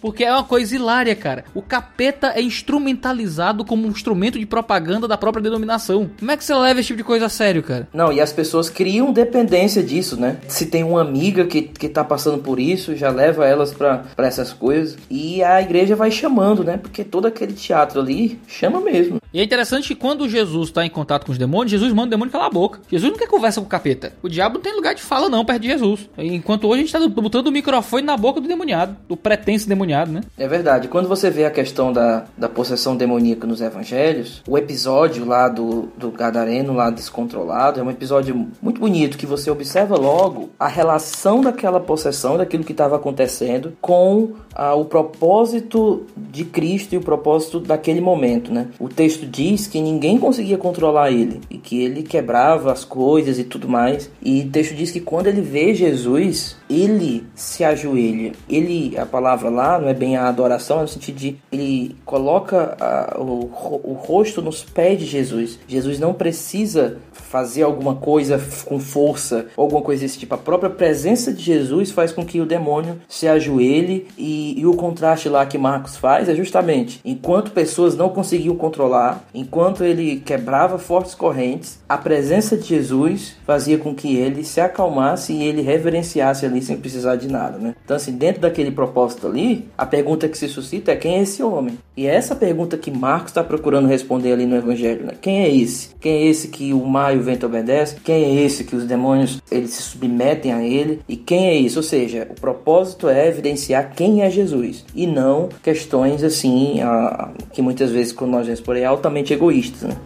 [0.02, 1.44] Porque é uma coisa hilária, cara.
[1.54, 6.10] O capeta é instrumentalizado como um instrumento de propaganda da própria denominação.
[6.18, 7.88] Como é que você leva esse tipo de coisa a sério, cara?
[7.94, 10.38] Não, e as pessoas criam dependência disso, né?
[10.48, 14.26] Se tem uma amiga que, que tá passando por isso, já leva elas pra, pra
[14.26, 14.98] essas coisas.
[15.08, 16.76] E a igreja vai chamando, né?
[16.76, 19.22] Porque todo aquele teatro ali chama mesmo.
[19.32, 22.10] E é interessante que quando Jesus tá em contato com os demônios, Jesus manda o
[22.10, 22.80] demônio calar a boca.
[22.90, 24.12] Jesus não quer conversa com o capeta.
[24.22, 26.10] O diabo não tem lugar de fala não perto de Jesus.
[26.18, 29.91] Enquanto hoje a gente tá botando o microfone na boca do demoniado, do pretenso demoniado.
[30.12, 30.22] Né?
[30.38, 30.88] É verdade.
[30.88, 35.88] Quando você vê a questão da, da possessão demoníaca nos evangelhos, o episódio lá do,
[35.96, 41.40] do Gadareno, lá descontrolado, é um episódio muito bonito que você observa logo a relação
[41.40, 47.60] daquela possessão, daquilo que estava acontecendo, com ah, o propósito de Cristo e o propósito
[47.60, 48.68] daquele momento, né?
[48.78, 53.44] O texto diz que ninguém conseguia controlar ele e que ele quebrava as coisas e
[53.44, 54.10] tudo mais.
[54.22, 58.32] E o texto diz que quando ele vê Jesus, ele se ajoelha.
[58.48, 62.76] Ele, a palavra lá não é bem a adoração, é no sentido de ele coloca
[62.80, 63.50] ah, o,
[63.84, 65.58] o rosto nos pés de Jesus.
[65.66, 70.34] Jesus não precisa fazer alguma coisa com força, alguma coisa desse tipo.
[70.34, 74.74] A própria presença de Jesus faz com que o demônio se ajoelhe e, e o
[74.74, 80.78] contraste lá que Marcos faz é justamente enquanto pessoas não conseguiam controlar, enquanto ele quebrava
[80.78, 86.46] fortes correntes, a presença de Jesus fazia com que ele se acalmasse e ele reverenciasse
[86.46, 87.74] ali sem precisar de nada, né?
[87.84, 91.42] Então assim, dentro daquele propósito ali, a pergunta que se suscita é quem é esse
[91.42, 91.78] homem?
[91.96, 95.14] E é essa pergunta que Marcos está procurando responder ali no Evangelho, né?
[95.20, 95.90] Quem é esse?
[96.00, 97.98] Quem é esse que o mar e o vento obedecem?
[98.02, 101.00] Quem é esse que os demônios eles se submetem a ele?
[101.08, 101.78] E quem é isso?
[101.78, 107.60] Ou seja, o propósito é evidenciar quem é Jesus e não questões assim a, que
[107.60, 109.96] muitas vezes quando nós vemos por aí altamente egoístas, né?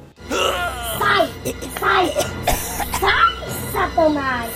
[0.99, 1.29] Sai!
[1.79, 2.07] Sai!
[3.01, 4.56] Sai, Satanás!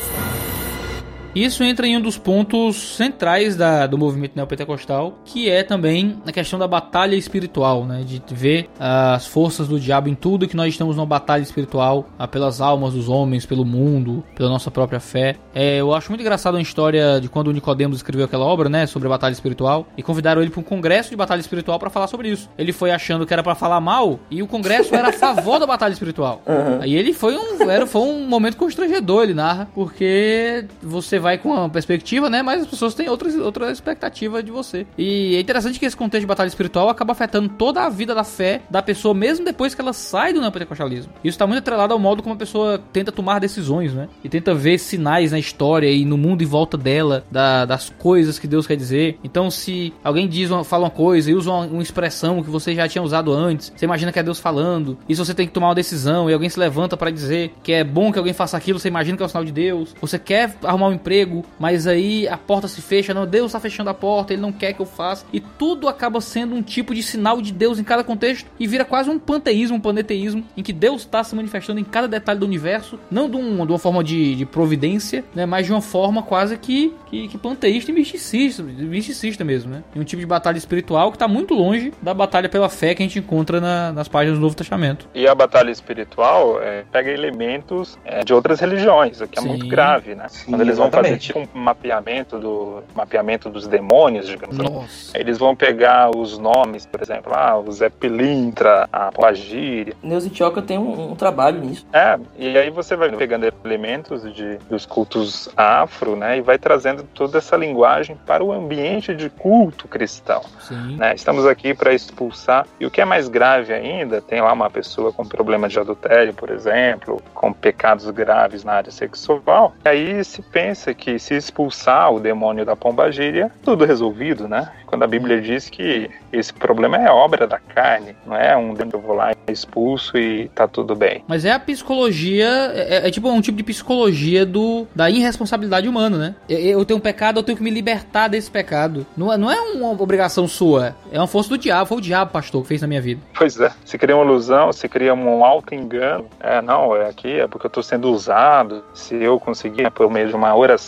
[1.35, 6.32] Isso entra em um dos pontos centrais da, do movimento neopentecostal, que é também a
[6.32, 8.02] questão da batalha espiritual, né?
[8.05, 12.27] De ver as forças do diabo em tudo que nós estamos numa batalha espiritual, ah,
[12.27, 15.36] pelas almas dos homens, pelo mundo, pela nossa própria fé.
[15.55, 18.86] É, eu acho muito engraçado a história de quando o Nicodemos escreveu aquela obra, né,
[18.86, 22.09] sobre a batalha espiritual, e convidaram ele para um congresso de batalha espiritual para falar
[22.09, 22.48] sobre isso.
[22.59, 25.66] Ele foi achando que era para falar mal, e o congresso era a favor da
[25.66, 26.43] batalha espiritual.
[26.51, 26.82] Uhum.
[26.82, 31.51] Aí ele foi um, era, foi um momento constrangedor, ele narra, porque você vai com
[31.51, 32.42] uma perspectiva, né?
[32.42, 34.86] Mas as pessoas têm outras, outra expectativa de você.
[34.97, 38.24] E é interessante que esse contexto de batalha espiritual acaba afetando toda a vida da
[38.24, 41.12] fé da pessoa, mesmo depois que ela sai do neopentecostalismo.
[41.24, 44.09] Isso está muito atrelado ao modo como a pessoa tenta tomar decisões, né?
[44.24, 48.38] E tenta ver sinais na história e no mundo em volta dela, da, das coisas
[48.38, 49.18] que Deus quer dizer.
[49.22, 52.74] Então, se alguém diz, uma, fala uma coisa e usa uma, uma expressão que você
[52.74, 54.98] já tinha usado antes, você imagina que é Deus falando.
[55.09, 57.72] E se você tem que tomar uma decisão e alguém se levanta para dizer que
[57.72, 59.94] é bom que alguém faça aquilo, você imagina que é o sinal de Deus.
[60.01, 61.10] Você quer arrumar um emprego,
[61.59, 64.73] mas aí a porta se fecha, não, Deus está fechando a porta, ele não quer
[64.73, 65.24] que eu faça.
[65.32, 68.85] E tudo acaba sendo um tipo de sinal de Deus em cada contexto e vira
[68.85, 72.47] quase um panteísmo, um paneteísmo, em que Deus está se manifestando em cada detalhe do
[72.47, 76.23] universo, não de, um, de uma forma de, de, providência, né, mas de uma forma
[76.23, 79.82] quase que, que, que panteísta e misticista, misticista mesmo, né?
[79.95, 83.03] E um tipo de batalha espiritual que está muito longe da batalha pela fé que
[83.03, 85.09] a gente encontra na, nas páginas do Novo Testamento.
[85.15, 89.49] E a batalha espiritual é, pega elementos é, de outras religiões, o que é Sim.
[89.49, 90.27] muito grave, né?
[90.28, 94.72] Sim, Quando eles vão fazer tipo um mapeamento do mapeamento dos demônios, digamos assim.
[94.72, 95.18] Nossa.
[95.18, 99.94] Eles vão pegar os nomes, por exemplo, ah, o Zé Pilintra, a Pombagira.
[100.02, 101.86] Neuza Tioca tem um, um trabalho nisso.
[101.93, 107.02] É, e aí você vai pegando elementos de, dos cultos afro, né, e vai trazendo
[107.02, 110.43] toda essa linguagem para o ambiente de culto cristão.
[110.60, 110.97] Sim.
[110.97, 111.14] né?
[111.14, 112.66] Estamos aqui para expulsar.
[112.78, 116.32] E o que é mais grave ainda, tem lá uma pessoa com problema de adultério,
[116.35, 119.74] por exemplo, com pecados graves na área sexual.
[119.85, 124.71] Aí se pensa que se expulsar o demônio da pombagira, tudo resolvido, né?
[124.87, 128.91] Quando a Bíblia diz que esse problema é obra da carne, não é um demônio
[128.91, 131.23] que eu vou lá e expulso e tá tudo bem.
[131.29, 136.17] Mas é a psicologia, é, é tipo um tipo de psicologia do da irresponsabilidade humana,
[136.19, 136.35] né?
[136.49, 139.07] Eu, eu tenho um pecado, eu tenho que me libertar desse pecado.
[139.17, 141.87] Não, é- não é uma obrigação sua, é uma força do diabo.
[141.87, 143.21] Foi o diabo, pastor, que fez na minha vida.
[143.37, 146.27] Pois é, se cria uma ilusão, se cria um alto engano.
[146.41, 148.83] É, não, é aqui, é porque eu tô sendo usado.
[148.95, 150.80] Se eu conseguir, né, por meio de uma oração,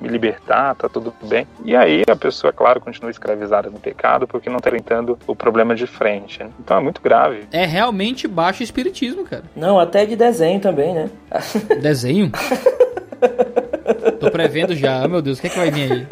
[0.00, 1.46] me libertar, tá tudo bem.
[1.64, 5.74] E aí a pessoa, claro, continua escravizada no pecado porque não tá enfrentando o problema
[5.74, 6.42] de frente.
[6.42, 6.50] né?
[6.60, 7.44] Então é muito grave.
[7.52, 9.44] É realmente baixo espiritismo, cara.
[9.54, 11.10] Não, até de desenho também, né?
[11.80, 12.30] Desenho?
[14.20, 15.02] Tô prevendo já.
[15.02, 16.06] Ah, meu Deus, o que é que vai vir aí?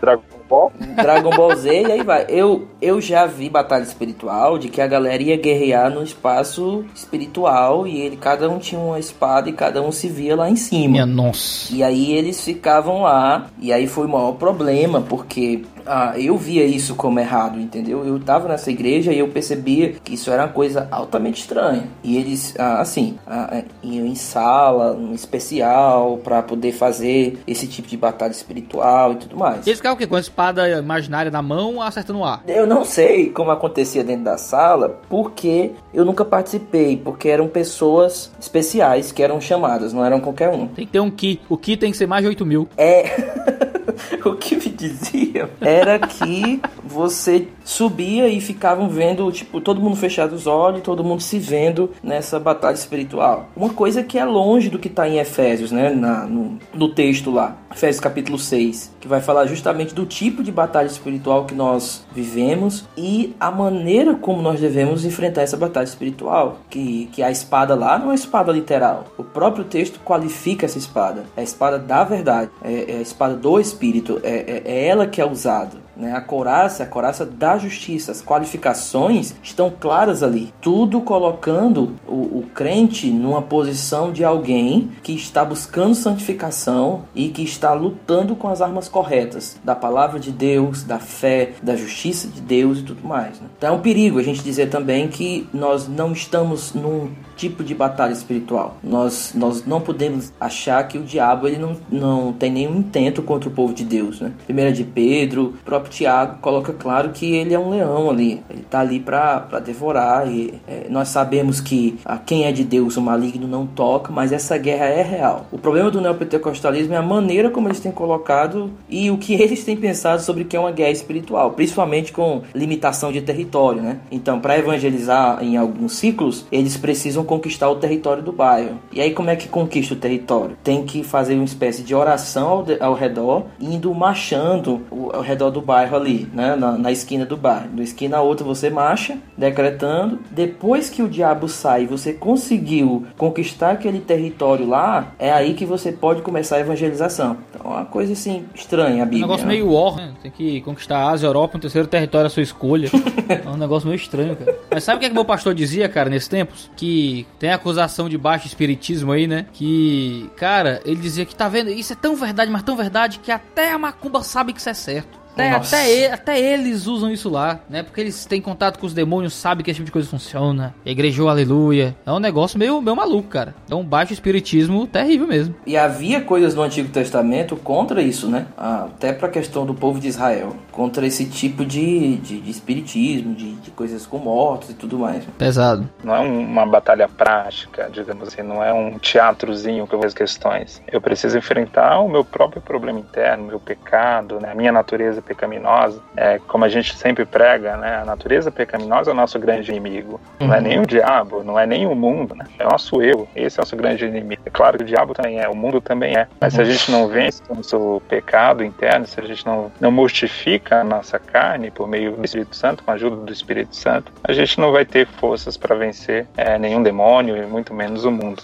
[0.00, 0.22] Dragon
[0.54, 0.72] Ball?
[0.96, 2.26] Dragon Ball Z e aí vai.
[2.28, 7.86] Eu, eu já vi batalha espiritual de que a galera ia guerrear no espaço espiritual
[7.86, 10.92] e ele, cada um tinha uma espada e cada um se via lá em cima.
[10.92, 11.74] Minha nossa.
[11.74, 16.64] E aí eles ficavam lá, e aí foi o maior problema, porque ah, eu via
[16.64, 18.04] isso como errado, entendeu?
[18.06, 21.88] Eu tava nessa igreja e eu percebia que isso era uma coisa altamente estranha.
[22.02, 27.88] E eles, ah, assim, ah, iam em sala, um especial, pra poder fazer esse tipo
[27.88, 29.66] de batalha espiritual e tudo mais.
[29.66, 30.06] Eles ficavam o quê?
[30.06, 32.42] Com a espada imaginária na mão, acertando o ar.
[32.46, 38.32] Eu não sei como acontecia dentro da sala, porque eu nunca participei, porque eram pessoas
[38.40, 40.66] especiais que eram chamadas, não eram qualquer um.
[40.68, 41.40] Tem que ter um Ki.
[41.48, 42.68] O Ki tem que ser mais de 8 mil.
[42.76, 43.74] É.
[44.24, 46.60] o que me diziam era que
[46.94, 51.90] você subia e ficavam vendo, tipo, todo mundo fechado os olhos, todo mundo se vendo
[52.02, 53.48] nessa batalha espiritual.
[53.56, 55.90] Uma coisa que é longe do que está em Efésios, né?
[55.90, 60.52] Na, no, no texto lá, Efésios capítulo 6, que vai falar justamente do tipo de
[60.52, 66.58] batalha espiritual que nós vivemos e a maneira como nós devemos enfrentar essa batalha espiritual.
[66.70, 69.06] Que, que a espada lá não é espada literal.
[69.18, 71.24] O próprio texto qualifica essa espada.
[71.36, 75.06] É a espada da verdade, é, é a espada do Espírito, é, é, é ela
[75.06, 75.83] que é usada.
[75.96, 76.12] Né?
[76.12, 80.52] A coraça, a coraça da justiça, as qualificações estão claras ali.
[80.60, 87.42] Tudo colocando o, o crente numa posição de alguém que está buscando santificação e que
[87.42, 92.40] está lutando com as armas corretas da palavra de Deus, da fé, da justiça de
[92.40, 93.40] Deus e tudo mais.
[93.40, 93.48] Né?
[93.56, 97.74] Então é um perigo a gente dizer também que nós não estamos num tipo de
[97.74, 98.76] batalha espiritual.
[98.82, 103.48] Nós, nós não podemos achar que o diabo ele não, não tem nenhum intento contra
[103.48, 104.20] o povo de Deus.
[104.20, 104.32] Né?
[104.44, 108.42] Primeira de Pedro, próprio Tiago coloca claro que ele é um leão ali.
[108.50, 110.28] Ele está ali para devorar.
[110.28, 114.32] E é, nós sabemos que a quem é de Deus o maligno não toca, mas
[114.32, 115.46] essa guerra é real.
[115.52, 119.64] O problema do neopentecostalismo é a maneira como eles têm colocado e o que eles
[119.64, 123.82] têm pensado sobre o que é uma guerra espiritual, principalmente com limitação de território.
[123.82, 123.98] Né?
[124.10, 128.78] Então, para evangelizar em alguns ciclos, eles precisam conquistar o território do bairro.
[128.92, 130.56] E aí, como é que conquista o território?
[130.62, 134.82] Tem que fazer uma espécie de oração ao, de, ao redor, indo marchando
[135.12, 136.56] ao redor do bairro ali, né?
[136.56, 137.68] Na, na esquina do bairro.
[137.68, 140.20] Da esquina a outra você marcha, decretando.
[140.30, 145.92] Depois que o diabo sai, você conseguiu conquistar aquele território lá, é aí que você
[145.92, 147.36] pode começar a evangelização.
[147.50, 149.24] Então, é uma coisa assim estranha a Bíblia.
[149.24, 149.52] Um negócio né?
[149.54, 150.12] meio war, né?
[150.22, 152.90] Tem que conquistar a Ásia, a Europa, um terceiro território à sua escolha.
[153.28, 154.58] é um negócio meio estranho, cara.
[154.70, 156.70] Mas sabe o que, é que meu pastor dizia, cara, nesses tempos?
[156.76, 159.46] Que tem acusação de baixo espiritismo aí, né?
[159.52, 163.30] Que, cara, ele dizia que tá vendo, isso é tão verdade, mas tão verdade que
[163.30, 165.23] até a macumba sabe que isso é certo.
[165.34, 167.82] Até, até, até, eles usam isso lá, né?
[167.82, 170.74] Porque eles têm contato com os demônios, sabem que esse tipo de coisa funciona.
[170.86, 171.96] Igrejou, aleluia.
[172.06, 173.54] É um negócio meio, meio maluco, cara.
[173.68, 175.54] É um baixo espiritismo terrível mesmo.
[175.66, 178.46] E havia coisas no Antigo Testamento contra isso, né?
[178.56, 180.56] Até pra questão do povo de Israel.
[180.70, 185.24] Contra esse tipo de, de, de espiritismo, de, de, coisas com mortos e tudo mais.
[185.36, 185.88] Pesado.
[186.04, 188.42] Não é uma batalha prática, digamos assim.
[188.42, 190.80] Não é um teatrozinho que eu vejo questões.
[190.90, 194.52] Eu preciso enfrentar o meu próprio problema interno, meu pecado, né?
[194.52, 199.14] A minha natureza pecaminosa, é, como a gente sempre prega, né, a natureza pecaminosa é
[199.14, 200.20] o nosso grande inimigo.
[200.40, 200.48] Uhum.
[200.48, 203.28] Não é nem o diabo, não é nem o mundo, né, é o nosso eu.
[203.34, 204.42] Esse é o nosso grande inimigo.
[204.44, 206.28] É claro que o diabo também é, o mundo também é.
[206.40, 206.56] Mas uhum.
[206.56, 210.80] se a gente não vence o nosso pecado interno, se a gente não, não mortifica
[210.80, 214.32] a nossa carne por meio do Espírito Santo, com a ajuda do Espírito Santo, a
[214.32, 218.42] gente não vai ter forças para vencer é, nenhum demônio e muito menos o mundo.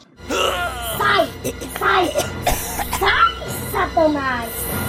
[0.97, 1.29] Sai!
[1.79, 2.09] Sai!
[2.99, 3.31] Sai,
[3.71, 4.80] Satanás!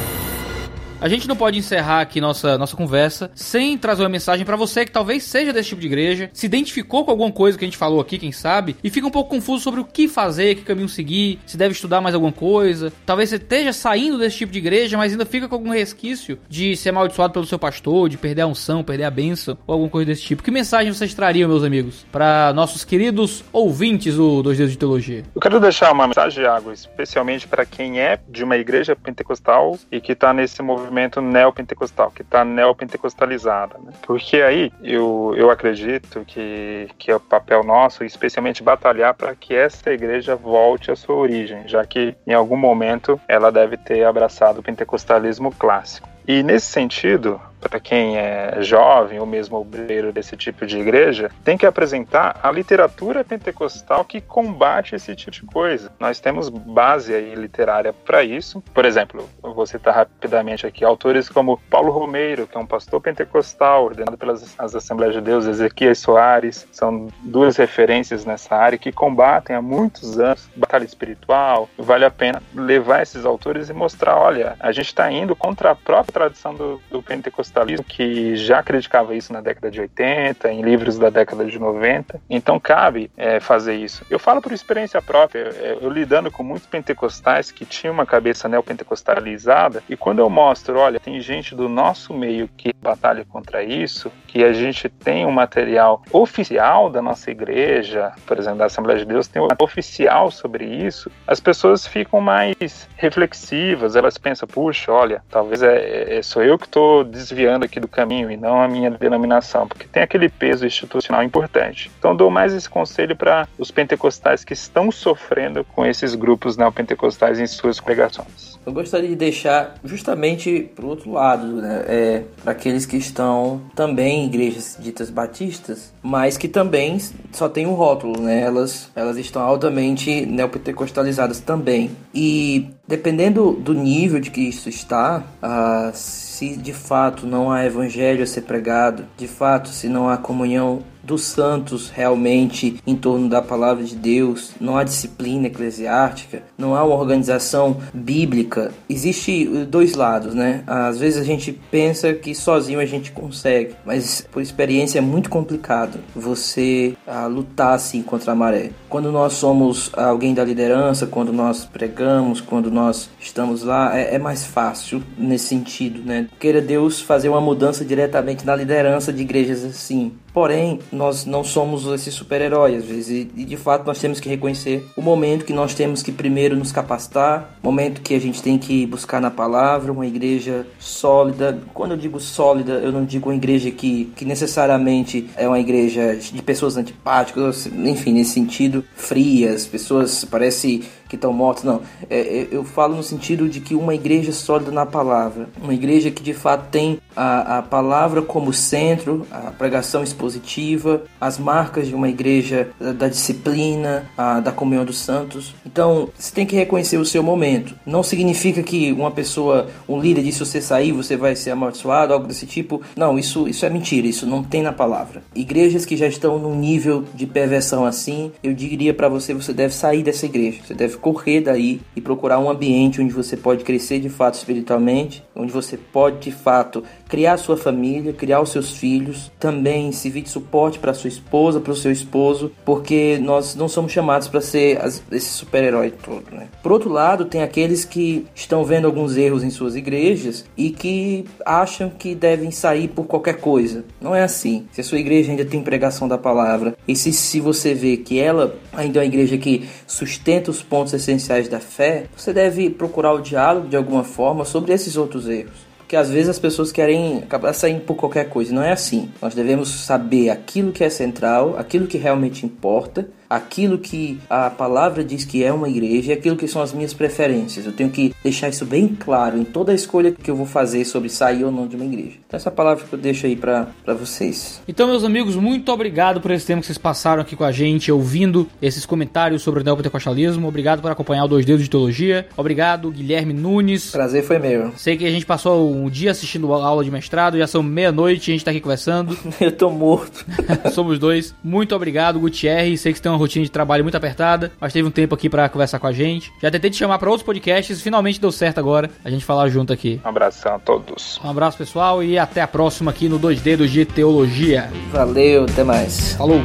[1.01, 4.85] A gente não pode encerrar aqui nossa, nossa conversa sem trazer uma mensagem para você
[4.85, 7.75] que talvez seja desse tipo de igreja, se identificou com alguma coisa que a gente
[7.75, 10.87] falou aqui, quem sabe, e fica um pouco confuso sobre o que fazer, que caminho
[10.87, 12.93] seguir, se deve estudar mais alguma coisa.
[13.03, 16.77] Talvez você esteja saindo desse tipo de igreja, mas ainda fica com algum resquício de
[16.77, 20.05] ser amaldiçoado pelo seu pastor, de perder a unção, perder a benção, ou alguma coisa
[20.05, 20.43] desse tipo.
[20.43, 25.23] Que mensagem vocês trariam, meus amigos, para nossos queridos ouvintes do Dois Dedos de Teologia?
[25.33, 29.99] Eu quero deixar uma mensagem, Água, especialmente para quem é de uma igreja pentecostal e
[29.99, 33.77] que está nesse movimento movimento neopentecostal, que está neopentecostalizada.
[33.79, 33.93] Né?
[34.01, 39.55] Porque aí eu, eu acredito que, que é o papel nosso, especialmente batalhar para que
[39.55, 44.59] essa igreja volte à sua origem, já que em algum momento ela deve ter abraçado
[44.59, 46.09] o pentecostalismo clássico.
[46.33, 51.57] E nesse sentido, para quem é jovem ou mesmo obreiro desse tipo de igreja, tem
[51.57, 55.91] que apresentar a literatura pentecostal que combate esse tipo de coisa.
[55.99, 58.63] Nós temos base aí literária para isso.
[58.73, 63.01] Por exemplo, eu vou citar rapidamente aqui autores como Paulo Romeiro, que é um pastor
[63.01, 68.91] pentecostal ordenado pelas as Assembleias de Deus, Ezequiel Soares, são duas referências nessa área que
[68.91, 71.69] combatem há muitos anos batalha espiritual.
[71.77, 75.75] Vale a pena levar esses autores e mostrar, olha, a gente está indo contra a
[75.75, 80.61] própria tradição do, do pentecostal pentecostalismo, que já criticava isso na década de 80, em
[80.61, 82.21] livros da década de 90.
[82.29, 84.05] Então cabe é, fazer isso.
[84.09, 88.47] Eu falo por experiência própria, é, eu lidando com muitos pentecostais que tinham uma cabeça
[88.47, 94.11] neopentecostalizada, e quando eu mostro, olha, tem gente do nosso meio que batalha contra isso,
[94.27, 99.05] que a gente tem um material oficial da nossa igreja, por exemplo, da Assembleia de
[99.05, 105.23] Deus, tem um oficial sobre isso, as pessoas ficam mais reflexivas, elas pensam, puxa, olha,
[105.29, 108.91] talvez é, é sou eu que estou desviando aqui do caminho e não a minha
[108.91, 111.91] denominação, porque tem aquele peso institucional importante.
[111.97, 117.39] Então dou mais esse conselho para os pentecostais que estão sofrendo com esses grupos neopentecostais
[117.39, 118.59] em suas pregações.
[118.65, 121.83] Eu gostaria de deixar justamente para o outro lado, né?
[121.87, 126.99] É, para aqueles que estão também em igrejas ditas batistas, mas que também
[127.31, 128.41] só tem um rótulo, né?
[128.41, 131.91] Elas, elas estão altamente neopentecostalizadas também.
[132.13, 138.23] E dependendo do nível de que isso está, uh, se de fato não há evangelho
[138.23, 143.41] a ser pregado, de fato se não há comunhão dos santos realmente em torno da
[143.41, 148.71] palavra de Deus, não há disciplina eclesiástica, não há uma organização bíblica.
[148.89, 150.63] Existe dois lados, né?
[150.67, 155.29] Às vezes a gente pensa que sozinho a gente consegue, mas por experiência é muito
[155.29, 158.71] complicado você ah, lutar assim contra a maré.
[158.89, 164.19] Quando nós somos alguém da liderança, quando nós pregamos, quando nós estamos lá, é, é
[164.19, 166.27] mais fácil nesse sentido, né?
[166.39, 170.11] Queira Deus fazer uma mudança diretamente na liderança de igrejas assim.
[170.33, 174.85] Porém, nós não somos esses super-heróis, às vezes, e de fato nós temos que reconhecer
[174.95, 178.85] o momento que nós temos que primeiro nos capacitar, momento que a gente tem que
[178.85, 181.59] buscar na palavra uma igreja sólida.
[181.73, 186.15] Quando eu digo sólida, eu não digo uma igreja que, que necessariamente é uma igreja
[186.15, 191.81] de pessoas antipáticas, enfim, nesse sentido, frias, pessoas parece que estão mortos, não.
[192.09, 196.09] É, é, eu falo no sentido de que uma igreja sólida na palavra, uma igreja
[196.09, 201.93] que de fato tem a, a palavra como centro, a pregação expositiva, as marcas de
[201.93, 205.53] uma igreja da, da disciplina, a, da comunhão dos santos.
[205.65, 207.75] Então, você tem que reconhecer o seu momento.
[207.85, 212.25] Não significa que uma pessoa, um líder, disse você sair, você vai ser amaldiçoado, algo
[212.25, 212.81] desse tipo.
[212.95, 215.21] Não, isso, isso é mentira, isso não tem na palavra.
[215.35, 219.73] Igrejas que já estão num nível de perversão assim, eu diria para você, você deve
[219.73, 220.61] sair dessa igreja.
[220.65, 225.23] Você deve correr daí e procurar um ambiente onde você pode crescer de fato espiritualmente,
[225.41, 230.29] onde você pode de fato criar sua família, criar os seus filhos, também servir de
[230.29, 234.79] suporte para sua esposa, para o seu esposo, porque nós não somos chamados para ser
[234.81, 236.47] as, esse super-herói todo, né?
[236.63, 241.25] Por outro lado, tem aqueles que estão vendo alguns erros em suas igrejas e que
[241.45, 243.83] acham que devem sair por qualquer coisa.
[243.99, 244.65] Não é assim.
[244.71, 248.19] Se a sua igreja ainda tem pregação da palavra e se, se você vê que
[248.19, 253.13] ela ainda é uma igreja que sustenta os pontos essenciais da fé, você deve procurar
[253.13, 257.17] o diálogo de alguma forma sobre esses outros erros que às vezes as pessoas querem
[257.17, 258.53] acabar saindo por qualquer coisa.
[258.53, 259.11] Não é assim.
[259.21, 265.05] Nós devemos saber aquilo que é central, aquilo que realmente importa aquilo que a palavra
[265.05, 267.65] diz que é uma igreja e aquilo que são as minhas preferências.
[267.65, 270.83] Eu tenho que deixar isso bem claro em toda a escolha que eu vou fazer
[270.83, 272.17] sobre sair ou não de uma igreja.
[272.27, 274.61] Então, essa palavra que eu deixo aí para vocês.
[274.67, 277.89] Então, meus amigos, muito obrigado por esse tempo que vocês passaram aqui com a gente,
[277.89, 280.45] ouvindo esses comentários sobre o neopentecostalismo.
[280.45, 282.27] Obrigado por acompanhar o Dois Dedos de Teologia.
[282.35, 283.91] Obrigado, Guilherme Nunes.
[283.91, 284.73] Prazer foi meu.
[284.75, 288.29] Sei que a gente passou um dia assistindo a aula de mestrado, já são meia-noite
[288.29, 289.17] e a gente tá aqui conversando.
[289.39, 290.25] eu tô morto.
[290.73, 291.33] Somos dois.
[291.41, 292.81] Muito obrigado, Gutierrez.
[292.81, 295.29] Sei que você tem uma rotina de trabalho muito apertada, mas teve um tempo aqui
[295.29, 296.31] para conversar com a gente.
[296.41, 299.71] Já tentei te chamar para outros podcasts, finalmente deu certo agora a gente falar junto
[299.71, 299.99] aqui.
[300.03, 301.19] Um abração a todos.
[301.23, 304.69] Um abraço, pessoal, e até a próxima aqui no Dois Dedos de Teologia.
[304.91, 306.13] Valeu, até mais.
[306.13, 306.41] Falou.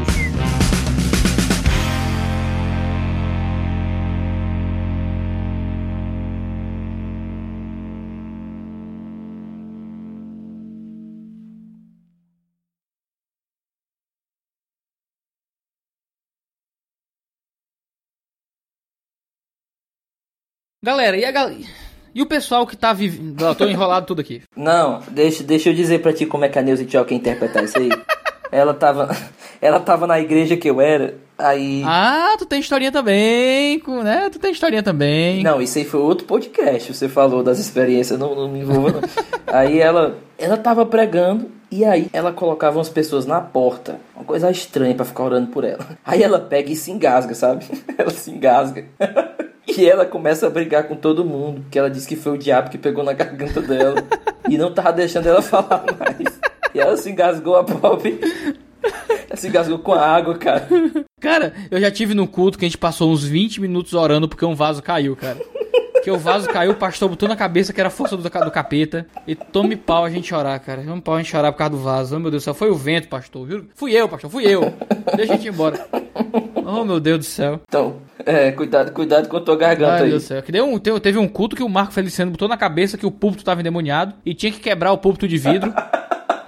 [20.86, 21.64] Galera, e a galera.
[22.14, 23.44] E o pessoal que tá vivendo.
[23.44, 24.42] Eu tô enrolado tudo aqui.
[24.56, 27.64] Não, deixa, deixa eu dizer pra ti como é que a Neuza Tchau quer interpretar
[27.64, 27.88] isso aí.
[28.52, 29.10] ela tava.
[29.60, 31.82] Ela tava na igreja que eu era, aí.
[31.84, 34.30] Ah, tu tem historinha também, né?
[34.30, 35.42] Tu tem historinha também.
[35.42, 36.94] Não, isso aí foi outro podcast.
[36.94, 39.00] Você falou das experiências, não, não me envolva, não.
[39.52, 40.16] aí ela.
[40.38, 43.98] Ela tava pregando e aí ela colocava umas pessoas na porta.
[44.14, 45.84] Uma coisa estranha para ficar orando por ela.
[46.04, 47.66] Aí ela pega e se engasga, sabe?
[47.98, 48.84] ela se engasga.
[49.78, 52.70] E ela começa a brigar com todo mundo, porque ela disse que foi o diabo
[52.70, 54.02] que pegou na garganta dela
[54.48, 56.40] e não tava deixando ela falar mais.
[56.74, 58.18] E ela se engasgou a pobre.
[59.28, 60.66] Ela se engasgou com a água, cara.
[61.20, 64.44] Cara, eu já tive no culto que a gente passou uns 20 minutos orando porque
[64.44, 65.38] um vaso caiu, cara.
[66.06, 69.08] Que o vaso caiu, o pastor botou na cabeça que era força do, do capeta.
[69.26, 70.80] E tome pau a gente chorar, cara.
[70.80, 72.14] Tome pau a gente chorar por causa do vaso.
[72.14, 72.54] Oh, meu Deus do céu.
[72.54, 73.64] Foi o vento, pastor, viu?
[73.74, 74.72] Fui eu, pastor, fui eu.
[75.16, 75.84] Deixa a gente ir embora.
[76.64, 77.60] Oh, meu Deus do céu.
[77.66, 80.10] Então, é, cuidado, cuidado com a tua garganta Ai, aí.
[80.10, 80.42] Deus do céu.
[80.44, 83.10] Que deu um, teve um culto que o Marco Feliciano botou na cabeça que o
[83.10, 85.74] púlpito estava endemoniado e tinha que quebrar o púlpito de vidro.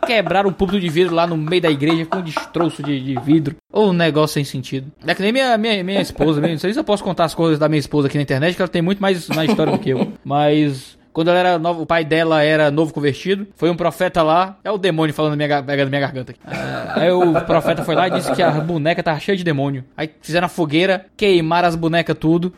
[0.09, 3.21] Quebraram um púlpito de vidro lá no meio da igreja com um destroço de, de
[3.21, 3.57] vidro.
[3.71, 4.91] Ou um negócio sem sentido.
[5.07, 7.59] É que nem minha, minha, minha esposa, não sei se eu posso contar as coisas
[7.59, 9.91] da minha esposa aqui na internet, que ela tem muito mais na história do que
[9.91, 10.11] eu.
[10.25, 13.47] Mas Quando ela era nova, o pai dela era novo convertido.
[13.57, 14.57] Foi um profeta lá.
[14.63, 16.41] É o demônio falando na minha, minha garganta aqui.
[16.47, 19.85] Ah, aí o profeta foi lá e disse que a boneca tava cheia de demônio.
[19.97, 22.53] Aí fizeram a fogueira, queimaram as bonecas tudo.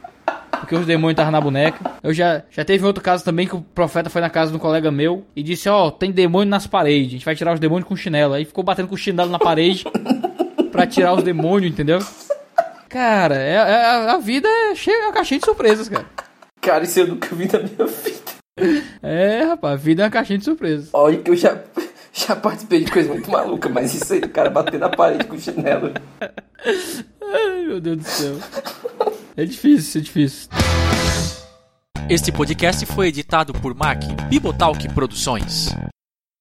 [0.60, 1.78] Porque os demônios estavam na boneca.
[2.02, 4.60] Eu já, já teve outro caso também que o profeta foi na casa de um
[4.60, 7.08] colega meu e disse: Ó, tem demônio nas paredes.
[7.08, 8.34] A gente vai tirar os demônios com chinelo.
[8.34, 9.84] Aí ficou batendo com o chinelo na parede
[10.70, 11.98] pra tirar os demônios, entendeu?
[12.88, 16.06] Cara, é, é- a vida é cheia, é uma caixinha de surpresas, cara.
[16.60, 18.80] Cara, isso eu nunca vi na minha vida.
[19.02, 20.90] É, rapaz, a vida é uma caixinha de surpresas.
[20.92, 21.58] Olha que eu já,
[22.12, 25.38] já participei de coisa muito maluca, mas isso aí do cara bater na parede com
[25.38, 25.92] chinelo.
[27.32, 28.36] Ai, meu Deus do céu.
[29.36, 30.48] É difícil, é difícil.
[32.08, 35.68] Este podcast foi editado por Mac Bibotalk Produções.